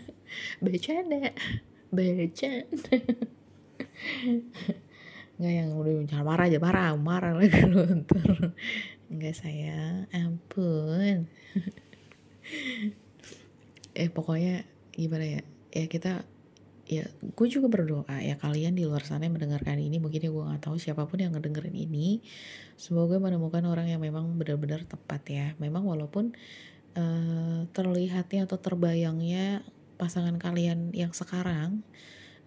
Bercanda. 0.64 1.34
Bercanda 1.92 2.96
nggak 5.34 5.54
yang 5.54 5.70
udah 5.74 5.92
jangan 6.06 6.26
marah 6.26 6.46
aja 6.46 6.58
marah 6.62 6.94
marah 6.94 7.32
lagi 7.34 7.58
lu 7.72 7.82
ntar 8.06 8.54
nggak 9.10 9.34
saya 9.34 10.06
ampun. 10.14 11.26
Eh 13.94 14.10
pokoknya 14.10 14.66
gimana 14.90 15.38
ya? 15.38 15.42
Ya 15.70 15.86
kita 15.86 16.26
ya 16.84 17.08
gue 17.08 17.46
juga 17.48 17.72
berdoa 17.72 18.20
ya 18.20 18.36
kalian 18.36 18.76
di 18.76 18.84
luar 18.84 19.00
sana 19.06 19.24
yang 19.24 19.40
mendengarkan 19.40 19.80
ini 19.80 19.96
mungkin 19.96 20.20
ya 20.20 20.28
gue 20.28 20.44
nggak 20.44 20.68
tahu 20.68 20.76
siapa 20.76 21.08
pun 21.08 21.16
yang 21.16 21.32
ngedengerin 21.32 21.72
ini 21.72 22.20
semoga 22.76 23.16
menemukan 23.16 23.64
orang 23.64 23.88
yang 23.88 24.02
memang 24.02 24.34
benar-benar 24.34 24.82
tepat 24.84 25.22
ya. 25.30 25.46
Memang 25.62 25.86
walaupun 25.86 26.34
uh, 26.98 27.64
terlihatnya 27.70 28.50
atau 28.50 28.58
terbayangnya 28.58 29.62
pasangan 29.96 30.36
kalian 30.42 30.90
yang 30.90 31.14
sekarang 31.14 31.86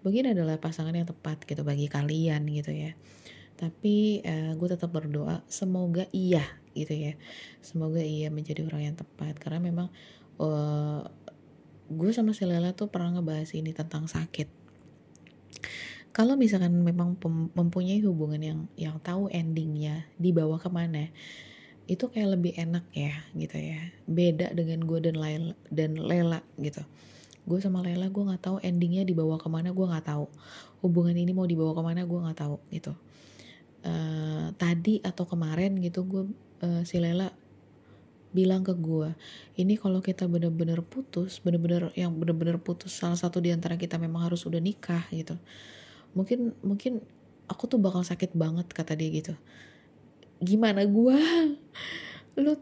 mungkin 0.08 0.32
adalah 0.32 0.56
pasangan 0.56 0.96
yang 0.96 1.04
tepat 1.04 1.44
gitu 1.44 1.68
bagi 1.68 1.92
kalian 1.92 2.48
gitu 2.48 2.72
ya. 2.72 2.96
Tapi 3.60 4.24
uh, 4.24 4.56
gue 4.56 4.70
tetap 4.72 4.88
berdoa 4.96 5.44
semoga 5.52 6.08
iya 6.16 6.48
gitu 6.72 6.96
ya. 6.96 7.20
Semoga 7.60 8.00
iya 8.00 8.32
menjadi 8.32 8.64
orang 8.64 8.88
yang 8.88 8.96
tepat. 8.96 9.36
Karena 9.36 9.60
memang 9.60 9.92
uh, 10.40 11.04
gue 11.92 12.12
sama 12.16 12.32
si 12.32 12.48
Lela 12.48 12.72
tuh 12.72 12.88
pernah 12.88 13.20
ngebahas 13.20 13.52
ini 13.52 13.76
tentang 13.76 14.08
sakit. 14.08 14.48
Kalau 16.16 16.40
misalkan 16.40 16.72
memang 16.72 17.20
mempunyai 17.52 18.00
hubungan 18.08 18.40
yang 18.40 18.60
yang 18.80 18.96
tahu 19.04 19.28
endingnya 19.28 20.08
dibawa 20.16 20.56
ke 20.56 20.72
mana 20.72 21.12
itu 21.92 22.08
kayak 22.08 22.40
lebih 22.40 22.56
enak 22.56 22.88
ya 22.96 23.12
gitu 23.36 23.60
ya. 23.60 23.92
Beda 24.08 24.56
dengan 24.56 24.88
gue 24.88 25.04
dan 25.04 25.20
Lela 25.20 25.52
dan 25.68 26.00
Lela 26.00 26.40
gitu 26.56 26.88
gue 27.48 27.60
sama 27.64 27.80
Lela 27.80 28.12
gue 28.12 28.24
nggak 28.28 28.44
tahu 28.44 28.58
endingnya 28.60 29.08
dibawa 29.08 29.40
ke 29.40 29.48
mana 29.48 29.72
gue 29.72 29.86
nggak 29.88 30.06
tahu. 30.12 30.28
Hubungan 30.84 31.16
ini 31.16 31.32
mau 31.32 31.48
dibawa 31.48 31.72
ke 31.72 31.82
mana 31.82 32.04
gue 32.04 32.20
nggak 32.20 32.40
tahu 32.44 32.60
gitu. 32.76 32.94
Uh, 33.88 34.52
tadi 34.60 35.00
atau 35.00 35.24
kemarin 35.24 35.80
gitu 35.80 36.04
gue 36.04 36.28
uh, 36.62 36.84
si 36.84 37.00
Lela 37.00 37.32
bilang 38.36 38.60
ke 38.62 38.76
gue 38.76 39.16
ini 39.56 39.80
kalau 39.80 40.04
kita 40.04 40.28
bener-bener 40.28 40.84
putus 40.84 41.40
bener-bener 41.40 41.96
yang 41.96 42.12
bener-bener 42.12 42.60
putus 42.60 42.92
salah 42.92 43.16
satu 43.16 43.40
di 43.40 43.56
antara 43.56 43.80
kita 43.80 43.96
memang 43.96 44.28
harus 44.28 44.44
udah 44.44 44.60
nikah 44.60 45.08
gitu. 45.16 45.40
Mungkin 46.12 46.52
mungkin 46.62 47.00
aku 47.48 47.72
tuh 47.72 47.80
bakal 47.80 48.04
sakit 48.04 48.36
banget 48.36 48.68
kata 48.76 48.94
dia 49.00 49.10
gitu. 49.10 49.34
Gimana 50.44 50.84
gue 50.84 51.18
lu 52.44 52.54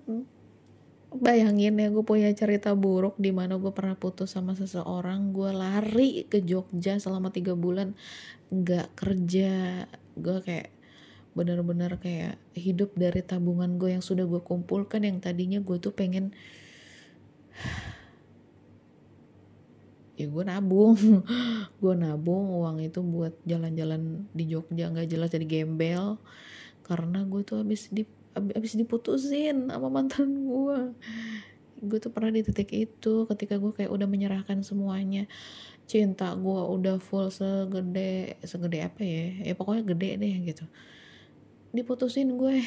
bayangin 1.19 1.79
ya 1.79 1.87
gue 1.91 2.03
punya 2.05 2.31
cerita 2.35 2.75
buruk 2.75 3.15
di 3.19 3.31
mana 3.31 3.59
gue 3.59 3.71
pernah 3.71 3.95
putus 3.95 4.35
sama 4.35 4.55
seseorang 4.55 5.31
gue 5.31 5.51
lari 5.51 6.27
ke 6.27 6.43
Jogja 6.43 6.99
selama 6.99 7.31
tiga 7.31 7.55
bulan 7.55 7.95
nggak 8.51 8.95
kerja. 8.95 9.83
Gue 10.15 10.39
kayak 10.43 10.69
bener-bener 11.35 11.99
kayak 11.99 12.39
hidup 12.55 12.95
dari 12.95 13.19
tabungan 13.19 13.75
gue 13.75 13.91
yang 13.91 14.03
sudah 14.03 14.23
gue 14.23 14.39
kumpulkan 14.39 15.03
yang 15.03 15.19
tadinya 15.19 15.59
gue 15.59 15.77
tuh 15.83 15.91
pengen 15.91 16.31
ya 20.19 20.31
gue 20.31 20.43
nabung. 20.47 20.95
Gue 21.83 21.91
nabung 21.91 22.55
uang 22.55 22.79
itu 22.79 23.03
buat 23.03 23.35
jalan-jalan 23.43 24.31
di 24.31 24.47
Jogja 24.47 24.87
nggak 24.87 25.11
jelas 25.11 25.29
jadi 25.29 25.43
gembel. 25.43 26.15
Karena 26.87 27.27
gue 27.27 27.43
tuh 27.43 27.61
habis 27.61 27.91
di 27.91 28.07
abis 28.35 28.75
diputusin 28.75 29.71
sama 29.71 29.87
mantan 29.87 30.43
gue 30.43 30.91
gue 31.85 31.99
tuh 31.99 32.11
pernah 32.11 32.31
di 32.31 32.41
titik 32.41 32.71
itu 32.71 33.27
ketika 33.27 33.59
gue 33.59 33.71
kayak 33.75 33.91
udah 33.91 34.07
menyerahkan 34.07 34.63
semuanya. 34.63 35.27
Cinta 35.85 36.33
gue 36.33 36.61
udah 36.71 36.97
full 36.97 37.29
segede 37.29 38.39
segede 38.41 38.81
apa 38.81 39.01
ya? 39.05 39.51
Ya 39.51 39.53
pokoknya 39.53 39.83
gede 39.85 40.09
deh 40.17 40.35
gitu. 40.49 40.65
Diputusin 41.75 42.39
gue 42.39 42.63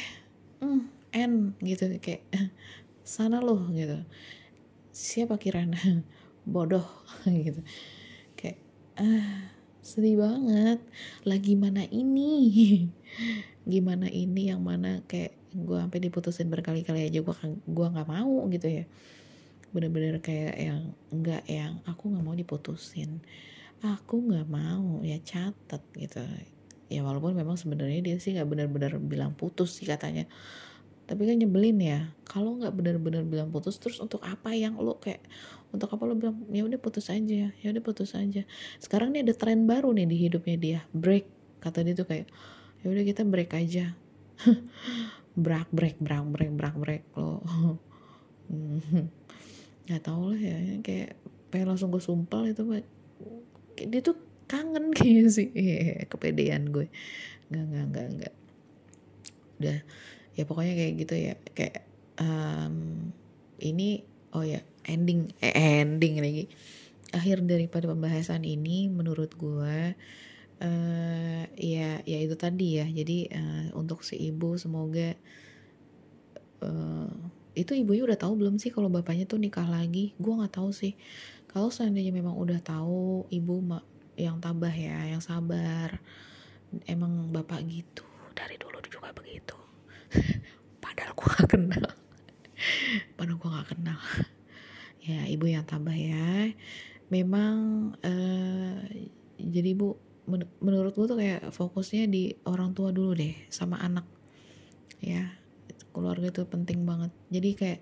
mm, 0.63 0.83
N 1.17 1.33
gitu 1.65 1.89
kayak 1.99 2.23
sana 3.03 3.41
loh 3.41 3.67
gitu. 3.75 3.99
Siapa 4.93 5.41
kirana 5.41 5.79
bodoh 6.45 6.87
gitu. 7.27 7.65
Kayak 8.39 8.61
ah 9.01 9.51
sedih 9.81 10.21
banget. 10.21 10.79
Lagi 11.25 11.57
mana 11.57 11.83
ini? 11.89 12.87
Gimana 13.73 14.07
ini 14.13 14.53
yang 14.53 14.63
mana 14.63 15.01
kayak 15.09 15.38
gue 15.53 15.79
sampai 15.79 16.01
diputusin 16.01 16.49
berkali-kali 16.53 17.09
aja 17.09 17.21
gue 17.25 17.35
gue 17.65 17.87
nggak 17.89 18.09
mau 18.09 18.45
gitu 18.53 18.69
ya. 18.69 18.85
Bener-bener 19.73 20.21
kayak 20.21 20.55
yang 20.57 20.83
enggak 21.13 21.45
yang 21.49 21.81
aku 21.85 22.13
nggak 22.13 22.25
mau 22.25 22.37
diputusin. 22.37 23.21
Aku 23.85 24.25
nggak 24.25 24.49
mau 24.49 25.01
ya 25.05 25.21
catat 25.23 25.83
gitu. 25.95 26.21
Ya 26.89 27.05
walaupun 27.05 27.37
memang 27.37 27.61
sebenarnya 27.61 28.01
dia 28.01 28.17
sih 28.17 28.35
nggak 28.37 28.49
benar-benar 28.49 28.97
bilang 28.99 29.33
putus 29.37 29.77
sih 29.77 29.87
katanya. 29.89 30.25
Tapi 31.09 31.25
kan 31.25 31.41
nyebelin 31.41 31.79
ya 31.81 32.01
kalau 32.29 32.61
nggak 32.61 32.75
benar-benar 32.77 33.25
bilang 33.25 33.49
putus 33.49 33.81
terus 33.81 33.97
untuk 33.97 34.21
apa 34.25 34.53
yang 34.53 34.77
lo 34.77 35.01
kayak 35.01 35.25
untuk 35.73 35.89
apa 35.89 36.05
lo 36.05 36.13
bilang 36.13 36.45
ya 36.53 36.69
udah 36.69 36.77
putus 36.77 37.09
aja 37.09 37.49
ya 37.49 37.67
udah 37.69 37.85
putus 37.85 38.13
aja. 38.13 38.45
Sekarang 38.77 39.17
nih 39.17 39.25
ada 39.25 39.33
tren 39.33 39.65
baru 39.65 39.93
nih 39.97 40.05
di 40.05 40.17
hidupnya 40.29 40.57
dia 40.61 40.81
break. 40.93 41.25
Kata 41.59 41.81
dia 41.83 41.97
tuh 41.97 42.05
kayak 42.05 42.29
ya 42.83 42.87
udah 42.91 43.05
kita 43.05 43.23
break 43.27 43.51
aja 43.55 43.95
break 45.39 45.69
break 45.71 45.97
break 46.03 46.27
break 46.35 46.53
break 46.59 46.77
break 46.77 47.05
lo 47.15 47.41
nggak 49.89 50.03
tau 50.05 50.35
lah 50.35 50.41
ya 50.41 50.83
kayak 50.85 51.17
pengen 51.49 51.73
langsung 51.73 51.89
gue 51.89 52.03
sumpel 52.03 52.53
itu 52.53 52.61
dia 53.87 54.01
tuh 54.03 54.17
kangen 54.49 54.91
kayaknya 54.97 55.29
sih. 55.31 55.49
Yeah, 55.53 56.09
kepedean 56.09 56.73
gue. 56.73 56.89
Nggak 57.53 57.65
nggak 57.69 57.85
nggak 57.93 58.07
nggak. 58.19 58.35
Udah 59.61 59.79
ya 60.35 60.43
pokoknya 60.49 60.75
kayak 60.75 60.95
gitu 61.05 61.15
ya. 61.15 61.35
Kayak 61.53 61.85
um, 62.19 62.75
ini 63.61 64.03
oh 64.33 64.43
ya 64.43 64.65
ending 64.89 65.31
eh, 65.45 65.85
ending 65.85 66.19
lagi. 66.19 66.45
Akhir 67.13 67.45
daripada 67.45 67.87
pembahasan 67.87 68.43
ini 68.45 68.89
menurut 68.89 69.33
gue 69.37 69.95
uh, 70.63 71.45
ya 71.55 72.03
ya 72.03 72.19
itu 72.23 72.35
tadi 72.35 72.79
ya. 72.83 72.87
Jadi 72.87 73.31
uh, 73.31 73.67
untuk 73.79 74.03
si 74.03 74.19
ibu 74.19 74.59
semoga 74.59 75.15
uh, 76.63 77.13
itu 77.59 77.75
ibunya 77.75 78.07
udah 78.07 78.19
tahu 78.19 78.39
belum 78.39 78.63
sih 78.63 78.71
kalau 78.71 78.87
bapaknya 78.87 79.27
tuh 79.27 79.43
nikah 79.43 79.67
lagi? 79.67 80.15
Gue 80.19 80.39
nggak 80.39 80.55
tahu 80.59 80.71
sih. 80.71 80.95
Kalau 81.51 81.73
seandainya 81.73 82.15
memang 82.15 82.37
udah 82.39 82.61
tahu 82.63 83.27
ibu 83.33 83.55
mak 83.65 83.83
yang 84.19 84.43
tabah 84.43 84.75
ya 84.75 85.15
yang 85.15 85.23
sabar 85.23 85.99
emang 86.87 87.33
bapak 87.33 87.65
gitu. 87.67 88.05
Dari 88.35 88.55
dulu 88.61 88.79
juga 88.87 89.11
begitu. 89.15 89.57
Padahal 90.83 91.13
gue 91.17 91.29
gak 91.35 91.49
kenal. 91.51 91.89
Padahal 93.17 93.39
gue 93.39 93.51
gak 93.51 93.69
kenal. 93.75 94.01
Ya 95.03 95.25
ibu 95.27 95.47
yang 95.49 95.65
tabah 95.65 95.97
ya. 95.97 96.53
Memang 97.09 97.57
uh, 98.05 98.79
jadi 99.41 99.73
ibu 99.73 99.97
men 100.29 100.45
menurut 100.61 100.93
gue 100.93 101.07
tuh 101.09 101.19
kayak 101.19 101.49
fokusnya 101.51 102.05
di 102.07 102.37
orang 102.45 102.77
tua 102.77 102.93
dulu 102.93 103.17
deh 103.17 103.33
sama 103.49 103.81
anak. 103.81 104.05
Ya 105.01 105.33
keluarga 105.97 106.29
itu 106.31 106.45
penting 106.45 106.85
banget. 106.85 107.11
Jadi 107.33 107.51
kayak 107.57 107.81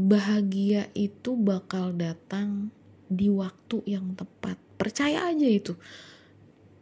bahagia 0.00 0.88
itu 0.96 1.36
bakal 1.38 1.92
datang 1.94 2.74
di 3.06 3.30
waktu 3.30 3.84
yang 3.86 4.18
tepat. 4.18 4.58
Percaya 4.76 5.30
aja 5.30 5.48
itu. 5.48 5.78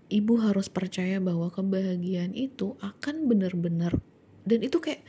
Ibu 0.08 0.40
harus 0.40 0.72
percaya 0.72 1.20
bahwa 1.20 1.52
kebahagiaan 1.52 2.32
itu 2.32 2.80
akan 2.80 3.28
benar-benar 3.28 3.92
dan 4.48 4.64
itu 4.64 4.80
kayak 4.80 5.04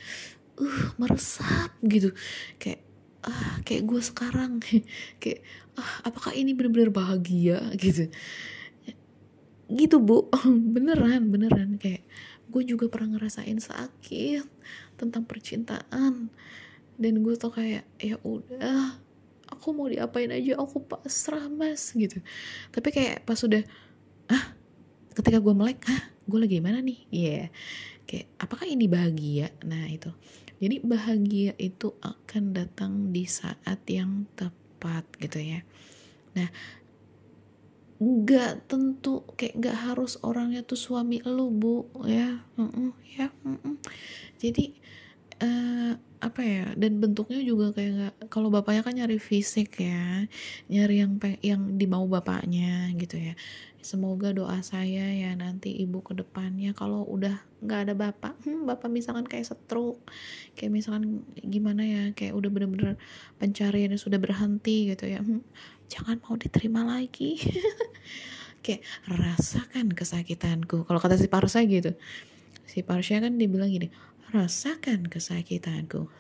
uh 0.59 0.91
meresap 0.99 1.71
gitu. 1.87 2.11
Kayak 2.59 2.83
ah 3.23 3.59
kayak 3.67 3.83
gue 3.83 4.01
sekarang. 4.01 4.63
Kayak 5.21 5.41
ah 5.75 6.07
apakah 6.07 6.31
ini 6.35 6.55
benar-benar 6.55 6.91
bahagia? 6.91 7.59
Gitu. 7.81 8.07
Gitu 9.69 9.95
bu. 9.99 10.31
Beneran 10.75 11.29
beneran. 11.29 11.75
Kayak 11.75 12.07
gue 12.49 12.63
juga 12.65 12.89
pernah 12.89 13.19
ngerasain 13.19 13.59
sakit 13.59 14.45
tentang 14.95 15.27
percintaan. 15.27 16.31
Dan 16.99 17.13
gue 17.23 17.35
tuh 17.39 17.51
kayak 17.51 17.87
ya 17.99 18.19
udah 18.23 18.99
aku 19.47 19.71
mau 19.71 19.87
diapain 19.87 20.31
aja 20.31 20.59
aku 20.59 20.83
pasrah 20.83 21.47
mas. 21.51 21.91
Gitu. 21.95 22.23
Tapi 22.71 22.89
kayak 22.91 23.27
pas 23.27 23.39
udah 23.43 23.63
ah 24.31 24.45
ketika 25.15 25.43
gue 25.43 25.53
melek 25.55 25.83
ah 25.91 26.01
gue 26.27 26.39
lagi 26.39 26.63
mana 26.63 26.79
nih? 26.79 26.99
Iya. 27.11 27.27
Yeah. 27.27 27.47
kayak 28.09 28.27
apakah 28.41 28.65
ini 28.65 28.89
bahagia? 28.89 29.53
Nah 29.69 29.85
itu 29.85 30.09
jadi 30.59 30.83
bahagia 30.83 31.55
itu 31.55 31.95
akan 32.03 32.51
datang 32.51 33.15
di 33.15 33.23
saat 33.23 33.79
yang 33.87 34.27
tepat 34.35 35.07
gitu 35.23 35.39
ya. 35.39 35.63
Nah, 36.35 36.51
nggak 37.99 38.67
tentu 38.67 39.23
kayak 39.39 39.55
nggak 39.59 39.77
harus 39.91 40.19
orangnya 40.23 40.63
tuh 40.63 40.79
suami 40.79 41.23
lu 41.23 41.51
bu 41.51 41.87
ya, 42.03 42.43
mm 42.59 42.69
-mm, 42.75 42.89
ya. 43.15 43.27
Mm 43.47 43.57
-mm. 43.59 43.75
Jadi 44.39 44.75
uh, 45.43 45.93
apa 46.19 46.41
ya 46.43 46.67
dan 46.75 46.99
bentuknya 46.99 47.39
juga 47.39 47.71
kayak 47.71 47.91
nggak 47.95 48.15
kalau 48.27 48.51
bapaknya 48.51 48.83
kan 48.83 48.91
nyari 48.91 49.23
fisik 49.23 49.79
ya 49.79 50.27
nyari 50.67 50.99
yang 50.99 51.15
yang 51.39 51.61
dimau 51.79 52.05
bapaknya 52.11 52.91
gitu 52.99 53.15
ya. 53.19 53.33
Semoga 53.79 54.35
doa 54.35 54.59
saya 54.59 55.07
ya 55.15 55.31
nanti 55.39 55.71
ibu 55.71 56.03
ke 56.03 56.11
depannya 56.11 56.75
kalau 56.75 57.07
udah 57.07 57.39
nggak 57.63 57.79
ada 57.87 57.93
bapak 57.95 58.35
hmm, 58.43 58.67
bapak 58.67 58.91
misalkan 58.91 59.23
kayak 59.23 59.47
stroke 59.47 60.03
kayak 60.59 60.75
misalkan 60.75 61.23
gimana 61.39 61.87
ya 61.87 62.03
kayak 62.11 62.35
udah 62.35 62.51
bener-bener 62.51 62.99
pencariannya 63.39 63.95
sudah 63.95 64.19
berhenti 64.19 64.91
gitu 64.91 65.07
ya 65.07 65.23
hmm, 65.23 65.39
jangan 65.87 66.19
mau 66.23 66.35
diterima 66.35 66.83
lagi. 66.83 67.39
Kayak 68.59 68.83
rasakan 69.07 69.95
kesakitanku 69.95 70.83
kalau 70.83 70.99
kata 70.99 71.15
si 71.15 71.31
Parsa 71.31 71.63
gitu. 71.63 71.95
Si 72.67 72.83
Parsa 72.83 73.23
kan 73.23 73.39
dibilang 73.39 73.71
gini 73.71 73.87
rasakan 74.31 75.09
kesakitanku. 75.09 76.07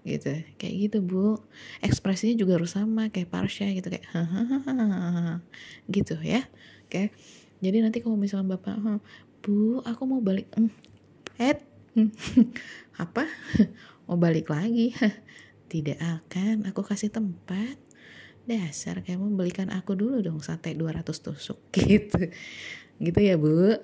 Gitu 0.00 0.32
kayak 0.56 0.74
gitu 0.80 0.98
bu. 1.04 1.36
Ekspresinya 1.84 2.32
juga 2.32 2.56
harus 2.56 2.72
sama 2.72 3.12
kayak 3.12 3.28
Parsha 3.28 3.68
gitu 3.68 3.92
kayak 3.92 4.08
gitu 5.94 6.16
ya. 6.24 6.48
Oke 6.88 7.12
jadi 7.60 7.84
nanti 7.84 8.00
kalau 8.00 8.16
misalnya 8.16 8.56
bapak 8.56 8.80
bu 9.44 9.84
aku 9.84 10.02
mau 10.08 10.20
balik 10.24 10.48
head 11.36 11.60
apa? 13.04 13.28
Mau 14.08 14.16
balik 14.16 14.48
lagi? 14.48 14.96
Tidak 15.68 16.00
akan 16.00 16.66
aku 16.66 16.80
kasih 16.80 17.12
tempat. 17.12 17.76
Dasar 18.48 19.04
kayak 19.04 19.20
mau 19.20 19.30
belikan 19.30 19.68
aku 19.68 19.94
dulu 19.94 20.24
dong 20.24 20.40
sate 20.40 20.72
200 20.72 21.04
tusuk 21.04 21.60
gitu. 21.76 22.32
Gitu 22.96 23.20
ya 23.20 23.36
bu 23.36 23.76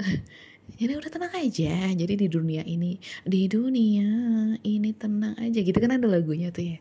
jadi 0.75 0.99
udah 0.99 1.11
tenang 1.15 1.35
aja 1.39 1.95
jadi 1.95 2.15
di 2.19 2.27
dunia 2.27 2.67
ini 2.67 2.99
di 3.23 3.47
dunia 3.47 4.11
ini 4.67 4.91
tenang 4.99 5.39
aja 5.39 5.63
gitu 5.63 5.79
kan 5.79 5.95
ada 5.95 6.11
lagunya 6.11 6.51
tuh 6.51 6.75
ya. 6.75 6.79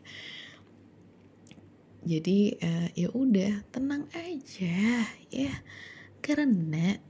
Jadi 2.06 2.54
uh, 2.62 2.88
ya 2.94 3.10
udah 3.10 3.66
tenang 3.74 4.06
aja 4.14 5.10
ya. 5.26 5.52
Karena 6.22 7.02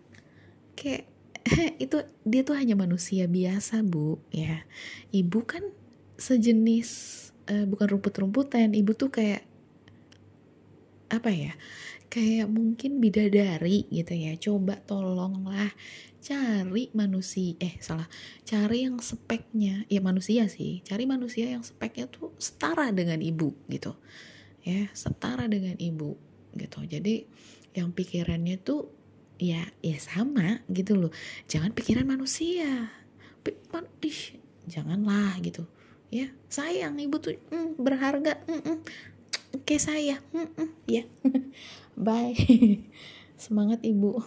kayak 0.73 1.05
itu 1.85 2.01
dia 2.25 2.41
tuh 2.41 2.57
hanya 2.57 2.81
manusia 2.81 3.29
biasa 3.29 3.85
bu 3.85 4.17
ya. 4.33 4.65
Ibu 5.13 5.45
kan 5.45 5.69
sejenis 6.17 6.89
uh, 7.53 7.69
bukan 7.69 7.93
rumput-rumputan 7.93 8.73
ibu 8.73 8.97
tuh 8.97 9.13
kayak 9.13 9.45
apa 11.13 11.29
ya 11.29 11.53
kayak 12.09 12.49
mungkin 12.49 12.97
bidadari 12.97 13.85
gitu 13.93 14.17
ya. 14.17 14.33
Coba 14.41 14.81
tolonglah 14.89 15.77
cari 16.27 16.91
manusia 16.91 17.55
eh 17.63 17.79
salah. 17.79 18.11
Cari 18.43 18.83
yang 18.83 18.99
speknya. 18.99 19.87
Ya 19.87 20.03
manusia 20.03 20.51
sih. 20.51 20.83
Cari 20.83 21.07
manusia 21.07 21.47
yang 21.47 21.63
speknya 21.63 22.11
tuh 22.11 22.35
setara 22.43 22.91
dengan 22.91 23.23
ibu 23.23 23.55
gitu. 23.71 23.95
Ya 24.67 24.91
setara 24.91 25.47
dengan 25.47 25.79
ibu 25.79 26.19
gitu. 26.59 26.83
Jadi 26.83 27.31
yang 27.79 27.95
pikirannya 27.95 28.59
tuh 28.59 28.91
ya 29.39 29.63
ya 29.87 29.97
sama 30.03 30.67
gitu 30.67 30.99
loh. 30.99 31.13
Jangan 31.47 31.71
pikiran 31.71 32.03
manusia. 32.03 32.91
Man, 33.71 33.87
ih, 34.03 34.43
janganlah 34.67 35.39
gitu. 35.47 35.63
Ya 36.11 36.35
sayang 36.51 36.99
ibu 36.99 37.23
tuh 37.23 37.39
mm, 37.55 37.79
berharga 37.79 38.43
mm, 38.51 38.63
mm, 38.67 38.79
kayak 39.63 39.83
saya 39.83 40.17
mm, 40.35 40.51
mm, 40.59 40.71
ya. 40.91 41.07
Bye. 41.95 42.35
Semangat 43.39 43.87
ibu 43.87 44.19